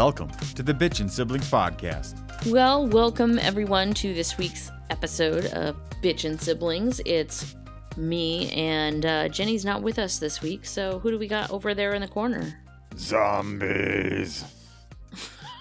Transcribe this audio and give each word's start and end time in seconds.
Welcome 0.00 0.30
to 0.54 0.62
the 0.62 0.72
Bitchin' 0.72 1.10
Siblings 1.10 1.50
Podcast. 1.50 2.16
Well, 2.50 2.86
welcome 2.86 3.38
everyone 3.38 3.92
to 3.92 4.14
this 4.14 4.38
week's 4.38 4.70
episode 4.88 5.44
of 5.52 5.76
Bitchin' 6.02 6.40
Siblings. 6.40 7.02
It's 7.04 7.54
me 7.98 8.50
and 8.52 9.04
uh, 9.04 9.28
Ginny's 9.28 9.62
not 9.62 9.82
with 9.82 9.98
us 9.98 10.18
this 10.18 10.40
week, 10.40 10.64
so 10.64 11.00
who 11.00 11.10
do 11.10 11.18
we 11.18 11.28
got 11.28 11.50
over 11.50 11.74
there 11.74 11.92
in 11.92 12.00
the 12.00 12.08
corner? 12.08 12.58
Zombies. 12.96 14.42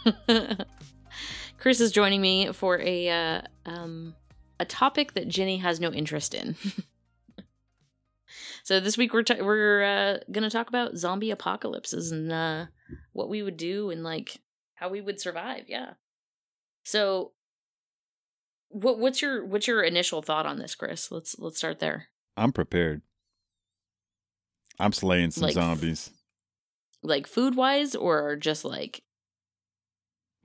Chris 1.58 1.82
is 1.82 1.92
joining 1.92 2.22
me 2.22 2.54
for 2.54 2.80
a 2.80 3.10
uh, 3.10 3.42
um, 3.66 4.16
a 4.58 4.64
topic 4.64 5.16
that 5.16 5.28
Ginny 5.28 5.58
has 5.58 5.82
no 5.82 5.92
interest 5.92 6.34
in. 6.34 6.56
so 8.64 8.80
this 8.80 8.98
week 8.98 9.14
we're 9.14 9.24
t- 9.24 9.42
we're 9.42 9.84
uh, 9.84 10.18
gonna 10.32 10.50
talk 10.50 10.70
about 10.70 10.96
zombie 10.96 11.30
apocalypses 11.30 12.14
and 12.14 12.32
uh, 12.32 12.68
what 13.14 13.30
we 13.30 13.44
would 13.44 13.58
do 13.58 13.90
and 13.90 14.04
like 14.04 14.38
how 14.76 14.90
we 14.90 15.02
would 15.02 15.20
survive. 15.20 15.66
Yeah. 15.68 15.94
So, 16.84 17.34
what 18.70 19.00
what's 19.00 19.22
your 19.22 19.46
what's 19.46 19.68
your 19.68 19.82
initial 19.84 20.22
thought 20.22 20.46
on 20.46 20.58
this, 20.60 20.76
Chris? 20.76 21.12
Let's 21.12 21.38
let's 21.40 21.58
start 21.58 21.80
there. 21.80 22.08
I'm 22.38 22.52
prepared. 22.52 23.02
I'm 24.80 24.94
slaying 24.94 25.32
some 25.32 25.44
Like- 25.44 25.54
zombies. 25.54 26.12
Like 27.02 27.28
food 27.28 27.56
wise, 27.56 27.96
or 27.96 28.36
just 28.36 28.66
like 28.66 29.04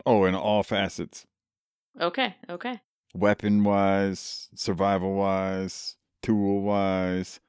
Oh, 0.07 0.25
in 0.25 0.35
all 0.35 0.63
facets. 0.63 1.27
okay, 2.01 2.37
okay. 2.49 2.81
Weapon 3.15 3.65
wise, 3.65 4.49
survival 4.55 5.15
wise, 5.15 5.97
tool 6.23 6.63
wise. 6.63 7.41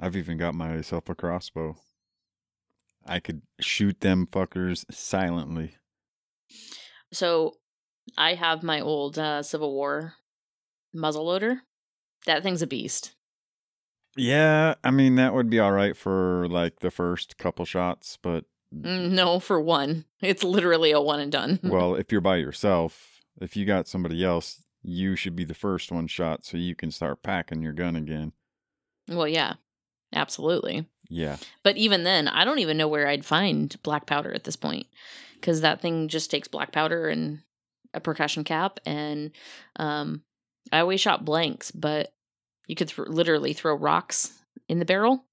I've 0.00 0.16
even 0.16 0.36
got 0.38 0.54
myself 0.54 1.08
a 1.08 1.14
crossbow. 1.14 1.76
I 3.06 3.20
could 3.20 3.42
shoot 3.60 4.00
them 4.00 4.26
fuckers 4.30 4.84
silently. 4.90 5.76
So 7.12 7.54
I 8.16 8.34
have 8.34 8.62
my 8.62 8.80
old 8.80 9.18
uh, 9.18 9.42
Civil 9.42 9.72
War 9.72 10.14
muzzleloader. 10.94 11.60
That 12.26 12.42
thing's 12.42 12.62
a 12.62 12.66
beast. 12.66 13.12
Yeah, 14.16 14.74
I 14.82 14.90
mean 14.90 15.14
that 15.16 15.34
would 15.34 15.48
be 15.48 15.60
all 15.60 15.72
right 15.72 15.96
for 15.96 16.48
like 16.48 16.80
the 16.80 16.90
first 16.90 17.38
couple 17.38 17.64
shots, 17.64 18.18
but 18.20 18.44
Mm, 18.74 19.12
No, 19.12 19.40
for 19.40 19.58
one, 19.60 20.04
it's 20.20 20.44
literally 20.44 20.90
a 20.90 21.00
one 21.00 21.20
and 21.20 21.32
done. 21.32 21.58
well, 21.64 21.94
if 21.94 22.12
you're 22.12 22.20
by 22.20 22.36
yourself, 22.36 23.22
if 23.40 23.56
you 23.56 23.64
got 23.64 23.86
somebody 23.88 24.22
else, 24.22 24.62
you 24.82 25.16
should 25.16 25.34
be 25.34 25.44
the 25.44 25.54
first 25.54 25.90
one 25.90 26.06
shot 26.06 26.44
so 26.44 26.56
you 26.58 26.74
can 26.74 26.90
start 26.90 27.22
packing 27.22 27.62
your 27.62 27.72
gun 27.72 27.96
again. 27.96 28.32
well, 29.08 29.26
yeah, 29.28 29.54
absolutely. 30.12 30.86
Yeah. 31.08 31.36
But 31.62 31.76
even 31.76 32.04
then, 32.04 32.28
I 32.28 32.44
don't 32.44 32.58
even 32.58 32.76
know 32.76 32.88
where 32.88 33.06
I'd 33.08 33.24
find 33.24 33.74
black 33.82 34.06
powder 34.06 34.32
at 34.32 34.44
this 34.44 34.56
point 34.56 34.86
because 35.34 35.60
that 35.62 35.80
thing 35.80 36.08
just 36.08 36.30
takes 36.30 36.48
black 36.48 36.72
powder 36.72 37.08
and 37.08 37.40
a 37.94 38.00
percussion 38.00 38.44
cap, 38.44 38.78
and 38.84 39.30
um, 39.76 40.22
I 40.70 40.80
always 40.80 41.00
shot 41.00 41.24
blanks, 41.24 41.70
but 41.70 42.12
you 42.66 42.74
could 42.74 42.88
th- 42.88 43.08
literally 43.08 43.54
throw 43.54 43.74
rocks 43.74 44.32
in 44.68 44.78
the 44.78 44.84
barrel, 44.84 45.24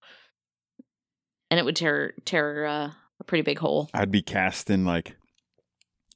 and 1.52 1.60
it 1.60 1.66
would 1.66 1.76
tear 1.76 2.14
tear 2.24 2.66
uh, 2.66 2.92
a 3.20 3.24
pretty 3.26 3.42
big 3.42 3.60
hole. 3.60 3.90
I'd 3.94 4.12
be 4.12 4.22
casting 4.22 4.86
like 4.86 5.18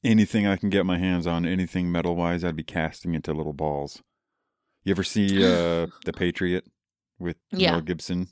anything 0.04 0.48
I 0.48 0.56
can 0.56 0.70
get 0.70 0.86
my 0.86 0.98
hands 0.98 1.28
on, 1.28 1.46
anything 1.46 1.92
metal 1.92 2.16
wise, 2.16 2.44
I'd 2.46 2.56
be 2.56 2.64
casting 2.64 3.14
into 3.16 3.34
little 3.34 3.52
balls. 3.54 4.02
You 4.86 4.92
ever 4.92 5.04
see 5.04 5.44
uh 5.44 5.88
The 6.06 6.14
Patriot 6.16 6.66
with 7.20 7.36
Yeah. 7.52 7.72
Mel 7.72 7.82
Gibson? 7.82 8.30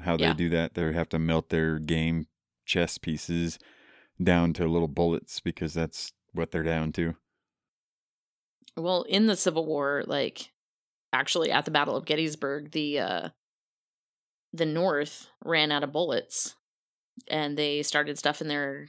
How 0.00 0.16
they 0.16 0.24
Yeah. 0.24 0.32
do 0.34 0.48
that? 0.50 0.74
They 0.74 0.92
have 0.92 1.08
to 1.10 1.18
melt 1.18 1.48
their 1.50 1.78
game 1.78 2.26
chess 2.64 2.98
pieces 2.98 3.58
down 4.22 4.52
to 4.54 4.66
little 4.66 4.88
bullets 4.88 5.40
because 5.40 5.74
that's 5.74 6.12
what 6.32 6.50
they're 6.50 6.62
down 6.62 6.92
to. 6.92 7.14
Well, 8.76 9.02
in 9.02 9.26
the 9.26 9.36
Civil 9.36 9.66
War, 9.66 10.02
like 10.06 10.52
actually 11.12 11.50
at 11.50 11.64
the 11.64 11.70
Battle 11.70 11.96
of 11.96 12.06
Gettysburg, 12.06 12.70
the 12.72 12.98
uh 13.00 13.28
the 14.54 14.66
North 14.66 15.28
ran 15.44 15.72
out 15.72 15.82
of 15.84 15.92
bullets 15.92 16.54
and 17.28 17.56
they 17.56 17.82
started 17.82 18.18
stuffing 18.18 18.48
their 18.48 18.88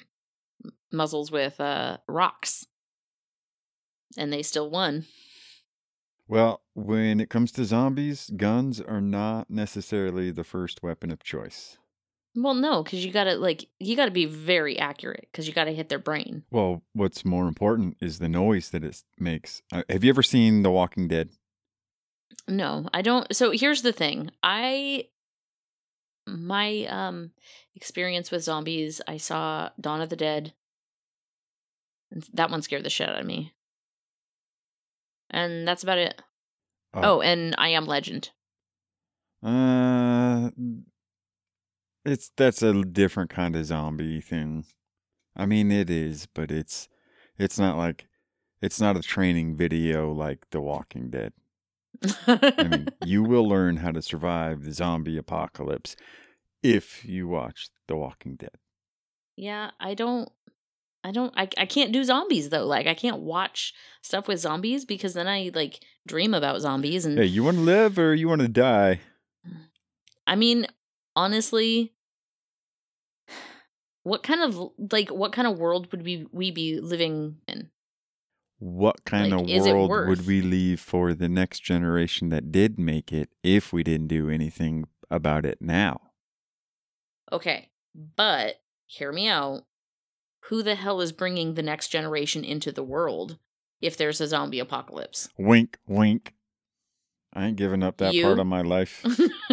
muzzles 0.92 1.32
with 1.32 1.60
uh 1.60 1.98
rocks. 2.08 2.66
And 4.18 4.32
they 4.32 4.44
still 4.44 4.70
won. 4.70 5.06
Well, 6.28 6.62
when 6.74 7.20
it 7.20 7.30
comes 7.30 7.52
to 7.54 7.66
zombies, 7.66 8.32
guns 8.36 8.80
are 8.80 9.02
not 9.02 9.50
necessarily 9.50 10.32
the 10.32 10.44
first 10.44 10.82
weapon 10.82 11.12
of 11.12 11.24
choice. 11.24 11.78
Well, 12.36 12.56
no, 12.56 12.84
cuz 12.84 13.06
you 13.06 13.12
got 13.12 13.26
to 13.26 13.36
like 13.36 13.70
you 13.80 13.96
got 13.96 14.06
to 14.06 14.12
be 14.12 14.26
very 14.26 14.80
accurate 14.80 15.30
cuz 15.34 15.48
you 15.48 15.54
got 15.54 15.66
to 15.66 15.74
hit 15.76 15.90
their 15.90 16.00
brain. 16.00 16.46
Well, 16.50 16.82
what's 16.94 17.24
more 17.24 17.48
important 17.48 17.98
is 18.02 18.18
the 18.18 18.30
noise 18.30 18.70
that 18.72 18.84
it 18.84 19.04
makes. 19.20 19.62
Uh, 19.72 19.84
have 19.90 20.04
you 20.04 20.10
ever 20.10 20.24
seen 20.24 20.64
The 20.64 20.72
Walking 20.72 21.08
Dead? 21.08 21.30
No, 22.48 22.90
I 22.94 23.02
don't. 23.04 23.34
So 23.36 23.52
here's 23.52 23.84
the 23.84 23.94
thing. 23.94 24.32
I 24.42 25.10
my 26.26 26.86
um 26.86 27.32
experience 27.76 28.32
with 28.32 28.44
zombies, 28.44 29.02
I 29.08 29.18
saw 29.18 29.70
Dawn 29.80 30.02
of 30.02 30.10
the 30.10 30.16
Dead. 30.16 30.54
And 32.12 32.24
That 32.34 32.50
one 32.50 32.62
scared 32.62 32.84
the 32.84 32.90
shit 32.90 33.10
out 33.10 33.20
of 33.20 33.26
me. 33.26 33.54
And 35.34 35.68
that's 35.68 35.84
about 35.84 35.98
it. 35.98 36.22
Oh, 36.94 37.22
and 37.22 37.56
I 37.58 37.70
am 37.70 37.86
Legend. 37.86 38.30
Uh, 39.42 40.52
it's 42.06 42.32
that's 42.38 42.62
a 42.62 42.84
different 42.84 43.30
kind 43.30 43.56
of 43.56 43.66
zombie 43.66 44.22
thing. 44.22 44.66
I 45.36 45.46
mean, 45.46 45.72
it 45.72 45.90
is, 45.90 46.28
but 46.28 46.52
it's 46.52 46.88
it's 47.38 47.58
not 47.58 47.78
like 47.78 48.08
it's 48.62 48.80
not 48.80 48.96
a 48.96 49.02
training 49.02 49.56
video 49.58 50.12
like 50.12 50.50
The 50.52 50.62
Walking 50.62 51.10
Dead. 51.10 51.34
I 52.28 52.68
mean, 52.68 52.90
you 53.04 53.24
will 53.24 53.48
learn 53.48 53.78
how 53.78 53.92
to 53.92 54.02
survive 54.02 54.64
the 54.64 54.72
zombie 54.72 55.18
apocalypse 55.18 55.96
if 56.62 57.04
you 57.04 57.28
watch 57.28 57.70
The 57.88 57.96
Walking 57.96 58.36
Dead. 58.36 58.58
yeah, 59.36 59.72
I 59.80 59.96
don't 59.96 60.32
I 61.04 61.12
don't 61.12 61.34
I 61.36 61.50
I 61.58 61.66
can't 61.66 61.92
do 61.92 62.04
zombies 62.04 62.50
though. 62.50 62.66
Like 62.66 62.88
I 62.88 62.94
can't 62.94 63.22
watch 63.22 63.74
stuff 64.02 64.28
with 64.28 64.40
zombies 64.40 64.86
because 64.86 65.14
then 65.14 65.28
I 65.28 65.52
like 65.54 65.80
dream 66.08 66.34
about 66.34 66.62
zombies 66.62 67.06
and 67.06 67.18
Hey, 67.18 67.26
you 67.26 67.44
want 67.44 67.58
to 67.58 67.64
live 67.64 68.00
or 68.00 68.14
you 68.14 68.30
want 68.30 68.42
to 68.42 68.48
die? 68.48 69.02
Mm. 69.48 69.58
I 70.26 70.36
mean, 70.36 70.68
honestly, 71.16 71.94
what 74.04 74.24
kind 74.24 74.42
of 74.42 74.72
like 74.92 75.10
what 75.10 75.34
kind 75.34 75.48
of 75.48 75.60
world 75.60 75.92
would 75.92 76.04
we 76.04 76.26
we 76.32 76.52
be 76.52 76.80
living 76.80 77.38
in? 77.48 77.70
What 78.60 79.04
kind 79.04 79.32
Like, 79.32 79.50
of 79.50 79.66
world 79.66 80.08
would 80.08 80.26
we 80.26 80.42
leave 80.42 80.80
for 80.80 81.14
the 81.14 81.28
next 81.28 81.60
generation 81.60 82.30
that 82.30 82.50
did 82.50 82.80
make 82.80 83.12
it 83.12 83.30
if 83.44 83.74
we 83.74 83.84
didn't 83.84 84.08
do 84.08 84.30
anything 84.30 84.86
about 85.12 85.46
it 85.46 85.58
now? 85.60 86.00
Okay, 87.32 87.70
but 87.94 88.56
hear 88.86 89.12
me 89.12 89.28
out. 89.28 89.66
Who 90.48 90.62
the 90.64 90.76
hell 90.76 91.02
is 91.02 91.12
bringing 91.12 91.54
the 91.54 91.64
next 91.64 91.88
generation 91.90 92.44
into 92.44 92.72
the 92.72 92.84
world 92.84 93.38
if 93.82 93.96
there's 93.98 94.22
a 94.22 94.28
zombie 94.28 94.60
apocalypse? 94.60 95.30
Wink, 95.38 95.78
wink. 95.88 96.34
I 97.34 97.46
ain't 97.48 97.58
giving 97.58 97.82
up 97.84 97.98
that 97.98 98.14
You? 98.14 98.24
part 98.24 98.40
of 98.40 98.48
my 98.48 98.62
life. 98.62 99.04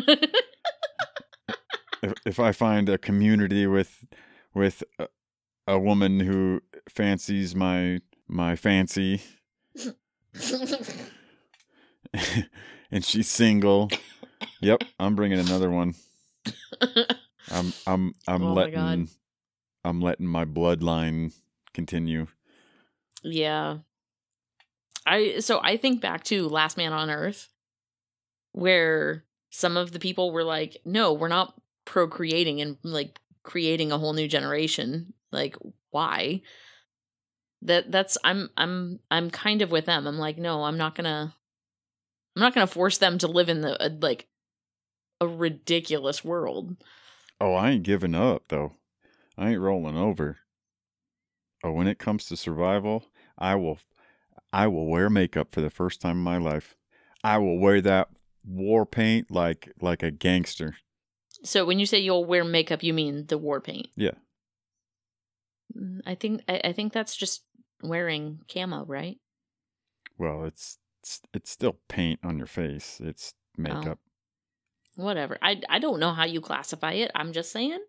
if, 2.03 2.13
if 2.27 2.41
I 2.41 2.53
find 2.53 2.89
a 2.89 2.99
community 2.99 3.67
with 3.67 4.05
with 4.53 4.83
a, 4.99 5.09
a 5.67 5.79
woman 5.79 6.21
who 6.21 6.61
fancies 6.89 7.55
my 7.55 8.01
my 8.29 8.57
fancy 8.57 9.23
and 12.91 13.05
she's 13.05 13.29
single, 13.29 13.91
yep, 14.61 14.83
I'm 14.99 15.15
bringing 15.15 15.39
another 15.39 15.71
one. 15.71 15.95
I'm 17.51 17.73
I'm 17.87 18.15
I'm 18.27 18.43
Oh 18.43 18.55
letting 18.55 19.09
I'm 19.85 20.01
letting 20.01 20.27
my 20.27 20.45
bloodline 20.45 21.33
continue. 21.73 22.27
yeah. 23.23 23.79
I 25.07 25.41
so 25.41 25.61
I 25.63 25.77
think 25.77 26.01
back 26.01 26.25
to 26.25 26.49
Last 26.49 26.77
Man 26.77 26.93
on 26.93 27.11
Earth 27.11 27.49
where 28.53 29.25
some 29.51 29.77
of 29.77 29.93
the 29.93 29.99
people 29.99 30.31
were 30.33 30.45
like, 30.45 30.77
"No, 30.85 31.13
we're 31.13 31.29
not 31.29 31.55
procreating 31.85 32.61
and 32.61 32.77
like 32.83 33.19
creating 33.43 33.93
a 33.93 33.99
whole 33.99 34.13
new 34.13 34.29
generation." 34.29 35.15
Like, 35.33 35.57
why? 35.91 36.43
That 37.63 37.91
that's 37.91 38.19
I'm 38.25 38.51
I'm 38.57 39.01
I'm 39.11 39.31
kind 39.31 39.63
of 39.63 39.71
with 39.71 39.87
them. 39.87 40.07
I'm 40.07 40.19
like, 40.19 40.39
"No, 40.39 40.65
I'm 40.65 40.79
not 40.79 40.95
going 40.95 41.05
to 41.05 41.33
I'm 42.37 42.43
not 42.43 42.55
going 42.55 42.67
to 42.67 42.73
force 42.73 42.99
them 42.99 43.19
to 43.19 43.27
live 43.27 43.49
in 43.49 43.63
the 43.63 43.83
uh, 43.83 43.91
like 44.01 44.29
a 45.21 45.27
ridiculous 45.27 46.25
world." 46.25 46.77
Oh, 47.41 47.55
I 47.55 47.71
ain't 47.71 47.85
giving 47.85 48.15
up 48.15 48.45
though. 48.49 48.73
I 49.41 49.53
ain't 49.53 49.61
rolling 49.61 49.97
over. 49.97 50.39
Oh, 51.65 51.73
when 51.73 51.87
it 51.87 51.99
comes 51.99 52.27
to 52.27 52.37
survival, 52.37 53.07
I 53.39 53.55
will 53.55 53.79
I 54.53 54.67
will 54.67 54.87
wear 54.87 55.09
makeup 55.09 55.49
for 55.53 55.63
the 55.63 55.71
first 55.71 56.01
time 56.03 56.19
in 56.19 56.23
my 56.23 56.37
life. 56.37 56.77
I 57.25 57.39
will 57.39 57.59
wear 57.59 57.81
that 57.81 58.09
war 58.45 58.85
paint 58.85 59.31
like 59.31 59.73
like 59.81 60.03
a 60.03 60.11
gangster. 60.11 60.77
So 61.43 61.65
when 61.65 61.79
you 61.79 61.87
say 61.87 61.99
you'll 62.01 62.27
wear 62.27 62.45
makeup, 62.45 62.83
you 62.83 62.93
mean 62.93 63.27
the 63.27 63.39
war 63.39 63.63
paint? 63.63 63.89
Yeah. 63.97 64.17
Mm, 65.77 66.01
I 66.05 66.15
think 66.17 66.43
I, 66.47 66.61
I 66.65 66.73
think 66.73 66.93
that's 66.93 67.17
just 67.17 67.43
wearing 67.83 68.41
camo, 68.53 68.85
right? 68.85 69.17
Well, 70.19 70.45
it's 70.45 70.77
it's, 71.03 71.23
it's 71.33 71.51
still 71.51 71.79
paint 71.89 72.21
on 72.23 72.37
your 72.37 72.47
face. 72.47 73.01
It's 73.03 73.33
Oh. 73.59 73.63
makeup. 73.63 73.99
Whatever. 74.97 75.39
I 75.41 75.63
I 75.71 75.79
don't 75.79 75.99
know 76.01 76.13
how 76.13 76.25
you 76.25 76.43
classify 76.43 76.93
it. 76.93 77.11
I'm 77.15 77.33
just 77.33 77.53
saying. 77.53 77.81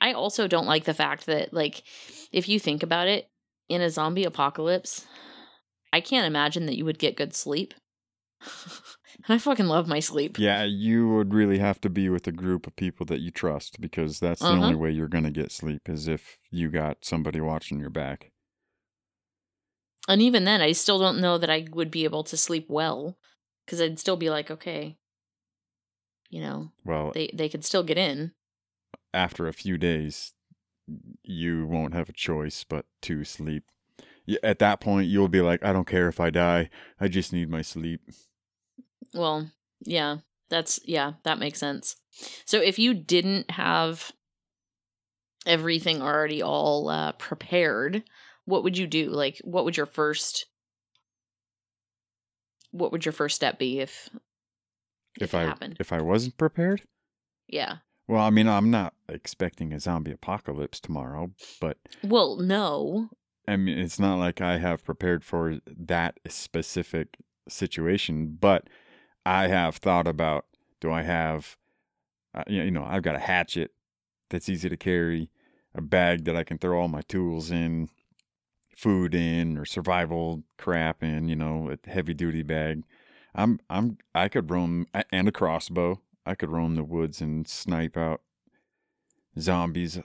I 0.00 0.12
also 0.12 0.46
don't 0.48 0.66
like 0.66 0.84
the 0.84 0.94
fact 0.94 1.26
that 1.26 1.52
like 1.52 1.82
if 2.32 2.48
you 2.48 2.58
think 2.60 2.82
about 2.82 3.08
it, 3.08 3.28
in 3.68 3.80
a 3.80 3.90
zombie 3.90 4.24
apocalypse, 4.24 5.06
I 5.92 6.00
can't 6.00 6.26
imagine 6.26 6.66
that 6.66 6.76
you 6.76 6.84
would 6.84 6.98
get 6.98 7.16
good 7.16 7.34
sleep. 7.34 7.74
and 8.40 9.28
I 9.28 9.38
fucking 9.38 9.66
love 9.66 9.88
my 9.88 10.00
sleep. 10.00 10.38
Yeah, 10.38 10.64
you 10.64 11.08
would 11.08 11.32
really 11.34 11.58
have 11.58 11.80
to 11.80 11.90
be 11.90 12.08
with 12.08 12.26
a 12.26 12.32
group 12.32 12.66
of 12.66 12.76
people 12.76 13.06
that 13.06 13.20
you 13.20 13.30
trust 13.30 13.80
because 13.80 14.20
that's 14.20 14.40
the 14.40 14.46
Uh-huh. 14.46 14.62
only 14.62 14.74
way 14.76 14.90
you're 14.90 15.08
going 15.08 15.24
to 15.24 15.30
get 15.30 15.50
sleep 15.50 15.88
is 15.88 16.08
if 16.08 16.38
you 16.50 16.70
got 16.70 17.04
somebody 17.04 17.40
watching 17.40 17.80
your 17.80 17.90
back. 17.90 18.30
And 20.08 20.20
even 20.22 20.44
then, 20.44 20.60
I 20.60 20.72
still 20.72 20.98
don't 20.98 21.20
know 21.20 21.38
that 21.38 21.50
I 21.50 21.66
would 21.70 21.90
be 21.90 22.04
able 22.04 22.24
to 22.24 22.36
sleep 22.36 22.68
well 22.68 23.18
because 23.64 23.80
I'd 23.80 23.98
still 23.98 24.16
be 24.16 24.30
like, 24.30 24.50
okay, 24.50 24.98
you 26.30 26.40
know, 26.40 26.72
Well, 26.84 27.12
they 27.12 27.30
they 27.32 27.48
could 27.48 27.64
still 27.64 27.82
get 27.82 27.98
in. 27.98 28.32
After 29.16 29.48
a 29.48 29.52
few 29.52 29.78
days, 29.78 30.34
you 31.22 31.66
won't 31.66 31.94
have 31.94 32.08
a 32.08 32.12
choice 32.12 32.64
but 32.64 32.86
to 33.02 33.24
sleep. 33.24 33.64
At 34.42 34.58
that 34.58 34.80
point, 34.80 35.08
you'll 35.08 35.28
be 35.28 35.40
like, 35.40 35.64
I 35.64 35.72
don't 35.72 35.86
care 35.86 36.08
if 36.08 36.20
I 36.20 36.30
die. 36.30 36.70
I 37.00 37.08
just 37.08 37.32
need 37.32 37.48
my 37.48 37.62
sleep. 37.62 38.02
Well, 39.14 39.50
yeah, 39.80 40.18
that's 40.48 40.80
yeah, 40.84 41.14
that 41.24 41.38
makes 41.38 41.58
sense. 41.58 41.96
So 42.44 42.60
if 42.60 42.78
you 42.78 42.94
didn't 42.94 43.50
have 43.50 44.12
everything 45.46 46.02
already 46.02 46.42
all 46.42 46.88
uh, 46.88 47.12
prepared, 47.12 48.04
what 48.44 48.62
would 48.64 48.76
you 48.78 48.86
do? 48.86 49.10
Like, 49.10 49.40
what 49.44 49.64
would 49.64 49.76
your 49.76 49.86
first 49.86 50.46
what 52.70 52.92
would 52.92 53.04
your 53.04 53.12
first 53.12 53.36
step 53.36 53.58
be 53.58 53.80
if 53.80 54.08
If, 55.20 55.22
if, 55.22 55.34
it 55.34 55.34
I 55.34 55.42
happened? 55.42 55.80
if 55.80 55.92
I 55.92 56.00
wasn't 56.00 56.36
prepared, 56.36 56.82
yeah. 57.48 57.78
Well, 58.08 58.22
I 58.22 58.30
mean, 58.30 58.48
I'm 58.48 58.70
not 58.70 58.94
expecting 59.08 59.72
a 59.72 59.80
zombie 59.80 60.12
apocalypse 60.12 60.80
tomorrow, 60.80 61.30
but 61.60 61.78
Well, 62.02 62.36
no. 62.36 63.10
I 63.48 63.56
mean, 63.56 63.78
it's 63.78 63.98
not 63.98 64.18
like 64.18 64.40
I 64.40 64.58
have 64.58 64.84
prepared 64.84 65.24
for 65.24 65.58
that 65.66 66.18
specific 66.28 67.16
situation, 67.48 68.36
but 68.40 68.68
I 69.24 69.48
have 69.48 69.76
thought 69.76 70.06
about 70.06 70.46
do 70.80 70.90
I 70.90 71.02
have, 71.02 71.56
uh, 72.34 72.44
you 72.46 72.62
you 72.62 72.70
know, 72.70 72.84
I've 72.84 73.02
got 73.02 73.16
a 73.16 73.20
hatchet 73.20 73.72
that's 74.30 74.48
easy 74.48 74.68
to 74.68 74.76
carry, 74.76 75.30
a 75.74 75.80
bag 75.80 76.24
that 76.24 76.36
I 76.36 76.44
can 76.44 76.58
throw 76.58 76.80
all 76.80 76.88
my 76.88 77.02
tools 77.02 77.50
in, 77.50 77.88
food 78.76 79.14
in, 79.14 79.56
or 79.56 79.64
survival 79.64 80.42
crap 80.58 81.02
in, 81.02 81.28
you 81.28 81.36
know, 81.36 81.70
a 81.70 81.90
heavy 81.90 82.14
duty 82.14 82.42
bag. 82.42 82.84
I'm, 83.34 83.60
I'm, 83.68 83.98
I 84.14 84.28
could 84.28 84.50
roam, 84.50 84.86
and 85.12 85.28
a 85.28 85.32
crossbow. 85.32 86.00
I 86.26 86.34
could 86.34 86.50
roam 86.50 86.74
the 86.74 86.84
woods 86.84 87.20
and 87.22 87.46
snipe 87.48 87.96
out 87.96 88.22
zombies 89.38 89.98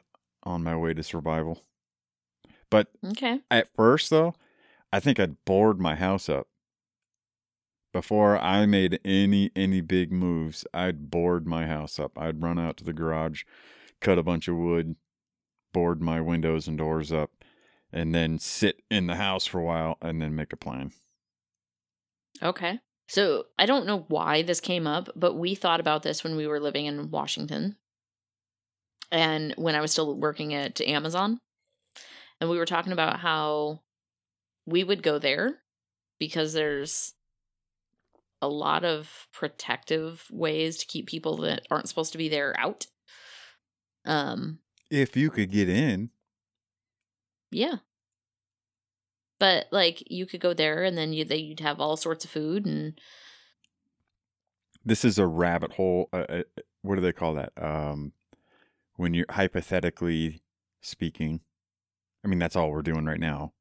on 0.43 0.63
my 0.63 0.75
way 0.75 0.93
to 0.93 1.03
survival. 1.03 1.63
But 2.69 2.91
Okay. 3.03 3.41
at 3.51 3.73
first, 3.75 4.09
though, 4.09 4.33
I 4.93 4.99
think 4.99 5.19
I'd 5.19 5.43
board 5.45 5.79
my 5.79 5.95
house 5.95 6.29
up. 6.29 6.47
Before 7.93 8.37
I 8.37 8.65
made 8.65 8.99
any 9.05 9.51
any 9.55 9.81
big 9.81 10.11
moves, 10.11 10.65
I'd 10.73 11.09
board 11.11 11.45
my 11.47 11.67
house 11.67 11.99
up. 11.99 12.17
I'd 12.17 12.41
run 12.41 12.59
out 12.59 12.77
to 12.77 12.83
the 12.83 12.93
garage, 12.93 13.43
cut 14.01 14.17
a 14.17 14.23
bunch 14.23 14.47
of 14.47 14.57
wood, 14.57 14.95
board 15.73 16.01
my 16.01 16.21
windows 16.21 16.67
and 16.67 16.77
doors 16.77 17.11
up, 17.11 17.31
and 17.91 18.15
then 18.15 18.39
sit 18.39 18.83
in 18.91 19.07
the 19.07 19.17
house 19.17 19.45
for 19.47 19.59
a 19.59 19.63
while 19.65 19.97
and 20.01 20.21
then 20.21 20.35
make 20.35 20.53
a 20.53 20.57
plan. 20.57 20.93
Okay. 22.41 22.79
So 23.11 23.47
I 23.59 23.65
don't 23.65 23.85
know 23.85 24.05
why 24.07 24.41
this 24.41 24.61
came 24.61 24.87
up, 24.87 25.09
but 25.17 25.33
we 25.33 25.53
thought 25.53 25.81
about 25.81 26.01
this 26.01 26.23
when 26.23 26.37
we 26.37 26.47
were 26.47 26.61
living 26.61 26.85
in 26.85 27.11
Washington 27.11 27.75
and 29.11 29.53
when 29.57 29.75
I 29.75 29.81
was 29.81 29.91
still 29.91 30.15
working 30.15 30.53
at 30.53 30.79
Amazon. 30.79 31.41
And 32.39 32.49
we 32.49 32.57
were 32.57 32.65
talking 32.65 32.93
about 32.93 33.19
how 33.19 33.81
we 34.65 34.85
would 34.85 35.03
go 35.03 35.19
there 35.19 35.57
because 36.19 36.53
there's 36.53 37.13
a 38.41 38.47
lot 38.47 38.85
of 38.85 39.27
protective 39.33 40.25
ways 40.31 40.77
to 40.77 40.85
keep 40.85 41.05
people 41.05 41.35
that 41.39 41.67
aren't 41.69 41.89
supposed 41.89 42.13
to 42.13 42.17
be 42.17 42.29
there 42.29 42.57
out. 42.57 42.85
Um, 44.05 44.59
If 44.89 45.17
you 45.17 45.31
could 45.31 45.51
get 45.51 45.67
in, 45.67 46.11
yeah. 47.51 47.79
But 49.41 49.65
like 49.71 50.03
you 50.05 50.27
could 50.27 50.39
go 50.39 50.53
there 50.53 50.83
and 50.83 50.95
then 50.95 51.13
you 51.13 51.25
they, 51.25 51.37
you'd 51.37 51.61
have 51.61 51.79
all 51.79 51.97
sorts 51.97 52.23
of 52.25 52.29
food 52.29 52.67
and 52.67 52.93
this 54.85 55.03
is 55.03 55.17
a 55.17 55.25
rabbit 55.25 55.73
hole. 55.73 56.09
Uh, 56.13 56.25
uh, 56.29 56.43
what 56.83 56.95
do 56.95 57.01
they 57.01 57.11
call 57.11 57.33
that? 57.33 57.51
Um, 57.57 58.13
when 58.97 59.15
you're 59.15 59.25
hypothetically 59.31 60.43
speaking, 60.79 61.41
I 62.23 62.27
mean 62.27 62.37
that's 62.37 62.55
all 62.55 62.69
we're 62.69 62.83
doing 62.83 63.05
right 63.05 63.19
now. 63.19 63.53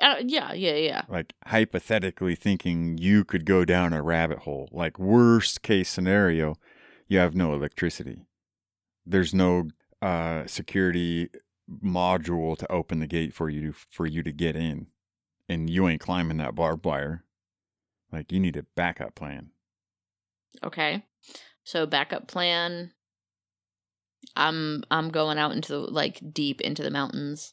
uh, 0.00 0.16
yeah, 0.24 0.54
yeah, 0.54 0.74
yeah. 0.74 1.02
like 1.06 1.34
hypothetically 1.46 2.34
thinking 2.34 2.96
you 2.96 3.22
could 3.22 3.44
go 3.44 3.66
down 3.66 3.92
a 3.92 4.02
rabbit 4.02 4.38
hole 4.40 4.70
like 4.72 4.98
worst 4.98 5.60
case 5.60 5.90
scenario 5.90 6.56
you 7.08 7.18
have 7.18 7.34
no 7.34 7.52
electricity 7.52 8.26
there's 9.04 9.34
no 9.34 9.68
uh 10.00 10.46
security 10.46 11.28
module 11.82 12.56
to 12.56 12.70
open 12.72 13.00
the 13.00 13.06
gate 13.06 13.34
for 13.34 13.50
you 13.50 13.74
for 13.90 14.06
you 14.06 14.22
to 14.22 14.32
get 14.32 14.56
in 14.56 14.86
and 15.48 15.70
you 15.70 15.86
ain't 15.88 16.00
climbing 16.00 16.36
that 16.38 16.54
barbed 16.54 16.84
wire 16.84 17.24
like 18.12 18.30
you 18.32 18.40
need 18.40 18.56
a 18.56 18.62
backup 18.74 19.14
plan 19.14 19.50
Okay. 20.64 21.04
So 21.64 21.84
backup 21.86 22.28
plan. 22.28 22.92
I'm 24.34 24.82
I'm 24.90 25.10
going 25.10 25.38
out 25.38 25.52
into 25.52 25.72
the 25.72 25.78
like 25.80 26.20
deep 26.32 26.60
into 26.60 26.82
the 26.82 26.90
mountains 26.90 27.52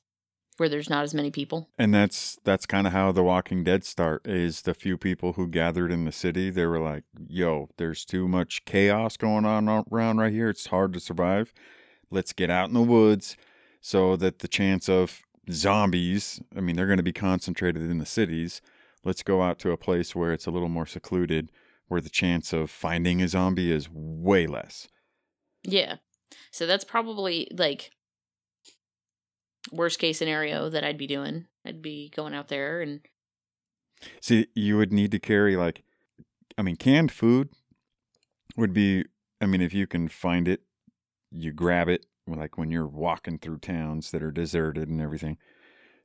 where 0.58 0.70
there's 0.70 0.90
not 0.90 1.04
as 1.04 1.14
many 1.14 1.32
people. 1.32 1.70
and 1.78 1.94
that's 1.94 2.38
that's 2.44 2.66
kind 2.66 2.86
of 2.88 2.94
how 2.94 3.12
the 3.12 3.24
walking 3.24 3.64
dead 3.64 3.84
start 3.84 4.26
is 4.26 4.62
the 4.62 4.74
few 4.74 4.98
people 4.98 5.34
who 5.34 5.48
gathered 5.48 5.92
in 5.92 6.06
the 6.06 6.12
city 6.12 6.50
they 6.50 6.66
were 6.66 6.80
like 6.80 7.04
yo 7.28 7.70
there's 7.78 8.06
too 8.06 8.28
much 8.28 8.64
chaos 8.66 9.18
going 9.18 9.46
on 9.46 9.68
around 9.92 10.18
right 10.20 10.32
here 10.32 10.50
it's 10.50 10.68
hard 10.68 10.94
to 10.94 11.00
survive 11.00 11.54
let's 12.12 12.34
get 12.34 12.50
out 12.50 12.68
in 12.68 12.74
the 12.74 12.82
woods 12.82 13.36
so 13.82 14.16
that 14.16 14.40
the 14.40 14.48
chance 14.48 14.88
of 14.88 15.24
zombies 15.52 16.42
i 16.56 16.62
mean 16.62 16.76
they're 16.76 16.88
going 16.88 16.98
to 16.98 17.04
be 17.04 17.14
concentrated 17.14 17.82
in 17.90 17.98
the 17.98 18.06
cities 18.06 18.62
let's 19.04 19.24
go 19.24 19.42
out 19.42 19.60
to 19.60 19.72
a 19.72 19.78
place 19.78 20.16
where 20.16 20.32
it's 20.32 20.48
a 20.48 20.52
little 20.52 20.70
more 20.70 20.86
secluded 20.86 21.52
where 21.88 22.02
the 22.02 22.10
chance 22.10 22.54
of 22.54 22.72
finding 22.72 23.22
a 23.22 23.28
zombie 23.28 23.72
is 23.72 23.90
way 23.92 24.48
less 24.48 24.88
Yeah. 25.64 25.98
So 26.52 26.68
that's 26.68 26.84
probably 26.84 27.48
like 27.56 27.92
worst 29.72 30.00
case 30.00 30.18
scenario 30.18 30.70
that 30.70 30.84
I'd 30.84 30.98
be 30.98 31.08
doing. 31.08 31.46
I'd 31.66 31.82
be 31.82 32.12
going 32.16 32.34
out 32.34 32.50
there 32.50 32.82
and 32.82 33.02
See, 34.20 34.48
you 34.54 34.78
would 34.78 34.92
need 34.92 35.12
to 35.12 35.20
carry 35.20 35.56
like, 35.56 35.84
I 36.58 36.62
mean, 36.62 36.76
canned 36.76 37.12
food 37.12 37.50
would 38.58 38.74
be. 38.74 39.06
I 39.40 39.46
mean, 39.46 39.62
if 39.62 39.74
you 39.74 39.88
can 39.88 40.08
find 40.10 40.48
it, 40.48 40.62
you 41.32 41.52
grab 41.52 41.88
it. 41.88 42.06
Like 42.28 42.58
when 42.58 42.72
you're 42.72 42.88
walking 42.88 43.38
through 43.38 43.60
towns 43.60 44.12
that 44.12 44.24
are 44.24 44.32
deserted 44.32 44.90
and 44.90 45.02
everything, 45.02 45.38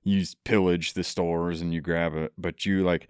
you 0.03 0.25
pillage 0.45 0.95
the 0.95 1.05
stores 1.05 1.61
and 1.61 1.73
you 1.73 1.81
grab 1.81 2.15
it. 2.15 2.33
But 2.37 2.67
you 2.67 2.83
like 2.85 3.09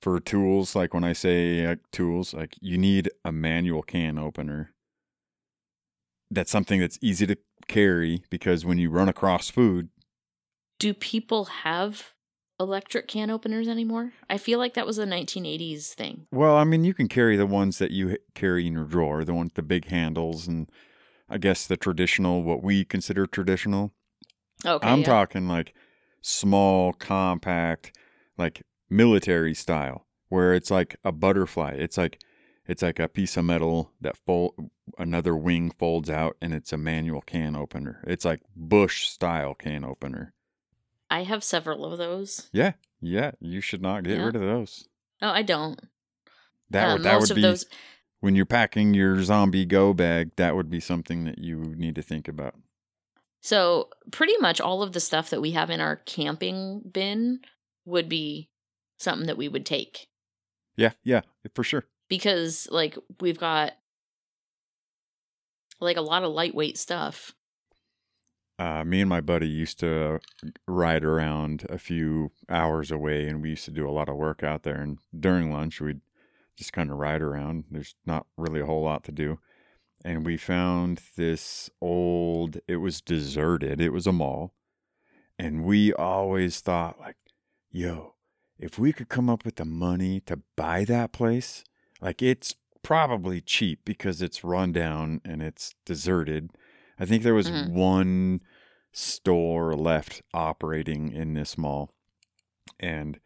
for 0.00 0.18
tools, 0.20 0.74
like 0.74 0.92
when 0.92 1.04
I 1.04 1.12
say 1.12 1.64
uh, 1.64 1.76
tools, 1.92 2.34
like 2.34 2.56
you 2.60 2.76
need 2.76 3.10
a 3.24 3.32
manual 3.32 3.82
can 3.82 4.18
opener. 4.18 4.72
That's 6.30 6.50
something 6.50 6.80
that's 6.80 6.98
easy 7.00 7.26
to 7.26 7.36
carry 7.68 8.24
because 8.30 8.64
when 8.64 8.78
you 8.78 8.90
run 8.90 9.08
across 9.08 9.50
food, 9.50 9.90
do 10.78 10.92
people 10.92 11.44
have 11.44 12.12
electric 12.58 13.06
can 13.06 13.30
openers 13.30 13.68
anymore? 13.68 14.12
I 14.28 14.38
feel 14.38 14.58
like 14.58 14.74
that 14.74 14.86
was 14.86 14.98
a 14.98 15.06
1980s 15.06 15.94
thing. 15.94 16.26
Well, 16.32 16.56
I 16.56 16.64
mean, 16.64 16.84
you 16.84 16.94
can 16.94 17.08
carry 17.08 17.36
the 17.36 17.46
ones 17.46 17.78
that 17.78 17.90
you 17.90 18.16
carry 18.34 18.66
in 18.66 18.72
your 18.72 18.84
drawer, 18.84 19.24
the 19.24 19.34
ones 19.34 19.48
with 19.48 19.54
the 19.54 19.62
big 19.62 19.86
handles, 19.86 20.48
and 20.48 20.70
I 21.32 21.38
guess 21.38 21.66
the 21.66 21.76
traditional, 21.78 22.42
what 22.42 22.62
we 22.62 22.84
consider 22.84 23.26
traditional. 23.26 23.92
Okay. 24.66 24.86
I'm 24.86 25.00
yeah. 25.00 25.06
talking 25.06 25.48
like 25.48 25.74
small, 26.20 26.92
compact, 26.92 27.96
like 28.36 28.62
military 28.90 29.54
style, 29.54 30.06
where 30.28 30.52
it's 30.52 30.70
like 30.70 30.96
a 31.02 31.10
butterfly. 31.10 31.72
It's 31.78 31.96
like 31.96 32.20
it's 32.66 32.82
like 32.82 33.00
a 33.00 33.08
piece 33.08 33.36
of 33.36 33.44
metal 33.44 33.92
that 34.00 34.16
fold 34.26 34.70
another 34.98 35.34
wing 35.34 35.72
folds 35.78 36.10
out, 36.10 36.36
and 36.42 36.52
it's 36.52 36.72
a 36.72 36.76
manual 36.76 37.22
can 37.22 37.56
opener. 37.56 38.04
It's 38.06 38.24
like 38.24 38.40
Bush 38.54 39.08
style 39.08 39.54
can 39.54 39.84
opener. 39.84 40.34
I 41.10 41.24
have 41.24 41.42
several 41.42 41.84
of 41.90 41.98
those. 41.98 42.50
Yeah, 42.52 42.72
yeah. 43.00 43.32
You 43.40 43.60
should 43.60 43.82
not 43.82 44.04
get 44.04 44.18
Yeah. 44.18 44.26
rid 44.26 44.36
of 44.36 44.42
those. 44.42 44.86
Oh, 45.20 45.30
I 45.30 45.42
don't. 45.42 45.80
That 46.70 46.88
Uh, 46.88 46.92
would 46.94 47.02
that 47.04 47.12
most 47.14 47.20
would 47.22 47.30
of 47.30 47.36
be 47.36 47.42
those 47.42 47.64
when 48.22 48.34
you're 48.34 48.46
packing 48.46 48.94
your 48.94 49.22
zombie 49.22 49.66
go 49.66 49.92
bag, 49.92 50.30
that 50.36 50.56
would 50.56 50.70
be 50.70 50.80
something 50.80 51.24
that 51.24 51.38
you 51.38 51.56
need 51.76 51.94
to 51.96 52.02
think 52.02 52.28
about. 52.28 52.54
So, 53.40 53.88
pretty 54.12 54.36
much 54.38 54.60
all 54.60 54.82
of 54.82 54.92
the 54.92 55.00
stuff 55.00 55.28
that 55.30 55.42
we 55.42 55.50
have 55.50 55.68
in 55.68 55.80
our 55.80 55.96
camping 55.96 56.80
bin 56.90 57.40
would 57.84 58.08
be 58.08 58.48
something 58.98 59.26
that 59.26 59.36
we 59.36 59.48
would 59.48 59.66
take 59.66 60.06
Yeah, 60.76 60.92
yeah, 61.02 61.22
for 61.54 61.64
sure. 61.64 61.84
because 62.08 62.68
like 62.70 62.96
we've 63.20 63.38
got 63.38 63.72
like 65.80 65.96
a 65.96 66.00
lot 66.02 66.22
of 66.22 66.32
lightweight 66.32 66.78
stuff. 66.78 67.32
Uh, 68.58 68.84
me 68.84 69.00
and 69.00 69.08
my 69.08 69.20
buddy 69.20 69.48
used 69.48 69.80
to 69.80 70.20
ride 70.68 71.02
around 71.04 71.66
a 71.68 71.78
few 71.78 72.30
hours 72.48 72.92
away, 72.92 73.26
and 73.26 73.42
we 73.42 73.50
used 73.50 73.64
to 73.64 73.72
do 73.72 73.88
a 73.88 73.90
lot 73.90 74.08
of 74.08 74.14
work 74.14 74.44
out 74.44 74.62
there. 74.62 74.76
And 74.80 74.98
during 75.18 75.50
lunch, 75.50 75.80
we'd 75.80 76.00
just 76.56 76.72
kind 76.72 76.90
of 76.90 76.98
ride 76.98 77.22
around. 77.22 77.64
There's 77.70 77.94
not 78.06 78.26
really 78.36 78.60
a 78.60 78.66
whole 78.66 78.82
lot 78.84 79.04
to 79.04 79.12
do. 79.12 79.38
And 80.04 80.26
we 80.26 80.36
found 80.36 81.00
this 81.16 81.70
old, 81.80 82.58
it 82.66 82.76
was 82.76 83.00
deserted, 83.00 83.80
it 83.80 83.90
was 83.92 84.06
a 84.06 84.12
mall. 84.12 84.54
And 85.38 85.64
we 85.64 85.92
always 85.92 86.60
thought, 86.60 86.98
like, 87.00 87.16
yo, 87.70 88.14
if 88.58 88.78
we 88.78 88.92
could 88.92 89.08
come 89.08 89.30
up 89.30 89.44
with 89.44 89.56
the 89.56 89.64
money 89.64 90.20
to 90.20 90.40
buy 90.56 90.84
that 90.84 91.12
place, 91.12 91.64
like, 92.00 92.20
it's 92.20 92.54
probably 92.82 93.40
cheap 93.40 93.84
because 93.84 94.20
it's 94.20 94.44
run 94.44 94.72
down 94.72 95.20
and 95.24 95.40
it's 95.40 95.74
deserted. 95.86 96.50
I 96.98 97.06
think 97.06 97.22
there 97.22 97.34
was 97.34 97.48
Mhm. 97.48 97.70
one 97.70 98.40
store 98.92 99.74
left 99.74 100.22
operating 100.34 101.12
in 101.12 101.34
this 101.34 101.56
mall. 101.56 101.94
And 102.78 103.20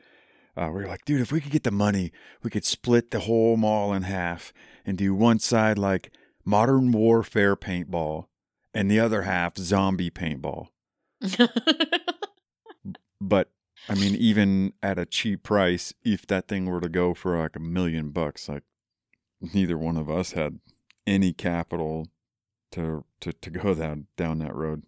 uh, 0.57 0.71
we 0.73 0.83
were 0.83 0.89
like, 0.89 1.05
dude, 1.05 1.21
if 1.21 1.33
we 1.33 1.41
could 1.41 1.53
get 1.53 1.65
the 1.65 1.71
money, 1.71 2.13
we 2.43 2.51
could 2.51 2.65
split 2.65 3.11
the 3.11 3.21
whole 3.21 3.57
mall 3.57 3.93
in 3.93 4.03
half 4.03 4.53
and 4.85 4.97
do 4.97 5.15
one 5.15 5.39
side 5.39 5.79
like 5.79 6.13
modern 6.45 6.93
warfare 6.93 7.57
paintball 7.57 8.27
and 8.73 8.91
the 8.91 9.01
other 9.01 9.23
half 9.23 9.57
zombie 9.59 10.11
paintball. 10.11 10.69
But 13.21 13.51
I 13.89 13.95
mean, 13.95 14.15
even 14.15 14.73
at 14.83 14.99
a 14.99 15.07
cheap 15.07 15.43
price, 15.43 15.95
if 16.05 16.27
that 16.27 16.49
thing 16.49 16.67
were 16.67 16.81
to 16.81 16.89
go 16.89 17.15
for 17.15 17.39
like 17.39 17.57
a 17.57 17.61
million 17.61 18.11
bucks, 18.11 18.49
like 18.49 18.65
neither 19.41 19.79
one 19.79 19.97
of 19.97 20.11
us 20.11 20.33
had 20.33 20.61
any 21.07 21.33
capital 21.33 22.09
to 22.73 23.05
to, 23.21 23.33
to 23.33 23.51
go 23.51 23.75
that 23.75 23.99
down 24.17 24.39
that 24.41 24.55
road. 24.55 24.83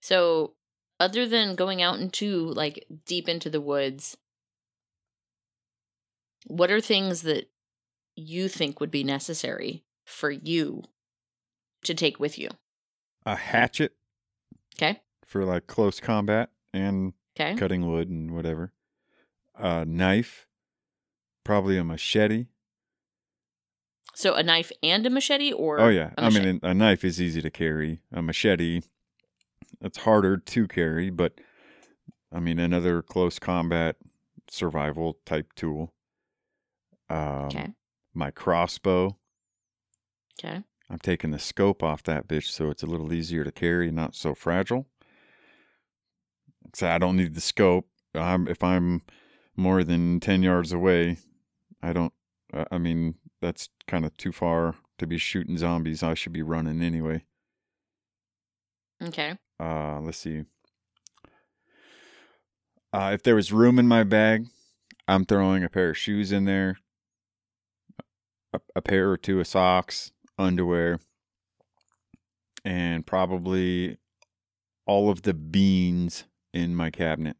so, 0.00 0.54
other 1.00 1.26
than 1.26 1.54
going 1.56 1.82
out 1.82 1.98
into 1.98 2.46
like 2.48 2.84
deep 3.06 3.28
into 3.28 3.48
the 3.50 3.60
woods, 3.60 4.16
what 6.44 6.70
are 6.70 6.80
things 6.80 7.22
that 7.22 7.50
you 8.16 8.48
think 8.48 8.80
would 8.80 8.90
be 8.90 9.02
necessary 9.04 9.84
for 10.04 10.30
you 10.30 10.82
to 11.82 11.94
take 11.94 12.20
with 12.20 12.38
you? 12.38 12.48
A 13.26 13.34
hatchet 13.36 13.92
Okay. 14.76 15.00
for 15.24 15.44
like 15.44 15.66
close 15.66 16.00
combat 16.00 16.50
and 16.72 17.14
Okay. 17.38 17.56
cutting 17.56 17.90
wood 17.90 18.08
and 18.08 18.30
whatever. 18.32 18.72
A 19.56 19.84
knife, 19.84 20.46
probably 21.42 21.76
a 21.76 21.84
machete. 21.84 22.46
So, 24.16 24.34
a 24.34 24.42
knife 24.44 24.70
and 24.82 25.04
a 25.06 25.10
machete, 25.10 25.52
oh, 25.52 25.56
or 25.56 25.80
oh 25.80 25.88
yeah, 25.88 26.10
I 26.16 26.30
mean 26.30 26.60
a 26.62 26.72
knife 26.72 27.04
is 27.04 27.20
easy 27.20 27.42
to 27.42 27.50
carry. 27.50 28.00
A 28.12 28.22
machete, 28.22 28.82
it's 29.80 29.98
harder 29.98 30.36
to 30.36 30.68
carry, 30.68 31.10
but 31.10 31.40
I 32.30 32.38
mean 32.38 32.60
another 32.60 33.02
close 33.02 33.40
combat 33.40 33.96
survival 34.48 35.18
type 35.24 35.52
tool. 35.54 35.92
Um, 37.08 37.46
okay. 37.46 37.68
My 38.12 38.30
crossbow. 38.30 39.16
Okay. 40.38 40.62
I'm 40.90 40.98
taking 40.98 41.30
the 41.30 41.38
scope 41.38 41.82
off 41.82 42.02
that 42.04 42.28
bitch 42.28 42.48
so 42.48 42.70
it's 42.70 42.82
a 42.82 42.86
little 42.86 43.12
easier 43.12 43.44
to 43.44 43.52
carry, 43.52 43.90
not 43.90 44.14
so 44.14 44.34
fragile. 44.34 44.86
So 46.74 46.88
I 46.88 46.98
don't 46.98 47.16
need 47.16 47.34
the 47.34 47.40
scope. 47.40 47.88
I'm, 48.14 48.48
if 48.48 48.62
I'm 48.62 49.02
more 49.56 49.82
than 49.84 50.20
10 50.20 50.42
yards 50.42 50.72
away, 50.72 51.18
I 51.82 51.92
don't, 51.92 52.12
I 52.52 52.66
I 52.72 52.78
mean, 52.78 53.16
that's 53.40 53.68
kind 53.86 54.04
of 54.04 54.16
too 54.16 54.32
far 54.32 54.76
to 54.98 55.06
be 55.06 55.18
shooting 55.18 55.58
zombies. 55.58 56.02
I 56.02 56.14
should 56.14 56.32
be 56.32 56.42
running 56.42 56.82
anyway. 56.82 57.24
Okay. 59.02 59.36
Uh, 59.60 60.00
let's 60.00 60.18
see. 60.18 60.44
Uh, 62.92 63.10
if 63.12 63.22
there 63.22 63.34
was 63.34 63.52
room 63.52 63.78
in 63.78 63.88
my 63.88 64.04
bag, 64.04 64.46
I'm 65.08 65.24
throwing 65.24 65.64
a 65.64 65.68
pair 65.68 65.90
of 65.90 65.98
shoes 65.98 66.32
in 66.32 66.44
there, 66.44 66.78
a, 68.54 68.60
a 68.76 68.82
pair 68.82 69.10
or 69.10 69.16
two 69.16 69.40
of 69.40 69.46
socks, 69.46 70.12
underwear, 70.38 70.98
and 72.64 73.06
probably 73.06 73.98
all 74.86 75.10
of 75.10 75.22
the 75.22 75.34
beans 75.34 76.24
in 76.52 76.74
my 76.74 76.90
cabinet, 76.90 77.36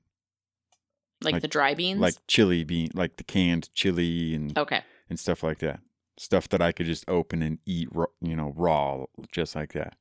Like, 1.23 1.35
Like- 1.35 1.43
the 1.43 1.49
dry 1.49 1.75
beans? 1.75 2.01
like 2.01 2.15
chili 2.27 2.65
bean, 2.65 2.91
like 2.95 3.17
the 3.17 3.25
canned 3.25 3.73
chili 3.75 4.35
and 4.35 4.57
okay. 4.59 4.83
and 5.09 5.19
stuff 5.19 5.43
like 5.43 5.59
that. 5.59 5.81
Stuff 6.19 6.49
that 6.51 6.61
I 6.63 6.71
could 6.73 6.87
just 6.87 7.05
open 7.09 7.43
and 7.43 7.59
eat, 7.67 7.89
raw, 7.93 8.07
you 8.21 8.37
know, 8.37 8.53
raw, 8.57 9.05
just 9.33 9.57
like 9.57 9.73
that. 9.73 9.97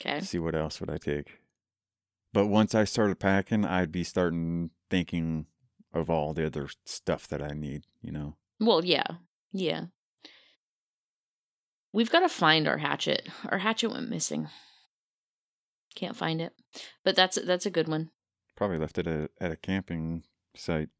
Okay. 0.00 0.20
See 0.20 0.38
what 0.38 0.54
else 0.54 0.78
would 0.80 0.90
I 0.90 0.98
take? 0.98 1.38
But 2.34 2.48
once 2.48 2.74
I 2.74 2.84
started 2.84 3.18
packing, 3.18 3.64
I'd 3.64 3.90
be 3.92 4.04
starting 4.04 4.70
thinking 4.90 5.46
of 5.94 6.10
all 6.10 6.34
the 6.34 6.44
other 6.44 6.68
stuff 6.84 7.26
that 7.28 7.40
I 7.42 7.54
need, 7.54 7.84
you 8.02 8.12
know. 8.12 8.36
Well, 8.60 8.84
yeah. 8.84 9.06
Yeah. 9.52 9.86
We've 11.96 12.10
got 12.10 12.20
to 12.20 12.28
find 12.28 12.68
our 12.68 12.76
hatchet. 12.76 13.26
Our 13.48 13.56
hatchet 13.56 13.88
went 13.88 14.10
missing. 14.10 14.50
Can't 15.94 16.14
find 16.14 16.42
it. 16.42 16.52
But 17.02 17.16
that's 17.16 17.38
that's 17.42 17.64
a 17.64 17.70
good 17.70 17.88
one. 17.88 18.10
Probably 18.54 18.76
left 18.76 18.98
it 18.98 19.06
at, 19.06 19.30
at 19.40 19.50
a 19.50 19.56
camping 19.56 20.22
site. 20.54 20.90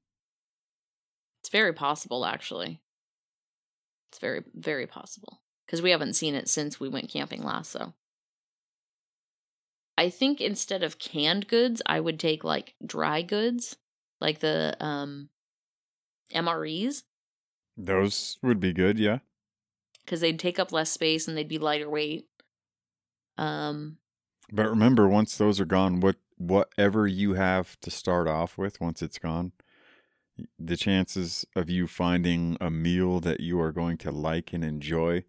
It's 1.40 1.50
very 1.50 1.74
possible 1.74 2.24
actually. 2.24 2.80
It's 4.10 4.18
very 4.20 4.42
very 4.54 4.86
possible 4.86 5.42
cuz 5.68 5.82
we 5.82 5.90
haven't 5.90 6.14
seen 6.14 6.34
it 6.34 6.48
since 6.48 6.80
we 6.80 6.88
went 6.88 7.10
camping 7.10 7.42
last, 7.42 7.72
so. 7.72 7.92
I 9.98 10.08
think 10.08 10.40
instead 10.40 10.82
of 10.82 10.98
canned 10.98 11.46
goods, 11.46 11.82
I 11.84 12.00
would 12.00 12.18
take 12.18 12.42
like 12.42 12.74
dry 12.82 13.20
goods, 13.20 13.76
like 14.18 14.38
the 14.38 14.74
um 14.80 15.28
MREs 16.32 17.02
Those 17.76 18.38
would 18.40 18.60
be 18.60 18.72
good, 18.72 18.98
yeah. 18.98 19.18
Cuz 20.06 20.20
they'd 20.20 20.38
take 20.38 20.58
up 20.58 20.72
less 20.72 20.90
space 20.92 21.26
and 21.28 21.36
they'd 21.36 21.48
be 21.48 21.58
lighter 21.58 21.88
weight. 21.90 22.26
Um 23.38 23.98
But 24.52 24.68
remember, 24.68 25.08
once 25.08 25.36
those 25.36 25.60
are 25.60 25.64
gone, 25.66 26.00
what 26.00 26.16
whatever 26.38 27.06
you 27.06 27.34
have 27.34 27.78
to 27.80 27.90
start 27.90 28.28
off 28.28 28.58
with, 28.58 28.80
once 28.80 29.00
it's 29.02 29.18
gone, 29.18 29.52
the 30.58 30.76
chances 30.76 31.46
of 31.56 31.70
you 31.70 31.86
finding 31.86 32.56
a 32.60 32.70
meal 32.70 33.20
that 33.20 33.40
you 33.40 33.58
are 33.60 33.72
going 33.72 33.96
to 33.98 34.10
like 34.12 34.52
and 34.52 34.62
enjoy 34.62 35.24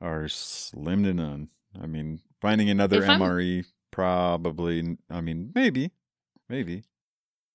are 0.00 0.26
slim 0.28 1.04
to 1.04 1.12
none. 1.12 1.50
I 1.78 1.86
mean, 1.86 2.20
finding 2.40 2.70
another 2.70 3.02
If 3.02 3.08
I'm- 3.10 3.20
MRE 3.20 3.64
probably. 3.90 4.96
I 5.10 5.20
mean, 5.20 5.52
maybe, 5.54 5.90
maybe. 6.48 6.84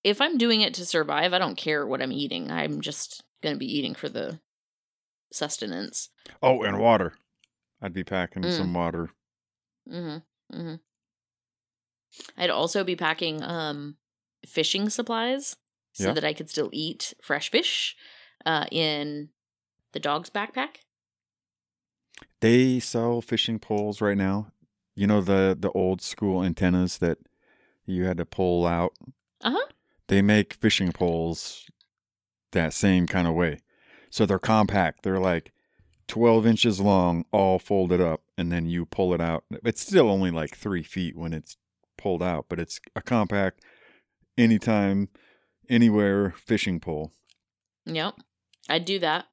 if 0.04 0.20
I'm 0.22 0.38
doing 0.38 0.62
it 0.62 0.74
to 0.76 0.86
survive, 0.86 1.34
I 1.34 1.40
don't 1.40 1.56
care 1.58 1.88
what 1.88 2.02
I'm 2.02 2.12
eating. 2.12 2.52
I'm 2.52 2.82
just 2.82 3.24
going 3.42 3.56
to 3.56 3.60
be 3.60 3.66
eating 3.78 3.96
for 3.96 4.10
the 4.10 4.40
sustenance. 5.34 6.10
Oh, 6.42 6.64
and 6.64 6.80
water. 6.80 7.16
I'd 7.82 7.94
be 7.94 8.04
packing 8.04 8.44
Mm. 8.44 8.58
some 8.58 8.74
water. 8.74 9.10
Mhm. 9.90 10.24
Mhm. 10.52 10.80
I'd 12.38 12.50
also 12.50 12.84
be 12.84 12.96
packing 12.96 13.42
um 13.44 13.98
fishing 14.46 14.90
supplies 14.90 15.56
so 15.94 16.08
Yeah. 16.08 16.14
that 16.14 16.24
I 16.24 16.34
could 16.34 16.50
still 16.50 16.70
eat 16.72 17.14
fresh 17.22 17.50
fish 17.50 17.96
uh 18.46 18.66
in 18.72 19.30
the 19.94 20.00
dog's 20.00 20.30
backpack. 20.30 20.78
They 22.40 22.80
sell 22.80 23.22
fishing 23.22 23.60
poles 23.60 24.02
right 24.02 24.18
now. 24.18 24.52
You 24.96 25.08
know 25.08 25.22
the 25.22 25.58
the 25.60 25.72
old 25.72 26.02
school 26.02 26.44
antennas 26.44 27.00
that 27.00 27.18
you 27.86 28.06
had 28.06 28.18
to 28.18 28.26
pull 28.26 28.66
out. 28.68 28.94
Uh-huh. 29.42 29.68
They 30.08 30.22
make 30.22 30.54
fishing 30.54 30.92
poles 30.92 31.66
that 32.52 32.74
same 32.74 33.08
kind 33.08 33.28
of 33.28 33.34
way. 33.34 33.60
So 34.14 34.28
they're 34.28 34.38
compact. 34.38 35.02
They're 35.02 35.20
like 35.20 35.54
12 36.08 36.46
inches 36.46 36.80
long, 36.80 37.26
all 37.32 37.58
folded 37.58 38.00
up, 38.00 38.22
and 38.38 38.52
then 38.52 38.70
you 38.70 38.86
pull 38.86 39.12
it 39.16 39.20
out. 39.20 39.44
It's 39.66 39.82
still 39.82 40.08
only 40.08 40.30
like 40.30 40.56
three 40.56 40.84
feet 40.84 41.18
when 41.18 41.34
it's 41.34 41.58
pulled 41.98 42.22
out, 42.22 42.46
but 42.48 42.60
it's 42.60 42.80
a 42.96 43.02
compact, 43.02 43.62
anytime, 44.38 45.10
anywhere 45.68 46.36
fishing 46.38 46.80
pole. 46.80 47.12
Yep. 47.88 48.14
I'd 48.70 48.86
do 48.86 49.00
that. 49.00 49.26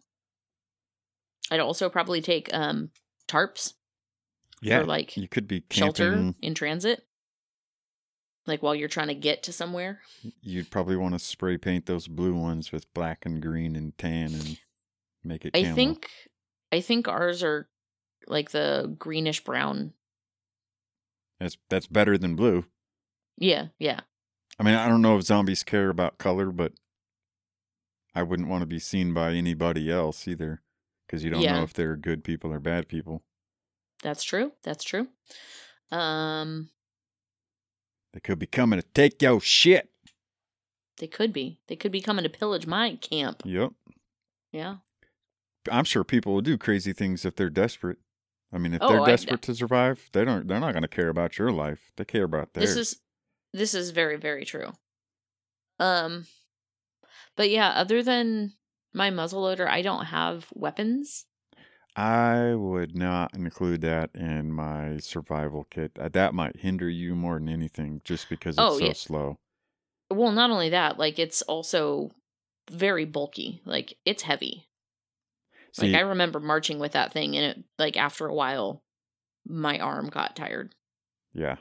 I'd 1.51 1.61
also 1.61 1.91
probably 1.91 2.23
take 2.23 2.49
um 2.55 2.89
tarps 3.29 3.75
Yeah, 4.63 4.81
like 4.81 5.15
you 5.15 5.29
could 5.29 5.47
be 5.47 5.63
shelter 5.71 6.33
in 6.41 6.55
transit. 6.55 7.03
Like 8.47 8.63
while 8.63 8.75
you're 8.75 8.89
trying 8.89 9.09
to 9.09 9.15
get 9.15 9.43
to 9.43 9.53
somewhere. 9.53 10.01
You'd 10.41 10.71
probably 10.71 10.97
want 10.97 11.13
to 11.13 11.19
spray 11.19 11.59
paint 11.59 11.85
those 11.85 12.09
blue 12.09 12.35
ones 12.35 12.73
with 12.73 12.91
black 12.95 13.27
and 13.27 13.43
green 13.43 13.77
and 13.77 13.97
tan 13.99 14.33
and 14.33 14.59
make 15.25 15.45
it. 15.45 15.57
I 15.57 15.63
camo. 15.63 15.75
think 15.75 16.11
I 16.73 16.81
think 16.81 17.09
ours 17.09 17.43
are 17.43 17.69
like 18.27 18.51
the 18.51 18.95
greenish 18.99 19.43
brown 19.45 19.93
That's 21.39 21.57
that's 21.69 21.87
better 21.87 22.17
than 22.19 22.37
blue. 22.37 22.65
Yeah, 23.37 23.69
yeah. 23.79 24.01
I 24.59 24.63
mean, 24.63 24.75
I 24.75 24.89
don't 24.89 25.01
know 25.03 25.17
if 25.17 25.25
zombies 25.25 25.63
care 25.63 25.89
about 25.89 26.19
color, 26.19 26.51
but 26.53 26.73
I 28.15 28.23
wouldn't 28.23 28.49
want 28.49 28.61
to 28.63 28.67
be 28.67 28.79
seen 28.79 29.15
by 29.15 29.33
anybody 29.33 29.91
else 29.91 30.29
either, 30.29 30.61
because 31.07 31.25
you 31.25 31.31
don't 31.31 31.41
Yeah. 31.41 31.57
know 31.57 31.63
if 31.63 31.73
they're 31.73 31.97
good 31.97 32.23
people 32.25 32.53
or 32.53 32.59
bad 32.61 32.89
people. 32.89 33.23
That's 34.03 34.23
true. 34.23 34.53
That's 34.63 34.85
true. 34.85 35.09
Um, 35.91 36.71
They 38.13 38.21
could 38.21 38.39
be 38.39 38.47
coming 38.47 38.79
to 38.81 38.87
take 38.95 39.23
your 39.23 39.41
shit. 39.41 39.89
they 40.99 41.07
could 41.07 41.33
be. 41.33 41.59
They 41.69 41.77
could 41.77 41.93
be 41.93 42.03
coming 42.03 42.25
to 42.25 42.29
pillage 42.29 42.67
my 42.67 42.97
camp. 42.97 43.41
Yep. 43.47 43.73
Yeah. 44.53 44.77
I'm 45.71 45.85
sure 45.85 46.05
people 46.05 46.33
will 46.35 46.41
do 46.41 46.57
crazy 46.57 46.93
things 46.93 47.25
if 47.25 47.37
they're 47.37 47.51
desperate. 47.51 47.99
I 48.53 48.59
mean, 48.59 48.75
if 48.75 48.83
Oh, 48.83 48.89
they're 48.89 49.01
I- 49.03 49.07
desperate 49.07 49.43
to 49.43 49.55
survive, 49.55 50.09
they 50.13 50.25
don't. 50.25 50.47
They're 50.47 50.61
not 50.61 50.73
going 50.73 50.83
to 50.83 50.89
care 50.89 51.09
about 51.09 51.39
your 51.39 51.53
life. 51.53 51.93
They 51.97 52.05
care 52.05 52.25
about 52.25 52.53
theirs. 52.55 52.75
This 52.75 52.77
is 52.77 53.01
this 53.53 53.75
is 53.75 53.91
very 53.91 54.17
very 54.17 54.45
true. 54.45 54.73
Um, 55.79 56.27
but 57.37 57.51
yeah, 57.51 57.71
other 57.71 58.03
than 58.03 58.55
my 58.93 59.11
muzzleloader, 59.11 59.69
I 59.69 59.83
don't 59.83 60.07
have 60.07 60.47
weapons. 60.55 61.27
I 61.97 62.55
would 62.55 62.97
not 62.97 63.35
include 63.35 63.81
that 63.83 64.11
in 64.15 64.53
my 64.53 64.99
survival 64.99 65.67
kit. 65.71 65.93
Uh, 65.99 66.09
That 66.09 66.35
might 66.35 66.61
hinder 66.61 66.89
you 66.89 67.15
more 67.15 67.39
than 67.39 67.49
anything, 67.49 68.01
just 68.05 68.29
because 68.29 68.55
it's 68.57 68.61
Oh, 68.63 68.79
so 68.79 68.85
yeah. 68.85 68.93
slow. 68.93 69.39
Well, 70.11 70.33
not 70.33 70.51
only 70.51 70.71
that, 70.71 70.99
like 70.99 71.19
it's 71.19 71.43
also 71.43 72.11
very 72.71 73.05
bulky. 73.05 73.61
Like 73.65 73.97
it's 74.05 74.23
heavy. 74.23 74.69
See, 75.73 75.93
like 75.93 75.99
I 75.99 76.01
remember 76.05 76.41
marching 76.41 76.79
with 76.79 76.93
that 76.93 77.13
thing, 77.13 77.37
and 77.37 77.45
it 77.45 77.65
like 77.79 77.97
after 77.97 78.27
a 78.27 78.35
while, 78.35 78.83
my 79.47 79.79
arm 79.79 80.09
got 80.09 80.37
tired. 80.37 80.75
yeah, 81.33 81.57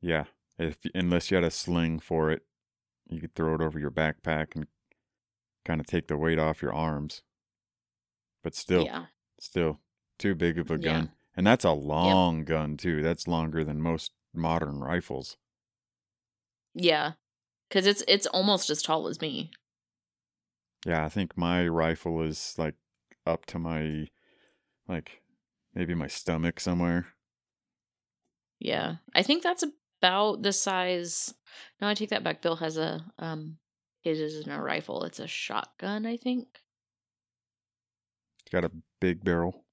yeah. 0.00 0.24
If 0.58 0.78
unless 0.94 1.30
you 1.30 1.36
had 1.36 1.44
a 1.44 1.50
sling 1.50 2.00
for 2.00 2.30
it, 2.30 2.42
you 3.08 3.20
could 3.20 3.34
throw 3.34 3.54
it 3.54 3.60
over 3.60 3.78
your 3.78 3.92
backpack 3.92 4.56
and 4.56 4.66
kind 5.64 5.80
of 5.80 5.86
take 5.86 6.08
the 6.08 6.16
weight 6.16 6.38
off 6.38 6.62
your 6.62 6.74
arms. 6.74 7.22
But 8.42 8.54
still, 8.54 8.84
Yeah, 8.86 9.06
still 9.38 9.80
too 10.18 10.34
big 10.34 10.58
of 10.58 10.70
a 10.70 10.78
Yeah. 10.78 10.80
gun, 10.80 11.12
and 11.36 11.46
that's 11.46 11.64
a 11.64 11.72
long 11.72 12.44
gun 12.44 12.76
too. 12.76 13.02
That's 13.02 13.28
longer 13.28 13.62
than 13.64 13.80
most 13.80 14.12
modern 14.34 14.80
rifles. 14.80 15.36
yeah, 16.74 17.12
because 17.68 17.86
it's 17.86 18.02
it's 18.08 18.26
almost 18.26 18.70
as 18.70 18.82
tall 18.82 19.06
as 19.08 19.20
me. 19.20 19.50
Yeah, 20.86 21.04
I 21.04 21.08
think 21.08 21.36
my 21.36 21.66
rifle 21.66 22.22
is 22.22 22.54
like 22.58 22.74
up 23.28 23.46
to 23.46 23.58
my 23.58 24.08
like 24.88 25.20
maybe 25.74 25.94
my 25.94 26.06
stomach 26.08 26.58
somewhere. 26.58 27.08
Yeah, 28.58 28.96
I 29.14 29.22
think 29.22 29.42
that's 29.42 29.62
about 30.00 30.42
the 30.42 30.52
size. 30.52 31.34
No, 31.80 31.88
I 31.88 31.94
take 31.94 32.10
that 32.10 32.24
back. 32.24 32.42
Bill 32.42 32.56
has 32.56 32.76
a 32.76 33.04
um, 33.18 33.58
his 34.00 34.18
isn't 34.18 34.50
a 34.50 34.60
rifle; 34.60 35.04
it's 35.04 35.20
a 35.20 35.26
shotgun. 35.28 36.06
I 36.06 36.16
think. 36.16 36.46
It's 38.40 38.50
got 38.50 38.64
a 38.64 38.72
big 39.00 39.22
barrel. 39.22 39.64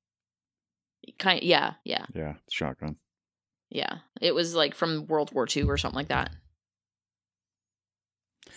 Kind, 1.18 1.44
yeah, 1.44 1.76
yeah, 1.86 2.06
Yeah, 2.14 2.34
shotgun. 2.52 2.98
yeah. 3.70 4.00
It 4.20 4.36
was 4.36 4.54
like 4.56 4.76
from 4.76 5.06
World 5.08 5.32
War 5.34 5.48
II 5.56 5.64
or 5.64 5.78
something 5.78 5.96
like 5.96 6.10
that. 6.10 6.32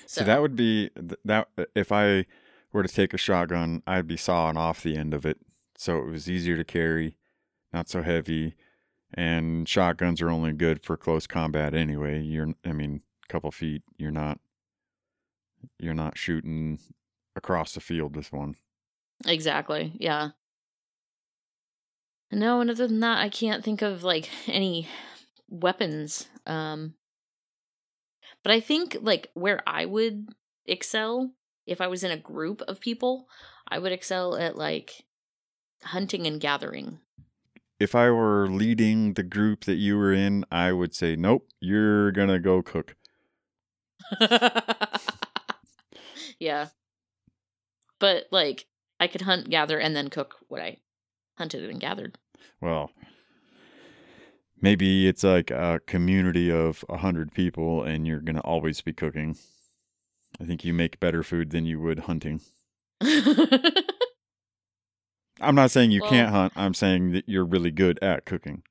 So 0.07 0.25
that 0.25 0.41
would 0.41 0.57
be 0.57 0.91
that 1.25 1.49
if 1.75 1.93
I 1.93 2.25
were 2.73 2.83
to 2.83 2.89
take 2.89 3.15
a 3.15 3.19
shotgun, 3.19 3.83
I'd 3.87 4.07
be 4.07 4.17
sawing 4.17 4.57
off 4.57 4.83
the 4.83 4.97
end 4.97 5.15
of 5.15 5.25
it 5.25 5.39
so 5.79 5.99
it 5.99 6.07
was 6.07 6.29
easier 6.29 6.57
to 6.57 6.65
carry, 6.65 7.17
not 7.73 7.89
so 7.89 8.03
heavy. 8.03 8.57
And 9.15 9.67
shotguns 9.67 10.21
are 10.21 10.29
only 10.29 10.53
good 10.53 10.85
for 10.85 10.97
close 10.97 11.27
combat 11.27 11.73
anyway. 11.73 12.21
You're 12.21 12.53
I 12.67 12.73
mean, 12.73 13.01
a 13.25 13.33
couple 13.33 13.51
feet, 13.53 13.83
you're 13.97 14.11
not 14.11 14.41
you're 15.79 15.95
not 15.95 16.19
shooting 16.19 16.79
across 17.37 17.73
the 17.73 17.81
field 17.81 18.17
with 18.17 18.33
one. 18.33 18.57
Exactly. 19.25 19.93
Yeah. 19.99 20.31
No, 22.31 22.61
and 22.61 22.71
other 22.71 22.87
than 22.87 23.01
that, 23.01 23.19
I 23.19 23.31
can't 23.31 23.65
think 23.65 23.81
of 23.81 24.03
like 24.03 24.29
any 24.47 24.89
weapons. 25.49 26.29
Um 26.45 26.95
but 28.43 28.53
I 28.53 28.61
think 28.61 28.99
like 29.01 29.31
where 29.35 29.63
I 29.67 29.87
would 29.87 30.29
excel 30.67 31.31
if 31.69 31.81
I 31.81 31.87
was 31.87 32.03
in 32.03 32.11
a 32.11 32.17
group 32.17 32.63
of 32.63 32.81
people, 32.81 33.29
I 33.69 33.79
would 33.79 33.93
excel 33.93 34.37
at 34.37 34.57
like 34.57 35.05
hunting 35.85 36.27
and 36.27 36.41
gathering. 36.41 36.99
If 37.79 37.95
I 37.95 38.11
were 38.11 38.49
leading 38.49 39.15
the 39.15 39.23
group 39.23 39.65
that 39.67 39.77
you 39.77 39.97
were 39.97 40.13
in, 40.13 40.45
I 40.51 40.73
would 40.73 40.95
say, 40.95 41.15
"Nope, 41.15 41.47
you're 41.61 42.11
going 42.11 42.29
to 42.29 42.41
go 42.41 42.63
cook." 42.63 42.97
yeah. 46.41 46.69
But 48.01 48.27
like 48.31 48.67
I 48.99 49.07
could 49.07 49.23
hunt, 49.23 49.51
gather, 49.51 49.79
and 49.79 49.95
then 49.95 50.09
cook 50.09 50.37
what 50.49 50.61
I 50.61 50.79
hunted 51.37 51.69
and 51.69 51.81
gathered. 51.81 52.19
Well, 52.61 52.91
maybe 54.61 55.07
it's 55.07 55.23
like 55.23 55.51
a 55.51 55.81
community 55.87 56.51
of 56.51 56.85
a 56.89 56.97
hundred 56.97 57.33
people, 57.33 57.85
and 57.85 58.07
you're 58.07 58.21
gonna 58.21 58.41
always 58.41 58.81
be 58.81 58.93
cooking. 58.93 59.37
I 60.41 60.45
think 60.45 60.65
you 60.65 60.73
make 60.73 61.01
better 61.01 61.23
food 61.23 61.51
than 61.51 61.67
you 61.67 61.81
would 61.81 62.01
hunting. 62.01 62.41
I'm 65.41 65.55
not 65.55 65.71
saying 65.71 65.91
you 65.93 66.01
Well- 66.03 66.11
can't 66.11 66.31
hunt. 66.31 66.53
I'm 66.57 66.75
saying 66.75 67.13
that 67.13 67.29
you're 67.29 67.45
really 67.45 67.71
good 67.71 67.99
at 68.03 68.25
cooking. 68.25 68.63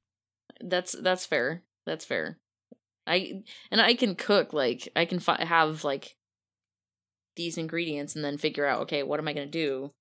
that's 0.61 0.93
that's 0.93 1.25
fair. 1.25 1.63
That's 1.85 2.03
fair. 2.05 2.39
I 3.05 3.43
and 3.71 3.79
I 3.79 3.93
can 3.93 4.15
cook 4.15 4.51
like 4.53 4.89
I 4.95 5.05
can 5.05 5.19
fi- 5.19 5.43
have 5.45 5.83
like 5.83 6.15
these 7.35 7.57
ingredients 7.57 8.15
and 8.15 8.25
then 8.25 8.37
figure 8.37 8.65
out 8.65 8.81
okay, 8.81 9.03
what 9.03 9.19
am 9.19 9.27
I 9.27 9.33
going 9.33 9.47
to 9.47 9.51
do 9.51 9.93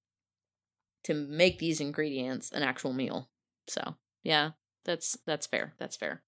to 1.04 1.14
make 1.14 1.58
these 1.60 1.80
ingredients 1.80 2.50
an 2.50 2.64
actual 2.64 2.92
meal. 2.92 3.28
So, 3.68 3.94
yeah, 4.24 4.50
that's 4.84 5.16
that's 5.26 5.46
fair. 5.46 5.74
That's 5.78 5.96
fair. 5.96 6.22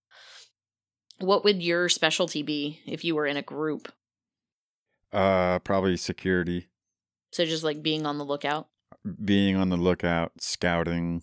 What 1.18 1.42
would 1.42 1.60
your 1.62 1.88
specialty 1.88 2.42
be 2.44 2.80
if 2.86 3.04
you 3.04 3.16
were 3.16 3.26
in 3.26 3.36
a 3.36 3.42
group? 3.42 3.90
Uh, 5.12 5.58
probably 5.60 5.96
security, 5.96 6.68
So 7.32 7.44
just 7.46 7.64
like 7.64 7.82
being 7.82 8.04
on 8.04 8.18
the 8.18 8.24
lookout. 8.24 8.68
being 9.24 9.56
on 9.56 9.70
the 9.70 9.76
lookout, 9.76 10.32
scouting. 10.38 11.22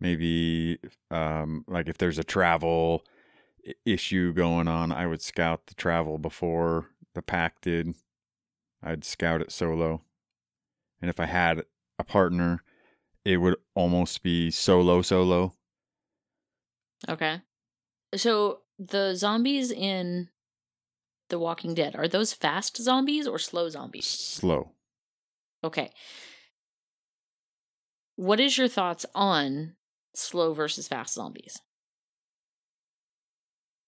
Maybe, 0.00 0.78
um, 1.10 1.64
like 1.68 1.88
if 1.88 1.96
there's 1.98 2.18
a 2.18 2.24
travel 2.24 3.04
issue 3.84 4.32
going 4.32 4.68
on, 4.68 4.92
I 4.92 5.06
would 5.06 5.22
scout 5.22 5.66
the 5.68 5.74
travel 5.74 6.18
before 6.18 6.90
the 7.14 7.22
pack 7.22 7.60
did. 7.62 7.94
I'd 8.82 9.04
scout 9.04 9.40
it 9.40 9.50
solo. 9.52 10.02
And 11.00 11.08
if 11.08 11.18
I 11.20 11.26
had 11.26 11.62
a 11.98 12.04
partner, 12.04 12.62
it 13.24 13.38
would 13.38 13.56
almost 13.74 14.22
be 14.22 14.50
solo 14.50 15.00
solo. 15.00 15.54
Okay. 17.08 17.40
So 18.14 18.60
the 18.78 19.14
zombies 19.14 19.70
in 19.70 20.28
The 21.28 21.38
Walking 21.38 21.74
Dead, 21.74 21.96
are 21.96 22.08
those 22.08 22.32
fast 22.32 22.76
zombies 22.76 23.26
or 23.26 23.38
slow 23.38 23.68
zombies? 23.68 24.06
Slow. 24.06 24.70
Okay. 25.64 25.90
What 28.14 28.40
is 28.40 28.56
your 28.56 28.68
thoughts 28.68 29.04
on 29.14 29.74
slow 30.14 30.54
versus 30.54 30.88
fast 30.88 31.14
zombies? 31.14 31.60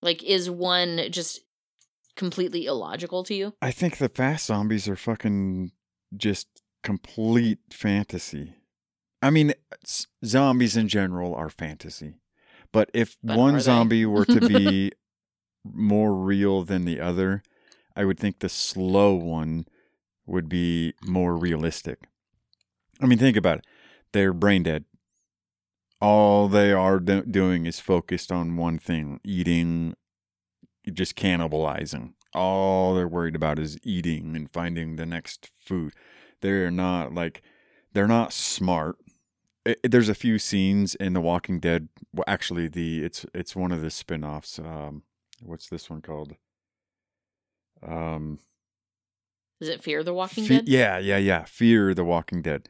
Like, 0.03 0.23
is 0.23 0.51
one 0.51 1.01
just 1.11 1.41
completely 2.17 2.67
illogical 2.67 3.25
to 3.25 3.35
you? 3.35 3.55
I 3.63 3.71
think 3.71 3.99
the 3.99 4.09
fast 4.09 4.47
zombies 4.47 4.89
are 4.89 4.97
fucking 4.97 5.73
just 6.17 6.63
complete 6.83 7.59
fantasy. 7.71 8.55
I 9.23 9.31
mean, 9.31 9.55
zombies 10.25 10.77
in 10.77 10.89
general 10.89 11.35
are 11.35 11.51
fantasy. 11.51 12.15
But 12.73 12.91
if 12.93 13.17
But 13.23 13.39
one 13.39 13.61
zombie 13.61 14.07
were 14.07 14.25
to 14.27 14.41
be 14.41 14.93
more 15.65 16.15
real 16.15 16.63
than 16.63 16.85
the 16.85 17.01
other, 17.01 17.43
I 17.97 18.05
would 18.05 18.19
think 18.19 18.39
the 18.39 18.49
slow 18.49 19.15
one 19.15 19.67
would 20.27 20.49
be 20.49 20.95
more 21.03 21.37
realistic. 21.37 22.09
I 23.01 23.07
mean, 23.07 23.19
think 23.19 23.37
about 23.37 23.59
it. 23.59 23.67
They're 24.13 24.33
brain 24.33 24.63
dead. 24.63 24.85
All 26.01 26.49
they 26.49 26.73
are 26.73 27.01
do- 27.01 27.25
doing 27.25 27.67
is 27.67 27.81
focused 27.81 28.31
on 28.31 28.57
one 28.57 28.79
thing 28.79 29.21
eating, 29.25 29.95
just 30.93 31.17
cannibalizing. 31.17 32.13
All 32.35 32.95
they're 32.95 33.09
worried 33.09 33.35
about 33.35 33.59
is 33.59 33.79
eating 33.83 34.37
and 34.37 34.53
finding 34.53 34.97
the 34.97 35.07
next 35.07 35.51
food. 35.59 35.93
They're 36.41 36.71
not 36.71 37.15
like, 37.15 37.43
they're 37.95 38.07
not 38.07 38.33
smart. 38.33 38.97
I 39.67 39.77
there's 39.83 40.09
a 40.09 40.15
few 40.15 40.39
scenes 40.39 40.95
in 40.95 41.13
The 41.13 41.21
Walking 41.21 41.61
Dead. 41.61 41.89
Well, 42.13 42.25
actually, 42.27 42.69
the 42.69 43.05
it's 43.05 43.27
it's 43.35 43.57
one 43.57 43.73
of 43.73 43.83
the 43.83 43.91
spin-offs. 43.91 44.59
Um, 44.59 45.03
what's 45.43 45.69
this 45.69 45.89
one 45.91 46.01
called? 46.03 46.35
Um, 47.87 48.39
Is 49.61 49.69
it 49.69 49.83
Fear 49.83 50.03
the 50.03 50.15
Walking 50.15 50.45
Fe- 50.45 50.57
Dead? 50.57 50.69
Yeah, 50.69 50.99
yeah, 50.99 51.19
yeah. 51.19 51.45
Fear 51.45 51.95
the 51.95 52.05
Walking 52.05 52.43
Dead. 52.43 52.69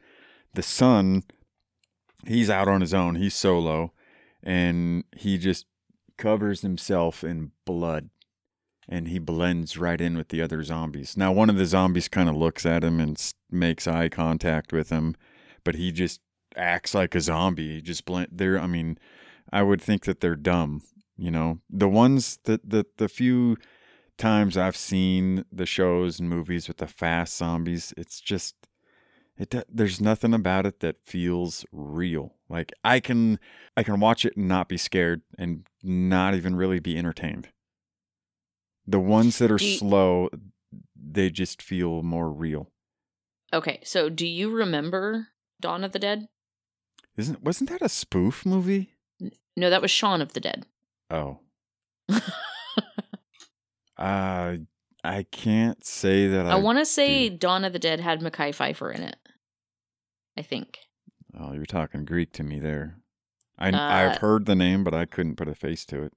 The 0.53 0.63
son, 0.63 1.23
he's 2.25 2.49
out 2.49 2.67
on 2.67 2.81
his 2.81 2.93
own. 2.93 3.15
He's 3.15 3.35
solo, 3.35 3.93
and 4.43 5.03
he 5.15 5.37
just 5.37 5.65
covers 6.17 6.61
himself 6.61 7.23
in 7.23 7.51
blood 7.65 8.09
and 8.89 9.07
he 9.07 9.19
blends 9.19 9.77
right 9.77 10.01
in 10.01 10.17
with 10.17 10.29
the 10.29 10.41
other 10.41 10.63
zombies. 10.63 11.15
Now, 11.15 11.31
one 11.31 11.49
of 11.49 11.55
the 11.57 11.65
zombies 11.67 12.07
kind 12.07 12.27
of 12.27 12.35
looks 12.35 12.65
at 12.65 12.83
him 12.83 12.99
and 12.99 13.21
makes 13.51 13.87
eye 13.87 14.09
contact 14.09 14.73
with 14.73 14.89
him, 14.89 15.15
but 15.63 15.75
he 15.75 15.91
just 15.91 16.19
acts 16.57 16.95
like 16.95 17.13
a 17.13 17.21
zombie. 17.21 17.75
He 17.75 17.81
just 17.81 18.03
blend. 18.03 18.29
They're. 18.31 18.59
I 18.59 18.65
mean, 18.65 18.97
I 19.53 19.61
would 19.61 19.79
think 19.81 20.05
that 20.05 20.21
they're 20.21 20.35
dumb. 20.35 20.81
You 21.19 21.31
know, 21.31 21.59
the 21.69 21.89
ones 21.89 22.39
that 22.45 22.69
the 22.69 22.85
the 22.97 23.09
few 23.09 23.57
times 24.17 24.55
I've 24.57 24.77
seen 24.77 25.43
the 25.51 25.65
shows 25.65 26.19
and 26.19 26.29
movies 26.29 26.67
with 26.69 26.77
the 26.77 26.87
fast 26.87 27.35
zombies, 27.37 27.93
it's 27.97 28.21
just 28.21 28.55
it. 29.37 29.53
There's 29.69 29.99
nothing 29.99 30.33
about 30.33 30.65
it 30.65 30.79
that 30.79 31.03
feels 31.05 31.65
real. 31.73 32.35
Like 32.47 32.71
I 32.85 33.01
can 33.01 33.37
I 33.75 33.83
can 33.83 33.99
watch 33.99 34.23
it 34.23 34.37
and 34.37 34.47
not 34.47 34.69
be 34.69 34.77
scared 34.77 35.21
and 35.37 35.67
not 35.83 36.35
even 36.35 36.55
really 36.55 36.79
be 36.79 36.97
entertained. 36.97 37.49
The 38.87 38.99
ones 39.01 39.39
that 39.39 39.51
are 39.51 39.61
you- 39.61 39.77
slow, 39.77 40.29
they 40.95 41.29
just 41.29 41.61
feel 41.61 42.01
more 42.01 42.31
real. 42.31 42.71
Okay, 43.51 43.81
so 43.83 44.09
do 44.09 44.25
you 44.25 44.51
remember 44.51 45.27
Dawn 45.59 45.83
of 45.83 45.91
the 45.91 45.99
Dead? 45.99 46.29
Isn't 47.17 47.43
wasn't 47.43 47.69
that 47.71 47.81
a 47.81 47.89
spoof 47.89 48.45
movie? 48.45 48.93
No, 49.57 49.69
that 49.69 49.81
was 49.81 49.91
Shaun 49.91 50.21
of 50.21 50.31
the 50.31 50.39
Dead. 50.39 50.65
Oh. 51.09 51.39
Uh 53.97 54.55
I 55.03 55.23
can't 55.31 55.85
say 55.85 56.27
that 56.27 56.45
I, 56.45 56.51
I 56.51 56.55
want 56.55 56.77
to 56.79 56.85
say 56.85 57.29
do. 57.29 57.37
Dawn 57.37 57.65
of 57.65 57.73
the 57.73 57.79
Dead 57.79 57.99
had 57.99 58.21
Mekhi 58.21 58.49
Phifer 58.55 58.93
in 58.93 59.01
it. 59.01 59.15
I 60.37 60.41
think. 60.41 60.77
Oh, 61.37 61.53
you're 61.53 61.65
talking 61.65 62.05
Greek 62.05 62.31
to 62.33 62.43
me 62.43 62.59
there. 62.59 62.97
I 63.57 63.69
Uh, 63.71 63.77
I've 63.77 64.17
heard 64.19 64.45
the 64.45 64.55
name, 64.55 64.83
but 64.85 64.93
I 64.93 65.05
couldn't 65.05 65.35
put 65.35 65.47
a 65.49 65.55
face 65.55 65.85
to 65.87 66.03
it. 66.03 66.13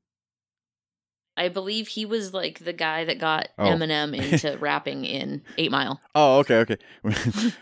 I 1.37 1.49
believe 1.49 1.89
he 1.89 2.05
was 2.05 2.33
like 2.35 2.61
the 2.61 2.73
guy 2.73 3.05
that 3.05 3.19
got 3.19 3.49
Oh. 3.59 3.65
Eminem 3.67 4.15
into 4.33 4.57
rapping 4.59 5.05
in 5.05 5.43
Eight 5.59 5.71
Mile. 5.73 6.01
Oh, 6.15 6.39
okay, 6.41 6.59
okay. 6.59 6.77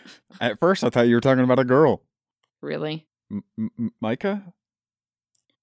At 0.41 0.59
first, 0.59 0.85
I 0.85 0.91
thought 0.91 1.07
you 1.09 1.15
were 1.15 1.21
talking 1.21 1.45
about 1.45 1.59
a 1.59 1.65
girl, 1.65 2.03
Really? 2.61 3.07
M- 3.31 3.45
M- 3.59 3.93
Micah, 4.01 4.53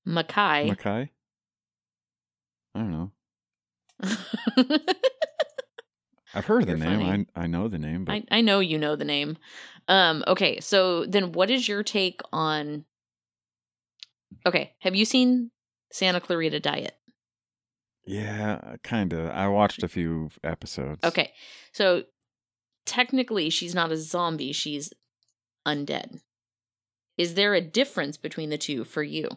Mekhi. 0.08 0.76
Mekhi. 0.76 1.10
I 2.78 2.82
don't 2.82 2.92
know. 2.92 3.12
I've 6.34 6.46
heard 6.46 6.66
the 6.68 6.72
You're 6.72 6.78
name. 6.78 7.00
funny. 7.00 7.26
I 7.36 7.44
I 7.44 7.48
know 7.48 7.68
the 7.68 7.80
name, 7.80 8.06
but 8.06 8.12
I, 8.14 8.24
I 8.32 8.42
know 8.42 8.60
you 8.60 8.78
know 8.78 8.96
the 8.96 9.06
name. 9.06 9.38
Um, 9.88 10.24
okay, 10.28 10.60
so 10.60 11.06
then 11.06 11.32
what 11.32 11.50
is 11.50 11.68
your 11.68 11.82
take 11.84 12.22
on 12.32 12.86
Okay, 14.46 14.74
have 14.80 14.96
you 14.96 15.06
seen 15.06 15.52
Santa 15.92 16.20
Clarita 16.22 16.60
Diet? 16.60 16.96
yeah, 18.06 18.76
kind 18.84 19.12
of. 19.14 19.30
I 19.32 19.48
watched 19.48 19.84
a 19.84 19.88
few 19.88 20.30
episodes. 20.44 21.04
Okay. 21.04 21.34
So 21.74 22.04
technically 22.86 23.50
she's 23.50 23.76
not 23.76 23.92
a 23.92 23.98
zombie, 23.98 24.54
she's 24.54 24.94
undead. 25.66 26.22
Is 27.18 27.34
there 27.34 27.54
a 27.56 27.62
difference 27.62 28.16
between 28.16 28.50
the 28.50 28.58
two 28.58 28.84
for 28.86 29.04
you? 29.04 29.28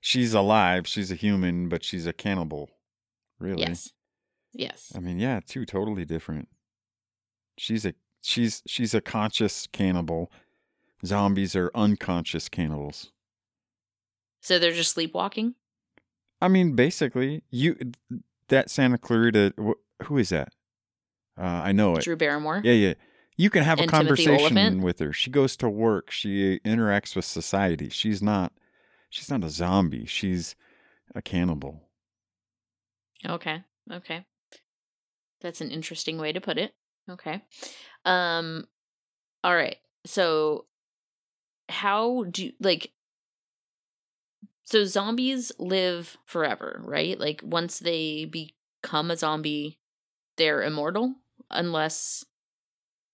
She's 0.00 0.34
alive. 0.34 0.86
She's 0.86 1.10
a 1.12 1.14
human, 1.14 1.68
but 1.68 1.84
she's 1.84 2.06
a 2.06 2.12
cannibal. 2.12 2.70
Really? 3.38 3.62
Yes. 3.62 3.92
Yes. 4.52 4.92
I 4.96 5.00
mean, 5.00 5.18
yeah, 5.18 5.40
two 5.46 5.64
totally 5.64 6.04
different. 6.04 6.48
She's 7.56 7.84
a 7.86 7.94
she's 8.22 8.62
she's 8.66 8.94
a 8.94 9.00
conscious 9.00 9.66
cannibal. 9.72 10.30
Zombies 11.04 11.54
are 11.56 11.70
unconscious 11.74 12.48
cannibals. 12.48 13.12
So 14.42 14.58
they're 14.58 14.72
just 14.72 14.94
sleepwalking? 14.94 15.54
I 16.40 16.48
mean, 16.48 16.74
basically, 16.74 17.42
you 17.50 17.76
that 18.48 18.70
Santa 18.70 18.98
Clarita. 18.98 19.54
wh- 19.58 20.04
Who 20.06 20.18
is 20.18 20.30
that? 20.30 20.52
Uh, 21.38 21.44
I 21.64 21.72
know 21.72 21.94
it. 21.96 22.02
Drew 22.02 22.16
Barrymore? 22.16 22.60
Yeah, 22.64 22.72
yeah. 22.72 22.94
You 23.36 23.48
can 23.48 23.62
have 23.64 23.78
a 23.78 23.82
And 23.82 23.90
Timothy 23.90 24.26
conversation 24.26 24.82
with 24.82 24.98
her. 24.98 25.12
She 25.12 25.30
goes 25.30 25.56
to 25.58 25.68
work. 25.68 26.10
She 26.10 26.58
interacts 26.64 27.16
with 27.16 27.24
society. 27.24 27.88
She's 27.88 28.22
not. 28.22 28.52
She's 29.10 29.30
not 29.30 29.44
a 29.44 29.50
zombie. 29.50 30.06
She's 30.06 30.54
a 31.14 31.20
cannibal. 31.20 31.82
Okay. 33.26 33.62
Okay. 33.92 34.24
That's 35.40 35.60
an 35.60 35.70
interesting 35.70 36.18
way 36.18 36.32
to 36.32 36.40
put 36.40 36.56
it. 36.56 36.74
Okay. 37.10 37.42
Um 38.04 38.66
all 39.42 39.54
right. 39.54 39.76
So 40.06 40.66
how 41.68 42.24
do 42.30 42.52
like 42.60 42.92
so 44.62 44.84
zombies 44.84 45.50
live 45.58 46.16
forever, 46.24 46.80
right? 46.84 47.18
Like 47.18 47.40
once 47.42 47.80
they 47.80 48.24
become 48.24 49.10
a 49.10 49.16
zombie, 49.16 49.80
they're 50.36 50.62
immortal 50.62 51.16
unless 51.50 52.24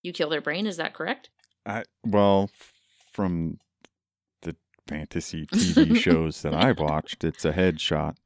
you 0.03 0.13
kill 0.13 0.29
their 0.29 0.43
brain, 0.43 0.67
is 0.67 0.77
that 0.77 0.95
correct? 0.95 1.31
I 1.65 1.85
well, 2.05 2.51
from 3.13 3.59
fantasy 4.87 5.47
TV 5.47 5.97
shows 6.01 6.43
that 6.43 6.55
I've 6.55 6.79
watched, 6.79 7.25
it's 7.25 7.45
a 7.45 7.53
headshot. 7.53 8.17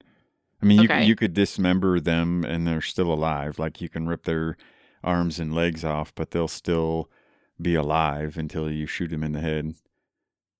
I 0.62 0.66
mean, 0.66 0.78
you 0.78 0.84
Okay. 0.84 0.98
could, 1.00 1.08
you 1.08 1.16
could 1.16 1.34
dismember 1.34 2.00
them 2.00 2.44
and 2.44 2.66
they're 2.66 2.80
still 2.82 3.12
alive. 3.12 3.58
Like 3.58 3.80
you 3.80 3.88
can 3.88 4.06
rip 4.06 4.24
their 4.24 4.56
arms 5.02 5.40
and 5.40 5.54
legs 5.54 5.84
off, 5.84 6.14
but 6.14 6.30
they'll 6.32 6.48
still 6.48 7.10
be 7.60 7.74
alive 7.74 8.36
until 8.36 8.70
you 8.70 8.86
shoot 8.86 9.08
them 9.08 9.22
in 9.24 9.32
the 9.32 9.40
head. 9.40 9.74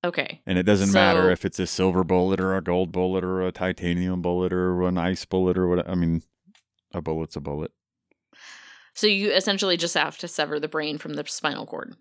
Okay. 0.02 0.40
And 0.46 0.56
it 0.56 0.62
doesn't 0.62 0.92
matter 0.92 1.30
if 1.30 1.44
it's 1.44 1.58
a 1.58 1.66
silver 1.66 2.02
bullet 2.04 2.40
or 2.40 2.56
a 2.56 2.62
gold 2.62 2.90
bullet 2.92 3.22
or 3.22 3.42
a 3.46 3.52
titanium 3.52 4.22
bullet 4.22 4.52
or 4.52 4.82
an 4.84 4.96
ice 4.96 5.26
bullet 5.26 5.58
or 5.58 5.68
what. 5.68 5.86
I 5.86 5.94
mean, 5.94 6.22
a 6.94 7.02
bullet's 7.02 7.36
a 7.36 7.40
bullet. 7.40 7.72
So 8.94 9.06
you 9.06 9.30
essentially 9.30 9.76
just 9.76 9.94
have 9.94 10.16
to 10.18 10.28
sever 10.28 10.58
the 10.58 10.68
brain 10.68 10.96
from 10.96 11.14
the 11.14 11.24
spinal 11.26 11.66
cord. 11.66 11.96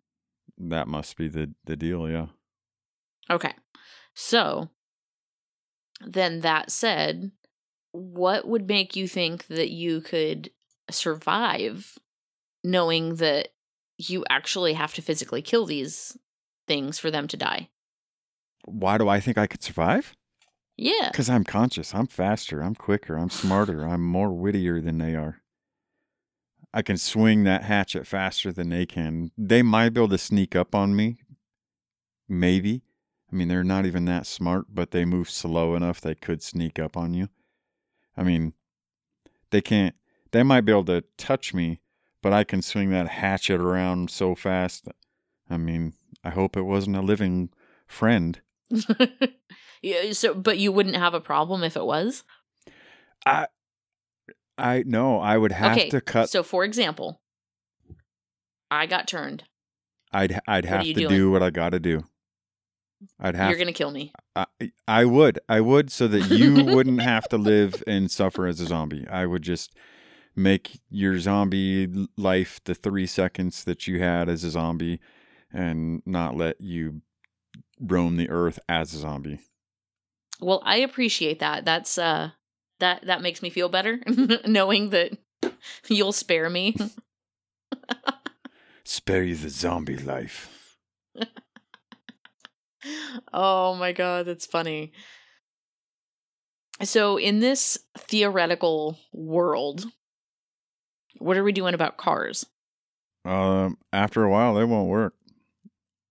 That 0.58 0.88
must 0.88 1.18
be 1.18 1.28
the 1.28 1.54
the 1.66 1.76
deal. 1.76 2.10
Yeah. 2.10 2.28
Okay. 3.30 3.54
So 4.22 4.68
then 6.06 6.42
that 6.42 6.72
said, 6.72 7.32
what 7.94 8.46
would 8.46 8.68
make 8.68 8.98
you 8.98 9.08
think 9.08 9.48
that 9.48 9.70
you 9.70 10.02
could 10.02 10.52
survive 10.92 11.98
knowing 12.62 13.16
that 13.16 13.48
you 13.98 14.26
actually 14.30 14.74
have 14.74 14.94
to 14.96 15.02
physically 15.02 15.42
kill 15.42 15.66
these 15.66 16.18
things 16.68 17.00
for 17.00 17.10
them 17.10 17.30
to 17.30 17.38
die? 17.38 17.70
Why 18.66 18.98
do 18.98 19.08
I 19.08 19.22
think 19.22 19.38
I 19.38 19.48
could 19.48 19.64
survive? 19.64 20.14
Yeah. 20.76 21.12
Because 21.12 21.30
I'm 21.30 21.46
conscious. 21.46 21.96
I'm 21.96 22.08
faster. 22.08 22.62
I'm 22.62 22.76
quicker. 22.76 23.16
I'm 23.16 23.30
smarter. 23.30 23.88
I'm 23.88 24.04
more 24.04 24.34
wittier 24.34 24.82
than 24.82 24.98
they 24.98 25.16
are. 25.16 25.38
I 26.74 26.82
can 26.82 26.98
swing 26.98 27.46
that 27.46 27.64
hatchet 27.64 28.06
faster 28.06 28.52
than 28.52 28.68
they 28.70 28.86
can. 28.86 29.32
They 29.38 29.64
might 29.64 29.94
be 29.94 30.02
able 30.02 30.10
to 30.10 30.18
sneak 30.18 30.58
up 30.58 30.76
on 30.76 30.94
me. 30.94 31.22
Maybe. 32.28 32.82
I 33.32 33.36
mean, 33.36 33.48
they're 33.48 33.63
not 33.63 33.86
even 33.86 34.06
that 34.06 34.26
smart, 34.26 34.68
but 34.70 34.92
they 34.92 35.06
move 35.06 35.30
slow 35.30 35.76
enough 35.76 36.02
they 36.02 36.15
could 36.15 36.42
sneak 36.42 36.80
up 36.80 36.98
on 36.98 37.13
you. 37.13 37.30
I 38.18 38.24
mean, 38.24 38.54
they 39.52 39.62
can't. 39.62 39.96
They 40.32 40.44
might 40.44 40.62
be 40.62 40.72
able 40.72 40.86
to 40.86 41.04
touch 41.18 41.54
me, 41.54 41.82
but 42.22 42.34
I 42.34 42.44
can 42.44 42.62
swing 42.62 42.89
that 42.92 43.08
hatchet 43.08 43.62
around 43.62 44.10
so 44.10 44.36
fast. 44.36 44.88
I 45.50 45.58
mean, 45.58 45.94
I 46.24 46.32
hope 46.32 46.58
it 46.58 46.63
wasn't 46.63 46.98
a 46.98 47.02
living 47.02 47.50
friend. 47.88 48.39
yeah, 49.82 50.12
so 50.12 50.34
but 50.34 50.58
you 50.58 50.72
wouldn't 50.72 50.96
have 50.96 51.13
a 51.13 51.22
problem 51.22 51.63
if 51.63 51.76
it 51.76 51.86
was? 51.86 52.24
I 53.26 53.48
I 54.58 54.84
no, 54.86 55.20
I 55.20 55.38
would 55.38 55.52
have 55.52 55.78
okay. 55.78 55.89
to 55.89 56.02
cut. 56.02 56.30
So 56.30 56.44
for 56.44 56.63
example, 56.63 57.22
I 58.70 58.86
got 58.86 59.08
turned. 59.08 59.44
I'd 60.12 60.39
I'd 60.48 60.65
have 60.65 60.84
to 60.84 60.94
doing? 60.94 61.10
do 61.10 61.32
what 61.32 61.42
I 61.42 61.50
got 61.50 61.70
to 61.70 61.80
do. 61.80 62.04
I'd 63.20 63.36
have. 63.36 63.50
You're 63.50 63.58
going 63.58 63.68
to 63.68 63.74
kill 63.74 63.92
me. 63.92 64.12
I, 64.36 64.46
I 64.88 65.06
would. 65.06 65.40
I 65.48 65.62
would 65.62 65.92
so 65.92 66.08
that 66.08 66.30
you 66.30 66.64
wouldn't 66.76 67.02
have 67.02 67.28
to 67.30 67.38
live 67.38 67.84
and 67.88 68.10
suffer 68.10 68.46
as 68.48 68.60
a 68.60 68.66
zombie. 68.66 69.08
I 69.08 69.26
would 69.26 69.42
just 69.42 69.76
make 70.36 70.80
your 70.90 71.20
zombie 71.20 72.08
life 72.18 72.62
the 72.64 72.76
three 72.76 73.06
seconds 73.06 73.64
that 73.64 73.88
you 73.88 74.00
had 74.00 74.30
as 74.30 74.44
a 74.44 74.52
zombie, 74.52 75.00
and 75.52 76.02
not 76.06 76.36
let 76.36 76.62
you 76.62 77.02
roam 77.80 78.18
the 78.18 78.30
earth 78.30 78.60
as 78.68 78.94
a 78.94 79.00
zombie. 79.00 79.40
Well, 80.42 80.62
I 80.66 80.78
appreciate 80.78 81.40
that. 81.40 81.66
That's 81.66 81.98
uh 81.98 82.32
that 82.80 83.06
that 83.06 83.22
makes 83.22 83.42
me 83.42 83.50
feel 83.50 83.70
better 83.70 84.00
knowing 84.46 84.90
that 84.90 85.18
you'll 85.88 86.14
spare 86.14 86.50
me. 86.50 86.76
Spare 88.84 89.24
you 89.24 89.36
the 89.36 89.50
zombie 89.50 89.98
life. 89.98 90.78
Oh 93.34 93.76
my 93.76 93.92
god, 93.92 94.26
that's 94.26 94.46
funny. 94.46 94.92
So, 96.82 97.18
in 97.18 97.39
this 97.39 97.78
theoretical 97.98 98.98
world, 99.12 99.86
what 101.18 101.38
are 101.38 101.44
we 101.44 101.52
doing 101.52 101.74
about 101.74 101.98
cars? 101.98 102.46
Um, 103.26 103.78
after 103.92 104.24
a 104.24 104.30
while, 104.30 104.56
they 104.56 104.63
won't 104.63 104.88
work. 104.88 105.13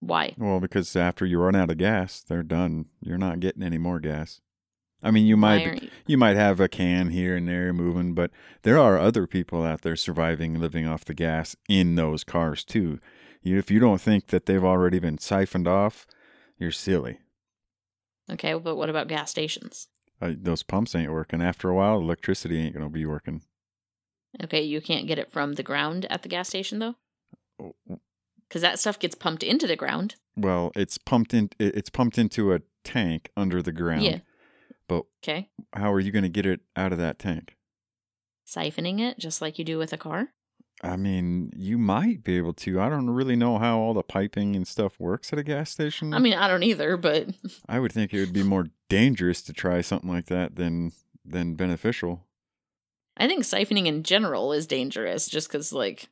Why? 0.00 0.35
Well, 0.37 0.61
because 0.61 0.94
after 0.94 1.24
you 1.24 1.40
run 1.40 1.57
out 1.57 1.70
of 1.70 1.78
gas, 1.78 2.20
they're 2.20 2.42
done. 2.42 2.87
You're 3.00 3.18
not 3.18 3.40
getting 3.40 3.62
any 3.62 3.78
more 3.78 3.98
gas. 3.98 4.40
I 5.02 5.11
mean, 5.11 5.26
you 5.26 5.37
might 5.37 5.83
you? 5.83 5.90
you 6.07 6.18
might 6.18 6.37
have 6.37 6.61
a 6.61 6.68
can 6.68 7.11
here 7.11 7.37
and 7.37 7.48
there 7.48 7.72
moving, 7.72 8.14
but 8.14 8.31
there 8.62 8.78
are 8.78 8.98
other 8.98 9.26
people 9.26 9.64
out 9.64 9.83
there 9.83 9.96
surviving, 9.96 10.61
living 10.61 10.87
off 10.87 11.04
the 11.04 11.14
gas 11.14 11.57
in 11.68 11.94
those 11.94 12.24
cars 12.24 12.64
too. 12.64 12.98
You, 13.42 13.59
if 13.59 13.70
you 13.70 13.78
don't 13.78 14.00
think 14.00 14.28
that 14.28 14.46
they've 14.46 14.64
already 14.64 14.98
been 14.98 15.18
siphoned 15.18 15.68
off, 15.68 16.07
you're 16.59 16.71
silly. 16.73 17.18
Okay, 18.31 18.55
but 18.55 18.77
what 18.77 18.90
about 18.90 19.09
gas 19.09 19.31
stations? 19.31 19.88
Uh, 20.21 20.33
those 20.37 20.62
pumps 20.62 20.94
ain't 20.94 21.12
working. 21.12 21.40
After 21.40 21.68
a 21.71 21.75
while, 21.75 21.99
electricity 21.99 22.59
ain't 22.61 22.75
gonna 22.75 22.88
be 22.90 23.07
working. 23.07 23.42
Okay, 24.42 24.62
you 24.62 24.81
can't 24.81 25.07
get 25.07 25.18
it 25.18 25.33
from 25.33 25.55
the 25.55 25.62
ground 25.62 26.07
at 26.11 26.23
the 26.23 26.29
gas 26.29 26.49
station 26.49 26.79
though, 26.81 26.97
Oh, 27.61 27.75
because 28.49 28.62
that 28.62 28.79
stuff 28.79 28.99
gets 28.99 29.14
pumped 29.14 29.42
into 29.42 29.66
the 29.66 29.77
ground. 29.77 30.16
Well, 30.37 30.73
it's 30.77 30.99
pumped 30.99 31.33
in. 31.35 31.51
It's 31.59 31.90
pumped 31.90 32.18
into 32.18 32.53
a 32.53 32.61
tank 32.85 33.31
under 33.37 33.62
the 33.62 33.73
ground. 33.73 34.03
Yeah. 34.05 34.18
But 34.88 35.05
Okay, 35.23 35.49
how 35.73 35.92
are 35.92 36.01
you 36.01 36.12
gonna 36.12 36.29
get 36.29 36.47
it 36.47 36.61
out 36.77 36.92
of 36.92 36.99
that 36.99 37.18
tank? 37.18 37.55
siphoning 38.47 38.99
it 38.99 39.18
just 39.18 39.42
like 39.42 39.59
you 39.59 39.64
do 39.64 39.77
with 39.79 39.92
a 39.92 39.99
car. 39.99 40.31
I 40.82 40.96
mean, 40.96 41.50
you 41.56 41.76
might 41.76 42.22
be 42.22 42.36
able 42.36 42.52
to. 42.54 42.80
I 42.80 42.88
don't 42.88 43.10
really 43.10 43.34
know 43.34 43.58
how 43.58 43.78
all 43.78 43.94
the 43.94 44.02
piping 44.02 44.54
and 44.54 44.66
stuff 44.66 44.98
works 45.00 45.32
at 45.32 45.38
a 45.38 45.42
gas 45.42 45.70
station. 45.70 46.14
I 46.14 46.18
mean, 46.20 46.34
I 46.34 46.46
don't 46.46 46.62
either, 46.62 46.96
but 46.96 47.28
I 47.68 47.80
would 47.80 47.92
think 47.92 48.14
it 48.14 48.20
would 48.20 48.32
be 48.32 48.44
more 48.44 48.66
dangerous 48.88 49.42
to 49.42 49.52
try 49.52 49.80
something 49.80 50.10
like 50.10 50.26
that 50.26 50.56
than 50.56 50.92
than 51.24 51.54
beneficial. 51.54 52.24
I 53.16 53.26
think 53.26 53.42
siphoning 53.42 53.86
in 53.86 54.04
general 54.04 54.52
is 54.52 54.66
dangerous 54.66 55.28
just 55.28 55.48
because, 55.48 55.72
like, 55.72 56.08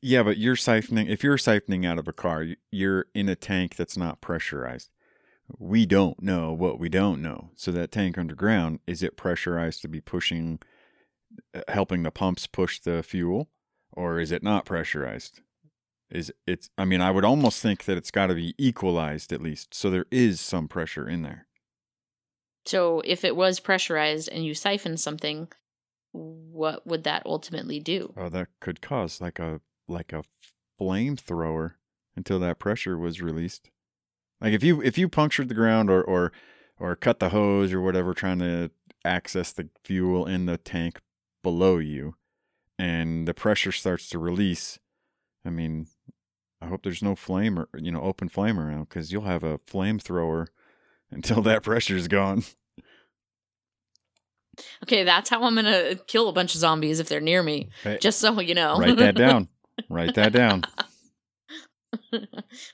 Yeah, 0.00 0.22
but 0.22 0.38
you're 0.38 0.54
siphoning. 0.54 1.08
If 1.08 1.24
you're 1.24 1.36
siphoning 1.36 1.84
out 1.84 1.98
of 1.98 2.06
a 2.06 2.12
car, 2.12 2.46
you're 2.70 3.06
in 3.14 3.28
a 3.28 3.34
tank 3.34 3.74
that's 3.74 3.96
not 3.96 4.20
pressurized. 4.20 4.90
We 5.58 5.86
don't 5.86 6.22
know 6.22 6.52
what 6.52 6.78
we 6.78 6.88
don't 6.88 7.20
know. 7.20 7.50
So 7.56 7.72
that 7.72 7.90
tank 7.90 8.16
underground 8.16 8.78
is 8.86 9.02
it 9.02 9.16
pressurized 9.16 9.82
to 9.82 9.88
be 9.88 10.00
pushing, 10.00 10.60
uh, 11.52 11.62
helping 11.68 12.04
the 12.04 12.10
pumps 12.12 12.46
push 12.46 12.78
the 12.78 13.02
fuel, 13.02 13.48
or 13.98 14.20
is 14.20 14.30
it 14.30 14.44
not 14.44 14.64
pressurized? 14.64 15.40
Is 16.08 16.32
it's? 16.46 16.70
I 16.78 16.84
mean, 16.84 17.00
I 17.00 17.10
would 17.10 17.24
almost 17.24 17.60
think 17.60 17.84
that 17.84 17.98
it's 17.98 18.12
got 18.12 18.28
to 18.28 18.34
be 18.34 18.54
equalized 18.56 19.32
at 19.32 19.42
least, 19.42 19.74
so 19.74 19.90
there 19.90 20.06
is 20.12 20.40
some 20.40 20.68
pressure 20.68 21.06
in 21.08 21.22
there. 21.22 21.46
so 22.64 23.02
if 23.04 23.24
it 23.24 23.34
was 23.34 23.60
pressurized 23.60 24.28
and 24.28 24.44
you 24.44 24.54
siphon 24.54 24.96
something, 24.96 25.48
what 26.12 26.86
would 26.86 27.04
that 27.04 27.22
ultimately 27.26 27.80
do? 27.80 28.14
Oh, 28.16 28.28
that 28.28 28.48
could 28.60 28.80
cause 28.80 29.20
like 29.20 29.38
a 29.40 29.60
like 29.88 30.12
a 30.12 30.22
flamethrower 30.80 31.72
until 32.16 32.38
that 32.38 32.58
pressure 32.60 32.96
was 32.96 33.20
released. 33.20 33.68
Like 34.40 34.52
if 34.52 34.62
you 34.62 34.80
if 34.80 34.96
you 34.96 35.08
punctured 35.08 35.48
the 35.48 35.54
ground 35.54 35.90
or 35.90 36.02
or 36.02 36.32
or 36.78 36.94
cut 36.94 37.18
the 37.18 37.30
hose 37.30 37.72
or 37.72 37.80
whatever 37.80 38.14
trying 38.14 38.38
to 38.38 38.70
access 39.04 39.52
the 39.52 39.68
fuel 39.84 40.24
in 40.24 40.46
the 40.46 40.56
tank 40.56 41.00
below 41.42 41.78
you 41.78 42.14
and 42.78 43.26
the 43.26 43.34
pressure 43.34 43.72
starts 43.72 44.08
to 44.10 44.18
release, 44.18 44.78
I 45.44 45.50
mean, 45.50 45.86
I 46.60 46.66
hope 46.66 46.82
there's 46.82 47.02
no 47.02 47.14
flame 47.14 47.58
or 47.58 47.68
you 47.78 47.90
know 47.90 48.02
open 48.02 48.28
flame 48.28 48.58
around 48.58 48.88
cuz 48.88 49.12
you'll 49.12 49.22
have 49.22 49.44
a 49.44 49.58
flamethrower 49.58 50.48
until 51.10 51.42
that 51.42 51.62
pressure's 51.62 52.08
gone. 52.08 52.44
Okay, 54.82 55.04
that's 55.04 55.30
how 55.30 55.42
I'm 55.44 55.54
gonna 55.54 55.96
kill 56.06 56.28
a 56.28 56.32
bunch 56.32 56.54
of 56.54 56.60
zombies 56.60 57.00
if 57.00 57.08
they're 57.08 57.20
near 57.20 57.42
me. 57.42 57.68
Hey, 57.82 57.98
Just 58.00 58.18
so 58.18 58.40
you 58.40 58.54
know. 58.54 58.78
Write 58.78 58.96
that 58.98 59.14
down. 59.14 59.48
Write 59.88 60.14
that 60.16 60.32
down. 60.32 60.64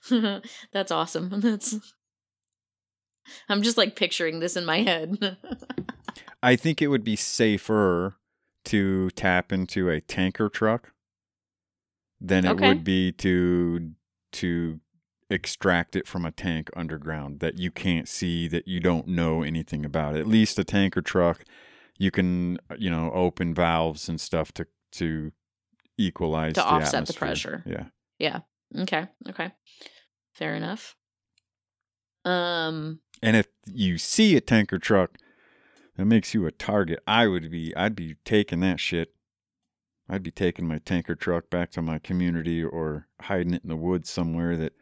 That's 0.73 0.91
awesome. 0.91 1.29
That's. 1.41 1.77
I'm 3.49 3.63
just 3.63 3.79
like 3.79 3.97
picturing 3.97 4.41
this 4.41 4.57
in 4.57 4.65
my 4.65 4.83
head. 4.83 5.39
I 6.43 6.57
think 6.57 6.83
it 6.83 6.89
would 6.89 7.05
be 7.05 7.17
safer 7.17 8.17
to 8.65 9.11
tap 9.11 9.53
into 9.53 9.89
a 9.91 10.01
tanker 10.01 10.49
truck 10.49 10.93
than 12.21 12.45
it 12.45 12.51
Okay. 12.53 12.69
would 12.69 12.85
be 12.85 13.13
to 13.13 13.93
to 14.33 14.81
extract 15.31 15.97
it 15.97 16.07
from 16.07 16.25
a 16.25 16.31
tank 16.31 16.69
underground 16.77 17.41
that 17.41 17.59
you 17.59 17.71
can't 17.71 18.09
see 18.09 18.47
that 18.49 18.69
you 18.69 18.79
don't 18.81 19.09
know 19.09 19.43
anything 19.43 19.85
about. 19.85 20.17
At 20.17 20.27
least 20.27 20.59
a 20.59 20.65
tanker 20.65 21.03
truck 21.03 21.45
you 21.97 22.11
can 22.11 22.59
you 22.77 22.91
know 22.91 23.11
open 23.13 23.55
valves 23.55 24.09
and 24.09 24.21
stuff 24.21 24.53
to 24.53 24.67
to 24.93 25.33
equalize 25.97 26.55
To 26.55 26.61
the 26.61 26.67
offset 26.67 27.07
the 27.07 27.13
pressure. 27.15 27.63
Yeah. 27.67 27.87
Yeah. 28.19 28.41
Okay. 28.77 29.07
Okay. 29.29 29.53
Fair 30.33 30.55
enough. 30.55 30.97
Um. 32.25 33.01
And 33.23 33.37
if 33.37 33.47
you 33.67 33.97
see 33.99 34.37
a 34.37 34.41
tanker 34.41 34.79
truck 34.79 35.17
that 35.97 36.05
makes 36.07 36.35
you 36.35 36.47
a 36.47 36.51
target, 36.53 37.01
I 37.07 37.27
would 37.27 37.51
be 37.51 37.75
I'd 37.77 37.95
be 37.97 38.17
taking 38.25 38.61
that 38.61 38.81
shit. 38.81 39.15
I'd 40.09 40.23
be 40.23 40.31
taking 40.31 40.67
my 40.69 40.79
tanker 40.79 41.15
truck 41.15 41.49
back 41.49 41.71
to 41.73 41.83
my 41.83 41.99
community 41.99 42.63
or 42.63 43.07
hiding 43.23 43.55
it 43.55 43.63
in 43.63 43.69
the 43.71 43.77
woods 43.77 44.11
somewhere 44.11 44.57
that 44.57 44.75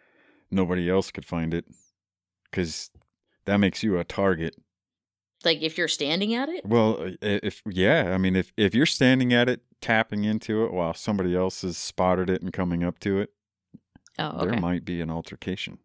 nobody 0.51 0.90
else 0.90 1.11
could 1.11 1.25
find 1.25 1.55
it 1.55 1.64
cuz 2.51 2.90
that 3.44 3.59
makes 3.59 3.83
you 3.83 3.98
a 3.98 4.05
target. 4.05 4.57
Like 5.44 5.62
if 5.62 5.77
you're 5.79 5.88
standing 5.88 6.35
at 6.35 6.48
it. 6.48 6.64
Well, 6.66 7.01
uh, 7.03 7.11
if 7.20 7.62
yeah, 7.66 8.12
I 8.14 8.18
mean 8.18 8.37
if 8.37 8.53
if 8.57 8.75
you're 8.75 8.87
standing 8.87 9.33
at 9.33 9.48
it 9.48 9.62
tapping 9.81 10.25
into 10.25 10.64
it 10.64 10.72
while 10.72 10.94
somebody 10.94 11.35
else 11.37 11.62
has 11.62 11.77
spotted 11.77 12.31
it 12.31 12.42
and 12.42 12.53
coming 12.53 12.83
up 12.85 12.98
to 13.01 13.18
it, 13.20 13.31
Oh, 14.18 14.29
okay. 14.29 14.51
there 14.51 14.61
might 14.61 14.85
be 14.85 15.01
an 15.01 15.11
altercation. 15.11 15.79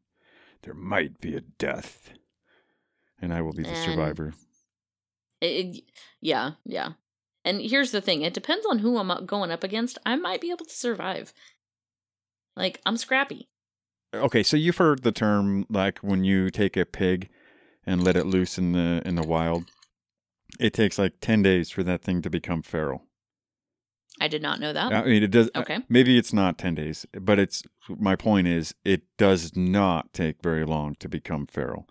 There 0.63 0.73
might 0.73 1.19
be 1.21 1.35
a 1.35 1.41
death. 1.41 2.11
And 3.19 3.33
I 3.33 3.41
will 3.41 3.53
be 3.53 3.63
the 3.63 3.69
And- 3.69 3.77
survivor. 3.91 4.33
It- 5.41 5.83
yeah, 6.21 6.51
yeah. 6.65 6.93
And 7.45 7.61
here's 7.61 7.91
the 7.91 8.01
thing: 8.01 8.21
it 8.21 8.33
depends 8.33 8.65
on 8.65 8.79
who 8.79 8.97
I'm 8.97 9.25
going 9.25 9.51
up 9.51 9.63
against. 9.63 9.97
I 10.05 10.15
might 10.15 10.41
be 10.41 10.51
able 10.51 10.65
to 10.65 10.73
survive. 10.73 11.33
Like 12.55 12.81
I'm 12.85 12.97
scrappy. 12.97 13.47
Uh, 14.13 14.17
okay, 14.17 14.43
so 14.43 14.57
you've 14.57 14.77
heard 14.77 15.03
the 15.03 15.11
term 15.11 15.65
like 15.69 15.99
when 15.99 16.23
you 16.23 16.49
take 16.49 16.75
a 16.75 16.85
pig 16.85 17.29
and 17.85 18.03
let 18.03 18.17
it 18.17 18.25
loose 18.25 18.57
in 18.57 18.73
the 18.73 19.01
in 19.05 19.15
the 19.15 19.25
wild, 19.27 19.65
it 20.59 20.73
takes 20.73 20.97
like 20.97 21.13
ten 21.21 21.41
days 21.41 21.69
for 21.69 21.83
that 21.83 22.01
thing 22.01 22.21
to 22.21 22.29
become 22.29 22.61
feral. 22.61 23.03
I 24.19 24.27
did 24.27 24.41
not 24.41 24.59
know 24.59 24.73
that. 24.73 24.91
I 24.91 25.03
mean, 25.05 25.21
it 25.23 25.29
does. 25.31 25.49
Oh. 25.53 25.61
Okay. 25.61 25.79
Maybe 25.87 26.17
it's 26.17 26.33
not 26.33 26.57
ten 26.57 26.73
days, 26.75 27.05
but 27.13 27.37
it's 27.39 27.63
my 27.87 28.15
point 28.15 28.47
is 28.47 28.73
it 28.83 29.03
does 29.17 29.55
not 29.55 30.11
take 30.11 30.41
very 30.41 30.65
long 30.65 30.95
to 30.95 31.07
become 31.07 31.45
feral. 31.45 31.87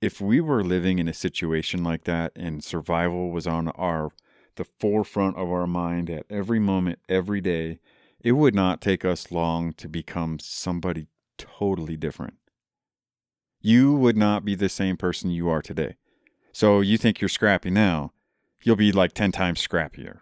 If 0.00 0.20
we 0.20 0.40
were 0.40 0.62
living 0.62 0.98
in 0.98 1.08
a 1.08 1.14
situation 1.14 1.82
like 1.82 2.04
that 2.04 2.32
and 2.36 2.62
survival 2.62 3.30
was 3.30 3.46
on 3.46 3.68
our 3.70 4.10
the 4.54 4.64
forefront 4.64 5.36
of 5.36 5.48
our 5.48 5.66
mind 5.66 6.10
at 6.10 6.26
every 6.28 6.58
moment, 6.58 6.98
every 7.08 7.40
day, 7.40 7.78
it 8.20 8.32
would 8.32 8.54
not 8.54 8.80
take 8.80 9.04
us 9.04 9.30
long 9.30 9.72
to 9.74 9.88
become 9.88 10.38
somebody 10.40 11.06
totally 11.36 11.96
different. 11.96 12.34
You 13.60 13.94
would 13.94 14.16
not 14.16 14.44
be 14.44 14.54
the 14.54 14.68
same 14.68 14.96
person 14.96 15.30
you 15.30 15.48
are 15.48 15.62
today. 15.62 15.96
So 16.52 16.80
you 16.80 16.98
think 16.98 17.20
you're 17.20 17.28
scrappy 17.28 17.70
now, 17.70 18.12
you'll 18.62 18.76
be 18.76 18.90
like 18.90 19.12
10 19.12 19.30
times 19.30 19.64
scrappier. 19.64 20.20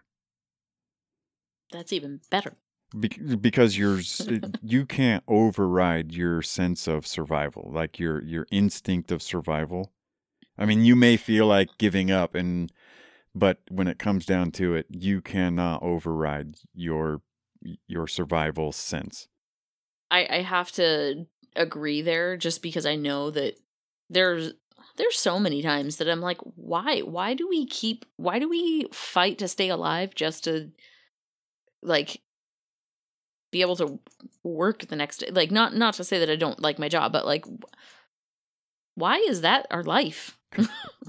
That's 1.72 1.92
even 1.92 2.20
better. 2.30 2.56
Bec- 2.98 3.40
because 3.40 3.76
you're 3.76 4.00
you 4.62 4.86
can't 4.86 5.24
override 5.28 6.12
your 6.12 6.42
sense 6.42 6.86
of 6.86 7.06
survival 7.06 7.70
like 7.72 7.98
your 7.98 8.22
your 8.22 8.46
instinct 8.50 9.12
of 9.12 9.22
survival 9.22 9.92
i 10.56 10.64
mean 10.64 10.84
you 10.84 10.96
may 10.96 11.16
feel 11.16 11.46
like 11.46 11.68
giving 11.78 12.10
up 12.10 12.34
and 12.34 12.72
but 13.34 13.58
when 13.70 13.86
it 13.86 13.98
comes 13.98 14.24
down 14.24 14.50
to 14.52 14.74
it 14.74 14.86
you 14.88 15.20
cannot 15.20 15.82
override 15.82 16.56
your 16.74 17.20
your 17.86 18.06
survival 18.06 18.72
sense 18.72 19.28
I, 20.10 20.26
I 20.30 20.42
have 20.42 20.70
to 20.72 21.26
agree 21.54 22.02
there 22.02 22.36
just 22.36 22.62
because 22.62 22.86
I 22.86 22.96
know 22.96 23.30
that 23.30 23.58
there's 24.08 24.52
there's 24.96 25.18
so 25.18 25.38
many 25.38 25.62
times 25.62 25.96
that 25.96 26.08
I'm 26.08 26.20
like, 26.20 26.38
why? 26.54 27.00
Why 27.00 27.34
do 27.34 27.48
we 27.48 27.66
keep 27.66 28.04
why 28.16 28.38
do 28.38 28.48
we 28.48 28.86
fight 28.92 29.38
to 29.38 29.48
stay 29.48 29.68
alive 29.68 30.14
just 30.14 30.44
to 30.44 30.70
like 31.82 32.20
be 33.56 33.62
able 33.62 33.76
to 33.76 33.98
work 34.42 34.86
the 34.88 34.96
next 34.96 35.18
day? 35.18 35.30
Like 35.30 35.50
not 35.50 35.74
not 35.74 35.94
to 35.94 36.04
say 36.04 36.18
that 36.18 36.28
I 36.30 36.36
don't 36.36 36.60
like 36.60 36.78
my 36.78 36.88
job, 36.88 37.12
but 37.12 37.24
like 37.24 37.44
why 38.94 39.16
is 39.28 39.40
that 39.42 39.66
our 39.70 39.82
life? 39.82 40.38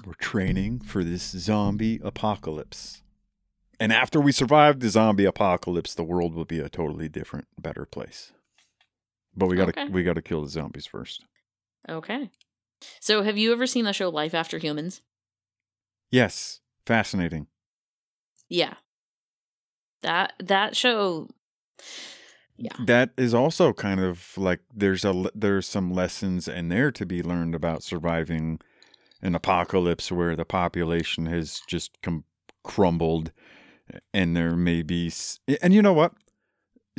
we're 0.06 0.14
training 0.20 0.80
for 0.80 1.04
this 1.04 1.22
zombie 1.24 2.00
apocalypse 2.04 3.02
and 3.80 3.94
after 3.94 4.20
we 4.20 4.32
survive 4.32 4.80
the 4.80 4.90
zombie 4.90 5.24
apocalypse 5.26 5.94
the 5.94 6.04
world 6.04 6.34
will 6.34 6.44
be 6.46 6.60
a 6.60 6.68
totally 6.70 7.08
different 7.08 7.48
better 7.58 7.86
place 7.86 8.34
but 9.36 9.48
we 9.48 9.56
got 9.56 9.72
to 9.74 9.80
Okay. 9.82 9.90
we 9.92 10.04
got 10.04 10.16
to 10.16 10.22
kill 10.22 10.42
the 10.44 10.50
zombies 10.50 10.86
first 10.86 11.24
Okay. 11.88 12.30
So 13.00 13.22
have 13.24 13.38
you 13.38 13.54
ever 13.54 13.68
seen 13.68 13.86
the 13.86 13.94
show 13.94 14.10
Life 14.10 14.34
After 14.34 14.58
Humans? 14.58 15.02
yes 16.12 16.60
fascinating 16.86 17.48
Yeah. 18.50 18.74
That 20.02 20.34
that 20.40 20.76
show 20.76 21.30
Yeah. 22.58 22.74
that 22.86 23.12
is 23.18 23.36
also 23.36 23.72
kind 23.72 24.00
of 24.00 24.36
like 24.36 24.62
there's 24.74 25.06
a 25.06 25.30
there's 25.36 25.68
some 25.68 25.94
lessons 25.94 26.48
in 26.48 26.70
there 26.70 26.92
to 26.92 27.06
be 27.06 27.22
learned 27.22 27.54
about 27.54 27.84
surviving 27.84 28.60
an 29.22 29.36
apocalypse 29.36 30.12
where 30.12 30.36
the 30.36 30.46
population 30.46 31.28
has 31.28 31.62
just 31.68 32.02
com- 32.02 32.24
crumbled 32.64 33.32
and 34.14 34.36
there 34.36 34.56
may 34.56 34.82
be 34.82 35.12
and 35.62 35.74
you 35.74 35.82
know 35.82 35.94
what 35.94 36.14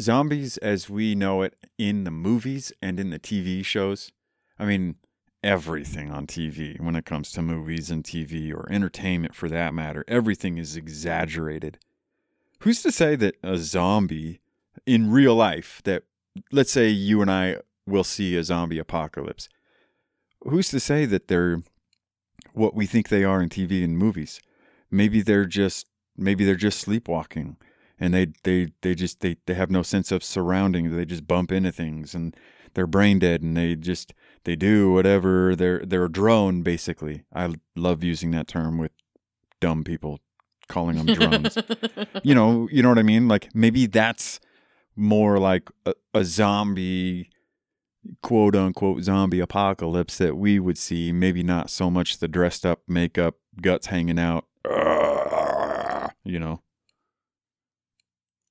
zombies 0.01 0.59
as 0.59 0.89
we 0.89 1.17
know 1.17 1.43
it 1.43 1.55
in 1.77 2.05
the 2.05 2.11
movies 2.11 2.73
and 2.81 3.01
in 3.01 3.11
the 3.11 3.19
TV 3.19 3.65
shows 3.65 4.13
I 4.59 4.65
mean 4.65 4.95
everything 5.43 6.11
on 6.11 6.27
TV 6.27 6.81
when 6.81 6.95
it 6.97 7.05
comes 7.05 7.33
to 7.33 7.43
movies 7.43 7.91
and 7.91 8.05
TV 8.05 8.53
or 8.55 8.71
entertainment 8.71 9.35
for 9.35 9.49
that 9.49 9.75
matter 9.75 10.05
everything 10.07 10.57
is 10.57 10.77
exaggerated 10.77 11.79
who's 12.61 12.83
to 12.83 12.93
say 12.93 13.17
that 13.17 13.37
a 13.43 13.57
zombie 13.57 14.41
in 14.89 15.11
real 15.11 15.35
life 15.35 15.81
that 15.85 16.05
let's 16.51 16.73
say 16.73 16.89
you 16.89 17.21
and 17.21 17.31
I 17.31 17.59
will 17.87 18.05
see 18.05 18.37
a 18.37 18.45
zombie 18.45 18.79
apocalypse 18.79 19.49
who's 20.43 20.69
to 20.71 20.81
say 20.81 21.05
that 21.07 21.29
they're 21.29 21.63
what 22.53 22.75
we 22.75 22.87
think 22.87 23.09
they 23.09 23.25
are 23.25 23.43
in 23.43 23.49
TV 23.49 23.85
and 23.85 23.99
movies? 23.99 24.41
Maybe 24.91 25.21
they're 25.23 25.45
just 25.45 25.87
maybe 26.17 26.45
they're 26.45 26.57
just 26.57 26.81
sleepwalking 26.81 27.57
and 28.01 28.15
they 28.15 28.29
they 28.45 28.73
they 28.83 28.95
just 28.95 29.21
they, 29.21 29.37
they 29.47 29.55
have 29.55 29.71
no 29.71 29.83
sense 29.83 30.11
of 30.11 30.25
surrounding 30.25 30.97
they 30.97 31.05
just 31.05 31.27
bump 31.27 31.53
into 31.53 31.73
things 31.73 32.15
and 32.15 32.37
they're 32.75 32.87
brain 32.87 33.19
dead 33.19 33.43
and 33.43 33.57
they 33.57 33.75
just 33.75 34.13
they 34.45 34.57
do 34.57 34.93
whatever 34.93 35.55
they're 35.55 35.81
they're 35.81 36.05
a 36.05 36.13
drone 36.13 36.63
basically. 36.63 37.25
I 37.35 37.55
love 37.77 38.03
using 38.03 38.31
that 38.33 38.49
term 38.49 38.79
with 38.79 38.93
dumb 39.61 39.85
people 39.85 40.21
calling 40.69 40.97
them 40.97 41.07
drones. 41.07 41.59
You 42.23 42.35
know 42.35 42.69
you 42.71 42.83
know 42.83 42.89
what 42.89 42.99
i 42.99 43.03
mean? 43.03 43.29
Like 43.29 43.49
maybe 43.55 43.87
that's 43.87 44.41
more 44.99 45.39
like 45.39 45.71
a, 45.87 45.95
a 46.13 46.25
zombie 46.25 47.31
quote 48.23 48.57
unquote 48.57 49.03
zombie 49.03 49.41
apocalypse 49.41 50.19
that 50.19 50.37
we 50.37 50.59
would 50.59 50.79
see 50.79 51.13
maybe 51.13 51.43
not 51.43 51.69
so 51.71 51.91
much 51.91 52.19
the 52.19 52.29
dressed 52.29 52.65
up 52.65 52.81
makeup 52.89 53.35
guts 53.61 53.87
hanging 53.87 54.19
out 54.19 54.47
you 56.29 56.39
know? 56.39 56.61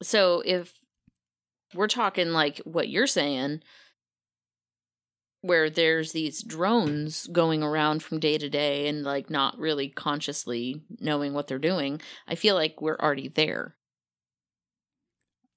So 0.02 0.42
if 0.46 0.74
we're 1.74 1.88
talking 1.88 2.30
like 2.30 2.60
what 2.60 2.90
you're 2.90 3.08
saying 3.08 3.62
where 5.42 5.70
there's 5.70 6.12
these 6.14 6.42
drones 6.42 7.28
going 7.28 7.62
around 7.62 8.02
from 8.02 8.20
day 8.20 8.38
to 8.38 8.50
day 8.50 8.88
and 8.88 9.04
like 9.04 9.30
not 9.30 9.58
really 9.60 9.88
consciously 9.88 10.82
knowing 11.00 11.34
what 11.34 11.48
they're 11.48 11.60
doing 11.60 12.02
i 12.28 12.34
feel 12.34 12.56
like 12.56 12.82
we're 12.82 12.98
already 12.98 13.28
there 13.28 13.76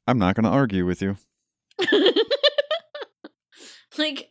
i'm 0.07 0.19
not 0.19 0.35
going 0.35 0.45
to 0.45 0.51
argue 0.51 0.87
with 0.87 1.03
you. 1.03 1.17
Like 3.99 4.31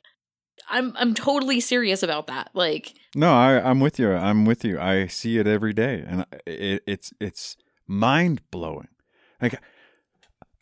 i'm 0.69 0.93
i'm 0.97 1.13
totally 1.13 1.59
serious 1.59 2.03
about 2.03 2.27
that 2.27 2.49
like 2.53 2.93
no 3.15 3.33
I, 3.33 3.59
i'm 3.69 3.79
with 3.79 3.99
you 3.99 4.11
i'm 4.11 4.45
with 4.45 4.63
you. 4.63 4.79
I 4.79 5.07
see 5.07 5.37
it 5.37 5.47
every 5.47 5.73
day 5.73 6.03
and 6.05 6.25
it, 6.45 6.83
it's 6.87 7.11
it's 7.19 7.57
mind-blowing. 7.87 8.87
Like 9.41 9.59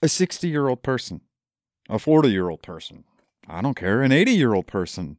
a 0.02 0.08
60 0.08 0.48
year 0.48 0.68
old 0.68 0.84
person 0.84 1.22
a 1.90 2.00
40 2.00 2.30
year 2.30 2.50
old 2.50 2.62
person 2.62 3.04
i 3.48 3.62
don't 3.62 3.76
care 3.76 4.02
an 4.02 4.12
80 4.12 4.32
year 4.32 4.54
old 4.54 4.68
person 4.68 5.18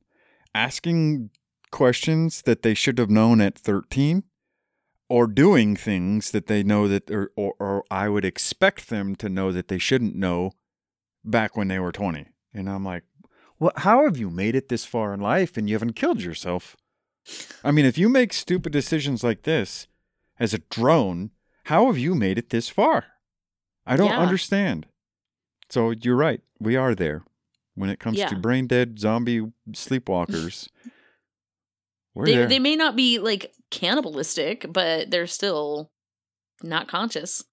asking 0.54 1.30
questions 1.70 2.42
that 2.42 2.62
they 2.62 2.74
should 2.74 2.98
have 2.98 3.10
known 3.10 3.40
at 3.40 3.58
13 3.58 4.24
or 5.08 5.26
doing 5.26 5.74
things 5.76 6.30
that 6.32 6.46
they 6.46 6.62
know 6.62 6.86
that 6.88 7.10
or, 7.10 7.30
or, 7.36 7.54
or 7.58 7.84
i 7.90 8.08
would 8.08 8.24
expect 8.24 8.88
them 8.88 9.14
to 9.16 9.28
know 9.28 9.50
that 9.52 9.68
they 9.68 9.78
shouldn't 9.78 10.14
know 10.14 10.52
back 11.24 11.56
when 11.56 11.68
they 11.68 11.78
were 11.78 11.92
20 11.92 12.26
and 12.54 12.68
i'm 12.70 12.84
like 12.84 13.04
well, 13.60 13.72
how 13.78 14.04
have 14.04 14.16
you 14.16 14.30
made 14.30 14.54
it 14.54 14.68
this 14.68 14.84
far 14.84 15.12
in 15.12 15.18
life 15.18 15.56
and 15.56 15.68
you 15.68 15.74
haven't 15.74 15.94
killed 15.96 16.22
yourself? 16.22 16.76
I 17.64 17.72
mean, 17.72 17.84
if 17.84 17.98
you 17.98 18.08
make 18.08 18.32
stupid 18.32 18.70
decisions 18.72 19.24
like 19.24 19.42
this 19.42 19.88
as 20.38 20.54
a 20.54 20.58
drone, 20.70 21.32
how 21.64 21.86
have 21.86 21.98
you 21.98 22.14
made 22.14 22.38
it 22.38 22.50
this 22.50 22.68
far? 22.68 23.06
I 23.84 23.96
don't 23.96 24.10
Yeah. 24.10 24.20
understand. 24.20 24.86
So 25.68 25.90
you're 25.90 26.14
right. 26.14 26.40
We 26.60 26.76
are 26.76 26.94
there. 26.94 27.24
When 27.74 27.90
it 27.90 27.98
comes 27.98 28.18
Yeah. 28.18 28.28
to 28.28 28.36
brain 28.36 28.68
dead 28.68 29.00
zombie 29.00 29.50
sleepwalkers, 29.72 30.68
we're 32.18 32.26
they, 32.26 32.34
there. 32.34 32.46
they 32.46 32.58
may 32.58 32.76
not 32.76 32.96
be 32.96 33.18
like 33.18 33.52
cannibalistic 33.70 34.66
but 34.72 35.10
they're 35.10 35.26
still 35.26 35.90
not 36.62 36.88
conscious 36.88 37.44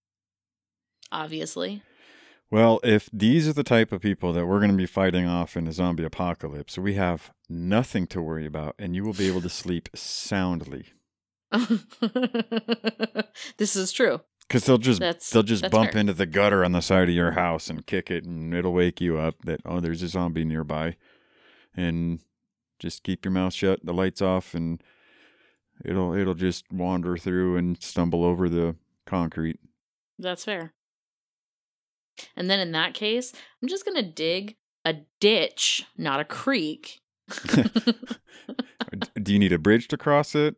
obviously 1.11 1.81
well, 2.51 2.79
if 2.83 3.09
these 3.11 3.47
are 3.47 3.53
the 3.53 3.63
type 3.63 3.91
of 3.91 4.01
people 4.01 4.31
that 4.33 4.45
we're 4.45 4.59
going 4.59 4.71
to 4.71 4.77
be 4.77 4.85
fighting 4.85 5.25
off 5.27 5.57
in 5.57 5.67
a 5.67 5.71
zombie 5.73 6.03
apocalypse, 6.03 6.77
we 6.77 6.93
have 6.93 7.31
nothing 7.49 8.05
to 8.07 8.21
worry 8.21 8.45
about 8.45 8.75
and 8.77 8.95
you 8.95 9.03
will 9.03 9.13
be 9.13 9.27
able 9.27 9.41
to 9.41 9.49
sleep 9.49 9.89
soundly. 9.95 10.85
this 13.57 13.75
is 13.75 13.91
true 13.91 14.21
Because 14.47 14.65
they'll 14.65 14.77
just 14.77 14.99
That's- 14.99 15.29
they'll 15.31 15.43
just 15.43 15.69
bump 15.69 15.93
fair. 15.93 16.01
into 16.01 16.13
the 16.13 16.25
gutter 16.25 16.63
on 16.63 16.71
the 16.71 16.81
side 16.81 17.09
of 17.09 17.15
your 17.15 17.31
house 17.31 17.69
and 17.69 17.85
kick 17.85 18.11
it, 18.11 18.25
and 18.25 18.53
it'll 18.53 18.73
wake 18.73 19.01
you 19.01 19.17
up 19.17 19.35
that 19.43 19.61
oh 19.65 19.79
there's 19.79 20.01
a 20.03 20.07
zombie 20.07 20.45
nearby, 20.45 20.95
and 21.75 22.19
just 22.79 23.03
keep 23.03 23.25
your 23.25 23.31
mouth 23.31 23.53
shut, 23.53 23.85
the 23.85 23.93
lights 23.93 24.21
off, 24.21 24.53
and 24.53 24.81
it'll 25.83 26.13
it'll 26.13 26.33
just 26.35 26.71
wander 26.71 27.17
through 27.17 27.57
and 27.57 27.81
stumble 27.81 28.23
over 28.23 28.49
the 28.49 28.75
concrete. 29.05 29.59
That's 30.17 30.45
fair. 30.45 30.73
And 32.35 32.49
then 32.49 32.59
in 32.59 32.71
that 32.71 32.93
case, 32.93 33.33
I'm 33.61 33.67
just 33.67 33.85
going 33.85 33.97
to 33.97 34.09
dig 34.09 34.55
a 34.85 34.95
ditch, 35.19 35.85
not 35.97 36.21
a 36.21 36.25
creek. 36.25 37.01
Do 39.21 39.33
you 39.33 39.39
need 39.39 39.51
a 39.51 39.59
bridge 39.59 39.87
to 39.89 39.97
cross 39.97 40.35
it? 40.35 40.55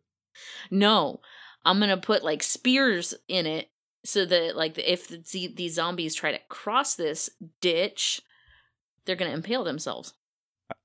no, 0.69 1.19
I'm 1.65 1.79
going 1.79 1.89
to 1.89 1.97
put 1.97 2.23
like 2.23 2.43
spears 2.43 3.13
in 3.27 3.45
it 3.45 3.69
so 4.05 4.25
that 4.25 4.55
like 4.55 4.77
if 4.77 5.07
the, 5.07 5.53
these 5.53 5.73
zombies 5.75 6.15
try 6.15 6.31
to 6.31 6.39
cross 6.49 6.95
this 6.95 7.29
ditch, 7.59 8.21
they're 9.05 9.15
going 9.15 9.31
to 9.31 9.37
impale 9.37 9.63
themselves. 9.63 10.13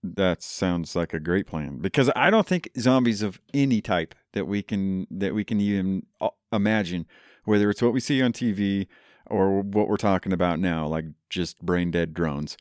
That 0.03 0.42
sounds 0.42 0.95
like 0.95 1.12
a 1.12 1.21
great 1.21 1.47
plan 1.47 1.79
because 1.79 2.11
I 2.14 2.31
don't 2.31 2.47
think 2.47 2.71
zombies 2.79 3.23
of 3.23 3.40
any 3.53 3.81
type 3.81 4.14
that 4.33 4.47
we 4.47 4.62
can 4.62 5.07
that 5.11 5.35
we 5.35 5.45
can 5.45 5.61
even 5.61 6.07
uh, 6.21 6.29
imagine, 6.53 7.07
whether 7.45 7.68
it's 7.71 7.83
what 7.83 7.92
we 7.92 8.01
see 8.01 8.23
on 8.23 8.33
TV 8.33 8.87
or 9.27 9.61
what 9.61 9.88
we're 9.88 9.97
talking 9.97 10.33
about 10.33 10.61
now, 10.61 10.87
like 10.87 11.07
just 11.31 11.61
brain 11.64 11.90
dead 11.90 12.14
drones, 12.14 12.57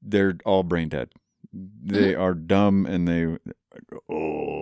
they're 0.00 0.36
all 0.44 0.62
brain 0.62 0.88
dead. 0.88 1.10
They 1.52 2.14
are 2.14 2.34
dumb 2.34 2.86
and 2.86 3.08
they 3.08 3.38
oh 4.10 4.56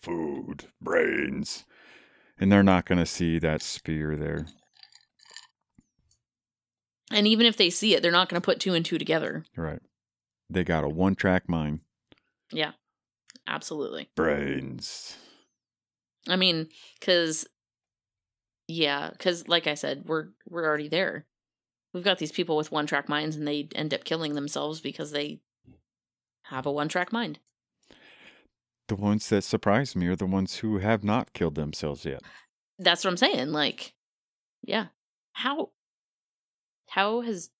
food 0.00 0.66
brains, 0.80 1.64
and 2.38 2.50
they're 2.50 2.62
not 2.62 2.86
going 2.86 2.98
to 2.98 3.06
see 3.06 3.38
that 3.38 3.62
spear 3.62 4.16
there. 4.16 4.46
And 7.10 7.26
even 7.26 7.46
if 7.46 7.56
they 7.56 7.70
see 7.70 7.94
it, 7.94 8.02
they're 8.02 8.10
not 8.10 8.28
going 8.28 8.40
to 8.40 8.44
put 8.44 8.60
two 8.60 8.74
and 8.74 8.84
two 8.84 8.98
together. 8.98 9.44
Right? 9.56 9.80
They 10.48 10.64
got 10.64 10.84
a 10.84 10.88
one 10.88 11.14
track 11.14 11.48
mind. 11.48 11.80
Yeah, 12.52 12.72
absolutely. 13.46 14.10
Brains. 14.14 15.16
I 16.28 16.36
mean, 16.36 16.68
because 16.98 17.46
yeah, 18.68 19.10
because 19.10 19.48
like 19.48 19.66
I 19.66 19.74
said, 19.74 20.04
we're 20.06 20.28
we're 20.48 20.66
already 20.66 20.88
there. 20.88 21.26
We've 21.92 22.04
got 22.04 22.18
these 22.18 22.32
people 22.32 22.56
with 22.56 22.72
one 22.72 22.86
track 22.86 23.08
minds, 23.08 23.36
and 23.36 23.46
they 23.46 23.68
end 23.74 23.94
up 23.94 24.04
killing 24.04 24.34
themselves 24.34 24.80
because 24.80 25.12
they 25.12 25.40
have 26.44 26.66
a 26.66 26.72
one 26.72 26.88
track 26.88 27.12
mind. 27.12 27.38
The 28.88 28.96
ones 28.96 29.28
that 29.30 29.42
surprise 29.42 29.96
me 29.96 30.06
are 30.06 30.16
the 30.16 30.26
ones 30.26 30.56
who 30.56 30.78
have 30.78 31.02
not 31.02 31.32
killed 31.32 31.56
themselves 31.56 32.04
yet. 32.04 32.22
That's 32.78 33.04
what 33.04 33.10
I'm 33.10 33.16
saying. 33.16 33.50
Like, 33.50 33.94
yeah, 34.62 34.86
how 35.32 35.70
how 36.88 37.20
has 37.22 37.50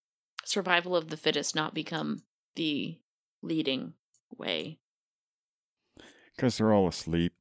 survival 0.45 0.95
of 0.95 1.09
the 1.09 1.17
fittest 1.17 1.55
not 1.55 1.75
become 1.75 2.23
the 2.57 2.99
leading 3.43 3.95
way? 4.37 4.79
Because 6.35 6.59
they're 6.59 6.73
all 6.73 6.89
asleep. 6.89 7.33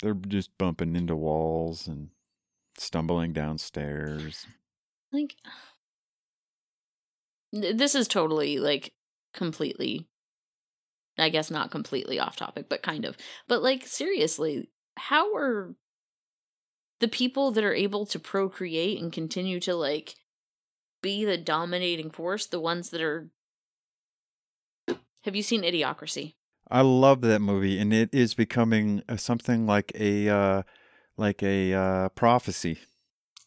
They're 0.00 0.14
just 0.14 0.56
bumping 0.58 0.96
into 0.96 1.16
walls 1.16 1.86
and 1.86 2.08
stumbling 2.78 3.32
downstairs. 3.32 4.46
Like, 5.12 5.36
this 7.52 7.94
is 7.94 8.08
totally 8.08 8.58
like 8.58 8.94
completely 9.34 10.08
I 11.18 11.28
guess 11.28 11.50
not 11.50 11.70
completely 11.70 12.18
off 12.18 12.36
topic, 12.36 12.68
but 12.68 12.82
kind 12.82 13.04
of. 13.04 13.16
But 13.46 13.62
like 13.62 13.86
seriously, 13.86 14.70
how 14.96 15.34
are 15.34 15.74
the 17.00 17.08
people 17.08 17.50
that 17.52 17.64
are 17.64 17.74
able 17.74 18.06
to 18.06 18.18
procreate 18.18 19.00
and 19.00 19.12
continue 19.12 19.60
to 19.60 19.74
like 19.74 20.14
be 21.02 21.24
the 21.24 21.36
dominating 21.36 22.10
force 22.10 22.46
the 22.46 22.60
ones 22.60 22.90
that 22.90 23.02
are 23.02 23.28
Have 25.24 25.36
you 25.36 25.42
seen 25.42 25.62
Idiocracy? 25.62 26.34
I 26.70 26.80
love 26.80 27.20
that 27.22 27.40
movie, 27.40 27.78
and 27.78 27.92
it 27.92 28.10
is 28.12 28.34
becoming 28.34 29.02
uh, 29.08 29.16
something 29.16 29.66
like 29.66 29.92
a 29.94 30.28
uh, 30.28 30.62
like 31.16 31.42
a 31.42 31.74
uh, 31.74 32.08
prophecy. 32.10 32.78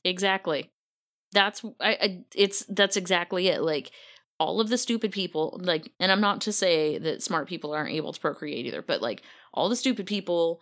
Exactly. 0.03 0.71
That's 1.31 1.63
I, 1.79 1.91
I 1.93 2.23
it's 2.35 2.65
that's 2.69 2.97
exactly 2.97 3.47
it. 3.47 3.61
Like 3.61 3.91
all 4.39 4.59
of 4.59 4.69
the 4.69 4.77
stupid 4.77 5.11
people 5.11 5.59
like 5.63 5.91
and 5.99 6.11
i'm 6.11 6.21
not 6.21 6.41
to 6.41 6.51
say 6.51 6.97
that 6.97 7.23
smart 7.23 7.47
people 7.47 7.73
aren't 7.73 7.93
able 7.93 8.11
to 8.11 8.19
procreate 8.19 8.65
either 8.65 8.81
but 8.81 9.01
like 9.01 9.21
all 9.53 9.69
the 9.69 9.75
stupid 9.75 10.05
people 10.05 10.61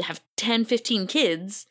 have 0.00 0.20
10 0.36 0.64
15 0.64 1.06
kids 1.06 1.66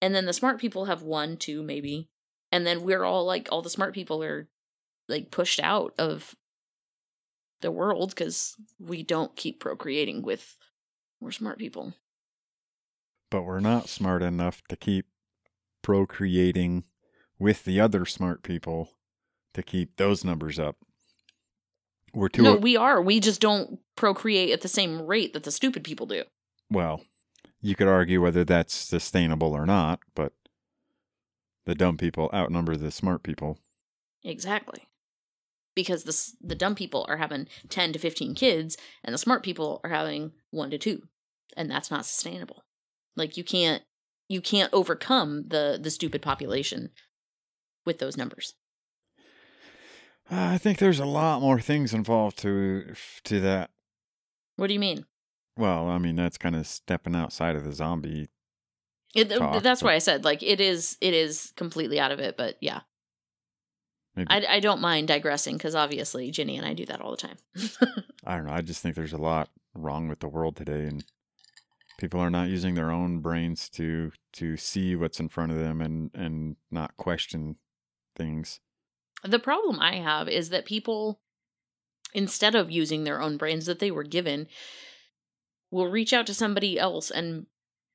and 0.00 0.14
then 0.14 0.26
the 0.26 0.32
smart 0.32 0.60
people 0.60 0.86
have 0.86 1.02
one 1.02 1.36
two 1.36 1.62
maybe 1.62 2.10
and 2.50 2.66
then 2.66 2.82
we're 2.82 3.04
all 3.04 3.24
like 3.24 3.48
all 3.50 3.62
the 3.62 3.70
smart 3.70 3.94
people 3.94 4.22
are 4.22 4.48
like 5.08 5.30
pushed 5.30 5.60
out 5.60 5.94
of 5.98 6.34
the 7.62 7.70
world 7.70 8.10
because 8.10 8.56
we 8.78 9.02
don't 9.02 9.34
keep 9.36 9.60
procreating 9.60 10.22
with 10.22 10.56
more 11.20 11.32
smart 11.32 11.58
people 11.58 11.94
But 13.30 13.42
we're 13.42 13.60
not 13.60 13.88
smart 13.88 14.22
enough 14.22 14.62
to 14.68 14.76
keep 14.76 15.06
procreating 15.82 16.84
with 17.38 17.64
the 17.64 17.80
other 17.80 18.04
smart 18.04 18.42
people 18.42 18.90
to 19.54 19.62
keep 19.62 19.96
those 19.96 20.24
numbers 20.24 20.58
up. 20.58 20.76
We're 22.14 22.28
too 22.28 22.42
no 22.42 22.56
we 22.56 22.76
are 22.76 23.00
we 23.00 23.20
just 23.20 23.40
don't 23.40 23.78
procreate 23.96 24.50
at 24.50 24.60
the 24.60 24.68
same 24.68 25.00
rate 25.02 25.32
that 25.32 25.44
the 25.44 25.50
stupid 25.50 25.82
people 25.82 26.06
do 26.06 26.24
well, 26.70 27.02
you 27.60 27.74
could 27.74 27.88
argue 27.88 28.20
whether 28.20 28.44
that's 28.44 28.74
sustainable 28.74 29.52
or 29.52 29.66
not, 29.66 30.00
but 30.14 30.32
the 31.66 31.74
dumb 31.74 31.96
people 31.96 32.30
outnumber 32.32 32.76
the 32.76 32.90
smart 32.90 33.22
people. 33.22 33.58
Exactly. 34.24 34.86
Because 35.74 36.04
the 36.04 36.46
the 36.46 36.54
dumb 36.54 36.74
people 36.74 37.06
are 37.08 37.16
having 37.16 37.48
10 37.68 37.94
to 37.94 37.98
15 37.98 38.34
kids 38.34 38.76
and 39.02 39.14
the 39.14 39.18
smart 39.18 39.42
people 39.42 39.80
are 39.82 39.90
having 39.90 40.32
1 40.50 40.70
to 40.70 40.78
2 40.78 41.02
and 41.56 41.70
that's 41.70 41.90
not 41.90 42.04
sustainable. 42.06 42.64
Like 43.16 43.36
you 43.36 43.44
can't 43.44 43.82
you 44.28 44.40
can't 44.40 44.72
overcome 44.72 45.48
the 45.48 45.78
the 45.80 45.90
stupid 45.90 46.22
population 46.22 46.90
with 47.86 47.98
those 47.98 48.16
numbers. 48.16 48.54
I 50.30 50.56
think 50.58 50.78
there's 50.78 51.00
a 51.00 51.04
lot 51.04 51.40
more 51.40 51.60
things 51.60 51.92
involved 51.92 52.38
to 52.38 52.94
to 53.24 53.40
that. 53.40 53.70
What 54.56 54.68
do 54.68 54.74
you 54.74 54.80
mean? 54.80 55.06
Well, 55.56 55.88
I 55.88 55.98
mean 55.98 56.16
that's 56.16 56.38
kind 56.38 56.56
of 56.56 56.66
stepping 56.66 57.16
outside 57.16 57.56
of 57.56 57.64
the 57.64 57.72
zombie. 57.72 58.28
It, 59.14 59.28
Talk, 59.30 59.62
that's 59.62 59.82
but- 59.82 59.88
why 59.88 59.94
I 59.94 59.98
said 59.98 60.24
like 60.24 60.42
it 60.42 60.60
is 60.60 60.96
it 61.00 61.12
is 61.14 61.52
completely 61.56 62.00
out 62.00 62.12
of 62.12 62.20
it, 62.20 62.36
but 62.36 62.56
yeah. 62.60 62.80
Maybe 64.14 64.28
I, 64.30 64.56
I 64.56 64.60
don't 64.60 64.80
mind 64.80 65.08
digressing 65.08 65.56
because 65.56 65.74
obviously 65.74 66.30
Ginny 66.30 66.56
and 66.58 66.66
I 66.66 66.74
do 66.74 66.84
that 66.86 67.00
all 67.00 67.12
the 67.12 67.16
time. 67.16 67.36
I 68.24 68.36
don't 68.36 68.46
know. 68.46 68.52
I 68.52 68.60
just 68.60 68.82
think 68.82 68.94
there's 68.94 69.12
a 69.12 69.18
lot 69.18 69.48
wrong 69.74 70.08
with 70.08 70.20
the 70.20 70.28
world 70.28 70.56
today, 70.56 70.84
and 70.86 71.04
people 71.98 72.20
are 72.20 72.30
not 72.30 72.48
using 72.48 72.74
their 72.74 72.90
own 72.90 73.20
brains 73.20 73.68
to 73.70 74.12
to 74.34 74.56
see 74.56 74.96
what's 74.96 75.20
in 75.20 75.28
front 75.28 75.52
of 75.52 75.58
them 75.58 75.80
and 75.80 76.10
and 76.14 76.56
not 76.70 76.96
question 76.96 77.56
things. 78.14 78.60
The 79.24 79.38
problem 79.38 79.78
I 79.80 79.96
have 79.96 80.28
is 80.28 80.50
that 80.50 80.66
people, 80.66 81.20
instead 82.12 82.54
of 82.54 82.70
using 82.70 83.04
their 83.04 83.20
own 83.20 83.36
brains 83.36 83.66
that 83.66 83.78
they 83.78 83.90
were 83.90 84.02
given, 84.02 84.48
will 85.70 85.88
reach 85.88 86.12
out 86.12 86.26
to 86.26 86.34
somebody 86.34 86.78
else 86.78 87.10
and 87.10 87.46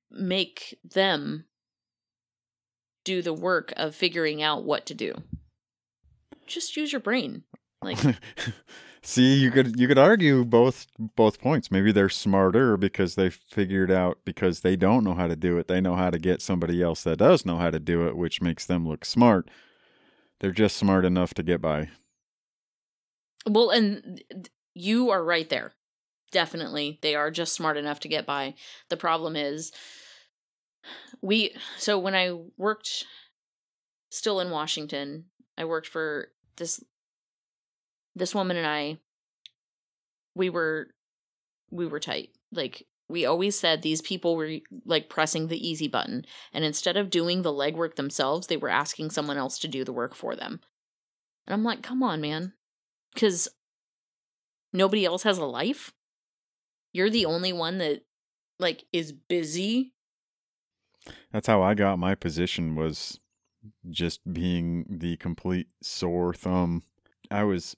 make 0.10 0.80
them 0.84 1.46
do 3.04 3.22
the 3.22 3.34
work 3.34 3.74
of 3.76 3.94
figuring 3.94 4.42
out 4.42 4.64
what 4.64 4.86
to 4.86 4.94
do. 4.94 5.14
Just 6.48 6.76
use 6.76 6.92
your 6.92 7.02
brain. 7.02 7.44
Like, 7.82 8.00
See, 9.04 9.36
you 9.36 9.52
could 9.52 9.80
you 9.80 9.88
could 9.88 9.98
argue 9.98 10.44
both 10.44 10.88
both 10.98 11.40
points. 11.40 11.72
Maybe 11.72 11.92
they're 11.92 12.10
smarter 12.10 12.76
because 12.76 13.16
they 13.16 13.30
figured 13.30 13.92
out 13.92 14.20
because 14.26 14.62
they 14.62 14.76
don't 14.76 15.04
know 15.04 15.14
how 15.14 15.28
to 15.28 15.36
do 15.36 15.58
it. 15.58 15.68
They 15.68 15.80
know 15.80 15.96
how 15.96 16.10
to 16.10 16.20
get 16.20 16.42
somebody 16.42 16.82
else 16.82 17.04
that 17.04 17.18
does 17.20 17.46
know 17.46 17.58
how 17.58 17.70
to 17.70 17.80
do 17.80 18.08
it, 18.08 18.18
which 18.18 18.42
makes 18.42 18.66
them 18.66 18.88
look 18.88 19.06
smart. 19.06 19.50
They're 20.40 20.52
just 20.52 20.76
smart 20.78 21.06
enough 21.06 21.34
to 21.36 21.44
get 21.44 21.62
by. 21.62 21.90
well, 23.48 23.70
and 23.70 24.22
you 24.74 25.10
are 25.10 25.24
right 25.24 25.50
there. 25.50 25.74
Definitely. 26.32 27.00
They 27.02 27.16
are 27.16 27.32
just 27.32 27.54
smart 27.54 27.78
enough 27.78 28.00
to 28.02 28.08
get 28.10 28.26
by. 28.26 28.56
The 28.90 28.98
problem 28.98 29.36
is, 29.36 29.72
we, 31.22 31.56
so 31.78 31.98
when 31.98 32.16
I 32.16 32.38
worked 32.58 33.06
still 34.10 34.40
in 34.40 34.50
Washington, 34.52 35.26
I 35.58 35.66
worked 35.66 35.88
for 35.88 36.30
this 36.58 36.84
this 38.16 38.36
woman 38.36 38.58
and 38.58 38.68
I 38.68 38.98
we 40.36 40.50
were 40.50 40.88
we 41.72 41.86
were 41.86 42.00
tight. 42.00 42.30
Like 42.52 42.86
we 43.10 43.26
always 43.26 43.58
said 43.58 43.82
these 43.82 44.02
people 44.02 44.36
were 44.36 44.58
like 44.86 45.10
pressing 45.10 45.48
the 45.48 45.68
easy 45.68 45.88
button 45.88 46.26
and 46.54 46.66
instead 46.66 46.98
of 46.98 47.10
doing 47.10 47.42
the 47.42 47.54
legwork 47.54 47.96
themselves, 47.96 48.48
they 48.48 48.58
were 48.58 48.70
asking 48.70 49.12
someone 49.12 49.38
else 49.38 49.58
to 49.60 49.68
do 49.68 49.84
the 49.84 49.94
work 49.94 50.14
for 50.14 50.36
them. 50.36 50.60
And 51.46 51.54
I'm 51.54 51.64
like, 51.64 51.82
"Come 51.82 52.04
on, 52.04 52.22
man." 52.22 52.54
Cuz 53.16 53.48
nobody 54.74 55.06
else 55.06 55.24
has 55.24 55.38
a 55.38 55.46
life. 55.46 55.94
You're 56.94 57.10
the 57.10 57.26
only 57.26 57.54
one 57.54 57.78
that 57.78 58.04
like 58.60 58.84
is 58.92 59.12
busy. 59.12 59.94
That's 61.32 61.48
how 61.48 61.62
I 61.62 61.74
got 61.74 62.00
my 62.00 62.16
position 62.16 62.76
was 62.76 63.20
just 63.90 64.32
being 64.32 64.86
the 64.90 65.18
complete 65.18 65.68
sore 65.82 66.34
thumb. 66.34 66.84
I 67.30 67.44
was 67.44 67.76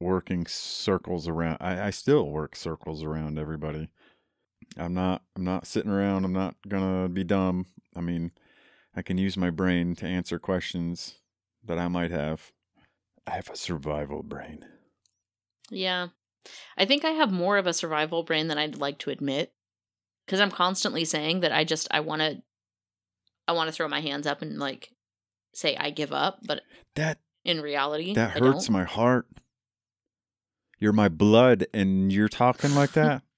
working 0.00 0.46
circles 0.46 1.28
around 1.28 1.58
I, 1.60 1.88
I 1.88 1.90
still 1.90 2.30
work 2.30 2.56
circles 2.56 3.04
around 3.04 3.38
everybody. 3.38 3.88
I'm 4.76 4.94
not 4.94 5.22
I'm 5.36 5.44
not 5.44 5.66
sitting 5.66 5.90
around, 5.90 6.24
I'm 6.24 6.32
not 6.32 6.56
gonna 6.68 7.08
be 7.08 7.24
dumb. 7.24 7.66
I 7.94 8.00
mean, 8.00 8.32
I 8.94 9.02
can 9.02 9.18
use 9.18 9.36
my 9.36 9.50
brain 9.50 9.94
to 9.96 10.06
answer 10.06 10.38
questions 10.38 11.16
that 11.64 11.78
I 11.78 11.88
might 11.88 12.10
have. 12.10 12.52
I 13.26 13.32
have 13.32 13.50
a 13.50 13.56
survival 13.56 14.22
brain. 14.22 14.64
Yeah. 15.70 16.08
I 16.76 16.86
think 16.86 17.04
I 17.04 17.10
have 17.10 17.30
more 17.30 17.58
of 17.58 17.66
a 17.66 17.74
survival 17.74 18.22
brain 18.22 18.48
than 18.48 18.58
I'd 18.58 18.76
like 18.76 18.98
to 19.00 19.10
admit. 19.10 19.52
Cuz 20.26 20.40
I'm 20.40 20.50
constantly 20.50 21.04
saying 21.04 21.40
that 21.40 21.52
I 21.52 21.64
just 21.64 21.88
I 21.90 22.00
want 22.00 22.22
to 22.22 22.42
I 23.46 23.52
want 23.52 23.68
to 23.68 23.72
throw 23.72 23.88
my 23.88 24.00
hands 24.00 24.26
up 24.26 24.42
and 24.42 24.58
like 24.58 24.92
say 25.52 25.76
I 25.76 25.90
give 25.90 26.12
up, 26.12 26.40
but 26.44 26.62
That 26.94 27.18
in 27.44 27.60
reality 27.60 28.14
that 28.14 28.38
hurts 28.38 28.68
my 28.68 28.84
heart. 28.84 29.26
You're 30.78 30.92
my 30.92 31.08
blood 31.08 31.66
and 31.74 32.12
you're 32.12 32.28
talking 32.28 32.74
like 32.74 32.92
that? 32.92 33.22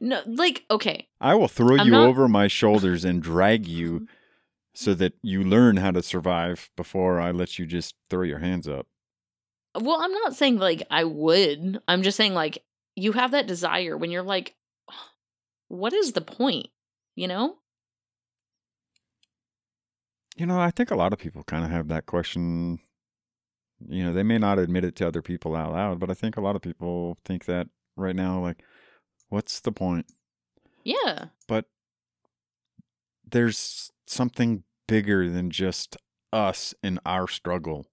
No, 0.00 0.20
like 0.26 0.66
okay. 0.70 1.08
I 1.18 1.34
will 1.34 1.48
throw 1.48 1.78
I'm 1.78 1.86
you 1.86 1.92
not- 1.92 2.06
over 2.06 2.28
my 2.28 2.46
shoulders 2.46 3.06
and 3.06 3.22
drag 3.22 3.66
you 3.66 3.92
mm-hmm. 3.92 4.04
so 4.74 4.92
that 4.92 5.14
you 5.22 5.42
learn 5.42 5.78
how 5.78 5.92
to 5.92 6.02
survive 6.02 6.70
before 6.76 7.18
I 7.18 7.30
let 7.30 7.58
you 7.58 7.64
just 7.64 7.94
throw 8.10 8.22
your 8.22 8.40
hands 8.40 8.68
up. 8.68 8.86
Well, 9.74 9.98
I'm 9.98 10.12
not 10.12 10.34
saying 10.34 10.58
like 10.58 10.82
I 10.90 11.04
would. 11.04 11.80
I'm 11.88 12.02
just 12.02 12.18
saying 12.18 12.34
like 12.34 12.62
you 12.96 13.12
have 13.12 13.30
that 13.30 13.46
desire 13.46 13.96
when 13.96 14.10
you're 14.10 14.22
like 14.22 14.56
what 15.68 15.94
is 15.94 16.12
the 16.12 16.20
point? 16.20 16.68
You 17.14 17.28
know? 17.28 17.56
You 20.36 20.46
know, 20.46 20.58
I 20.58 20.70
think 20.70 20.90
a 20.90 20.96
lot 20.96 21.12
of 21.12 21.18
people 21.18 21.44
kind 21.44 21.64
of 21.64 21.70
have 21.70 21.88
that 21.88 22.06
question. 22.06 22.78
You 23.86 24.04
know, 24.04 24.12
they 24.12 24.22
may 24.22 24.38
not 24.38 24.58
admit 24.58 24.84
it 24.84 24.96
to 24.96 25.06
other 25.06 25.22
people 25.22 25.54
out 25.54 25.72
loud, 25.72 25.98
but 25.98 26.10
I 26.10 26.14
think 26.14 26.36
a 26.36 26.40
lot 26.40 26.56
of 26.56 26.62
people 26.62 27.18
think 27.24 27.44
that 27.46 27.68
right 27.96 28.16
now, 28.16 28.40
like, 28.40 28.62
what's 29.28 29.60
the 29.60 29.72
point? 29.72 30.06
Yeah. 30.84 31.26
But 31.48 31.66
there's 33.28 33.90
something 34.06 34.64
bigger 34.86 35.28
than 35.28 35.50
just 35.50 35.96
us 36.32 36.74
and 36.82 36.98
our 37.04 37.28
struggle. 37.28 37.86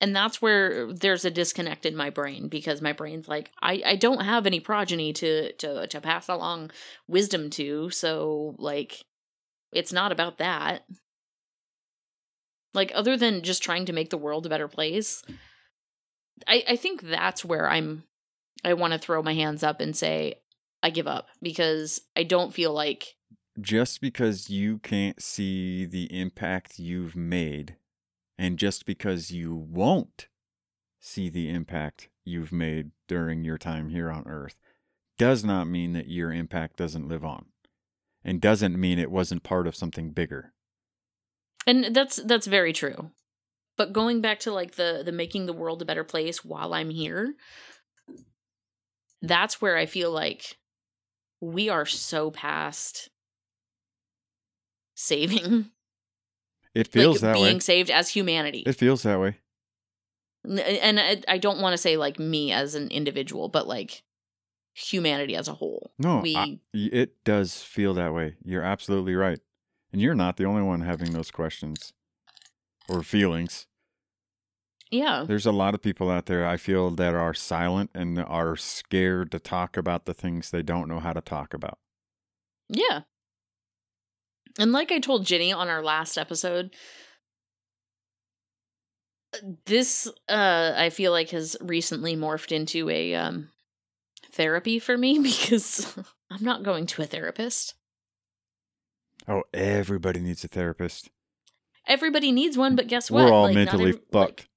And 0.00 0.16
that's 0.16 0.42
where 0.42 0.92
there's 0.92 1.24
a 1.24 1.30
disconnect 1.30 1.86
in 1.86 1.94
my 1.94 2.10
brain 2.10 2.48
because 2.48 2.82
my 2.82 2.92
brain's 2.92 3.28
like, 3.28 3.52
I, 3.62 3.82
I 3.86 3.96
don't 3.96 4.24
have 4.24 4.46
any 4.46 4.58
progeny 4.58 5.12
to, 5.12 5.52
to 5.52 5.86
to 5.86 6.00
pass 6.00 6.28
along 6.28 6.72
wisdom 7.06 7.50
to, 7.50 7.88
so 7.90 8.56
like 8.58 9.04
it's 9.72 9.92
not 9.92 10.10
about 10.10 10.38
that. 10.38 10.84
Like 12.74 12.92
other 12.94 13.16
than 13.16 13.42
just 13.42 13.62
trying 13.62 13.86
to 13.86 13.92
make 13.92 14.10
the 14.10 14.18
world 14.18 14.46
a 14.46 14.48
better 14.48 14.68
place, 14.68 15.22
I, 16.46 16.64
I 16.68 16.76
think 16.76 17.02
that's 17.02 17.44
where 17.44 17.68
I'm 17.68 18.04
I 18.64 18.74
want 18.74 18.92
to 18.92 18.98
throw 18.98 19.22
my 19.22 19.34
hands 19.34 19.62
up 19.62 19.80
and 19.80 19.96
say, 19.96 20.36
I 20.82 20.90
give 20.90 21.06
up 21.06 21.28
because 21.40 22.00
I 22.16 22.22
don't 22.22 22.54
feel 22.54 22.72
like 22.72 23.16
just 23.60 24.00
because 24.00 24.48
you 24.48 24.78
can't 24.78 25.22
see 25.22 25.84
the 25.84 26.04
impact 26.18 26.78
you've 26.78 27.14
made 27.14 27.76
and 28.38 28.58
just 28.58 28.86
because 28.86 29.30
you 29.30 29.54
won't 29.54 30.28
see 31.00 31.28
the 31.28 31.50
impact 31.50 32.08
you've 32.24 32.52
made 32.52 32.92
during 33.08 33.44
your 33.44 33.58
time 33.58 33.90
here 33.90 34.10
on 34.10 34.26
earth 34.26 34.56
does 35.18 35.44
not 35.44 35.66
mean 35.66 35.92
that 35.92 36.08
your 36.08 36.32
impact 36.32 36.76
doesn't 36.76 37.08
live 37.08 37.24
on 37.24 37.46
and 38.24 38.40
doesn't 38.40 38.80
mean 38.80 38.98
it 38.98 39.10
wasn't 39.10 39.42
part 39.42 39.66
of 39.66 39.76
something 39.76 40.10
bigger 40.10 40.52
and 41.66 41.94
that's 41.94 42.16
that's 42.16 42.46
very 42.46 42.72
true 42.72 43.10
but 43.76 43.92
going 43.92 44.20
back 44.20 44.40
to 44.40 44.52
like 44.52 44.72
the 44.76 45.02
the 45.04 45.12
making 45.12 45.46
the 45.46 45.52
world 45.52 45.80
a 45.82 45.84
better 45.84 46.04
place 46.04 46.44
while 46.44 46.74
i'm 46.74 46.90
here 46.90 47.34
that's 49.20 49.60
where 49.60 49.76
i 49.76 49.86
feel 49.86 50.10
like 50.10 50.56
we 51.40 51.68
are 51.68 51.86
so 51.86 52.30
past 52.30 53.10
saving 54.94 55.70
it 56.74 56.88
feels 56.88 57.16
like 57.16 57.20
that 57.22 57.34
being 57.34 57.56
way 57.56 57.60
saved 57.60 57.90
as 57.90 58.10
humanity 58.10 58.62
it 58.66 58.76
feels 58.76 59.02
that 59.02 59.18
way 59.18 59.36
And 60.44 60.98
I, 60.98 61.22
I 61.28 61.38
don't 61.38 61.60
want 61.60 61.72
to 61.72 61.78
say 61.78 61.96
like 61.96 62.18
me 62.18 62.50
as 62.50 62.74
an 62.74 62.88
individual, 62.88 63.48
but 63.48 63.68
like 63.68 64.02
humanity 64.74 65.36
as 65.36 65.46
a 65.46 65.52
whole. 65.52 65.92
No, 65.98 66.18
we 66.20 66.36
I- 66.36 66.58
it 66.74 67.22
does 67.24 67.62
feel 67.62 67.94
that 67.94 68.12
way. 68.12 68.34
You're 68.44 68.64
absolutely 68.64 69.14
right. 69.14 69.38
And 69.92 70.00
you're 70.00 70.14
not 70.14 70.36
the 70.36 70.44
only 70.44 70.62
one 70.62 70.80
having 70.80 71.12
those 71.12 71.30
questions 71.30 71.92
or 72.88 73.02
feelings. 73.02 73.66
yeah. 74.90 75.24
There's 75.26 75.46
a 75.46 75.52
lot 75.52 75.74
of 75.74 75.82
people 75.82 76.10
out 76.10 76.26
there 76.26 76.46
I 76.46 76.56
feel 76.56 76.90
that 76.90 77.14
are 77.14 77.34
silent 77.34 77.90
and 77.94 78.18
are 78.18 78.56
scared 78.56 79.30
to 79.32 79.38
talk 79.38 79.76
about 79.76 80.04
the 80.04 80.14
things 80.14 80.50
they 80.50 80.62
don't 80.62 80.88
know 80.88 81.00
how 81.00 81.12
to 81.12 81.20
talk 81.20 81.54
about. 81.54 81.78
Yeah. 82.68 83.02
And 84.58 84.72
like 84.72 84.92
I 84.92 84.98
told 84.98 85.26
Ginny 85.26 85.52
on 85.52 85.68
our 85.68 85.82
last 85.82 86.18
episode, 86.18 86.74
this 89.64 90.06
uh 90.28 90.74
I 90.76 90.90
feel 90.90 91.10
like 91.10 91.30
has 91.30 91.56
recently 91.60 92.16
morphed 92.16 92.52
into 92.52 92.90
a 92.90 93.14
um 93.14 93.48
therapy 94.30 94.78
for 94.78 94.96
me 94.98 95.18
because 95.22 95.96
I'm 96.30 96.44
not 96.44 96.62
going 96.62 96.86
to 96.86 97.02
a 97.02 97.06
therapist. 97.06 97.74
Oh, 99.28 99.42
everybody 99.54 100.20
needs 100.20 100.44
a 100.44 100.48
therapist. 100.48 101.10
Everybody 101.86 102.32
needs 102.32 102.56
one, 102.56 102.76
but 102.76 102.86
guess 102.88 103.10
what? 103.10 103.24
We're 103.24 103.32
all 103.32 103.44
Like, 103.44 103.54
mentally 103.54 103.88
every- 103.90 104.00
like- 104.12 104.38
fucked. 104.38 104.48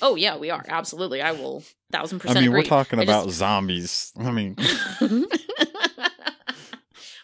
oh 0.00 0.14
yeah, 0.16 0.36
we 0.36 0.50
are. 0.50 0.64
Absolutely. 0.68 1.20
I 1.22 1.32
will 1.32 1.62
thousand 1.90 2.20
percent 2.20 2.38
I 2.38 2.40
mean, 2.40 2.50
agree. 2.50 2.60
we're 2.60 2.66
talking 2.66 2.98
I 2.98 3.02
about 3.02 3.26
just- 3.26 3.38
zombies. 3.38 4.12
I 4.18 4.30
mean, 4.30 4.56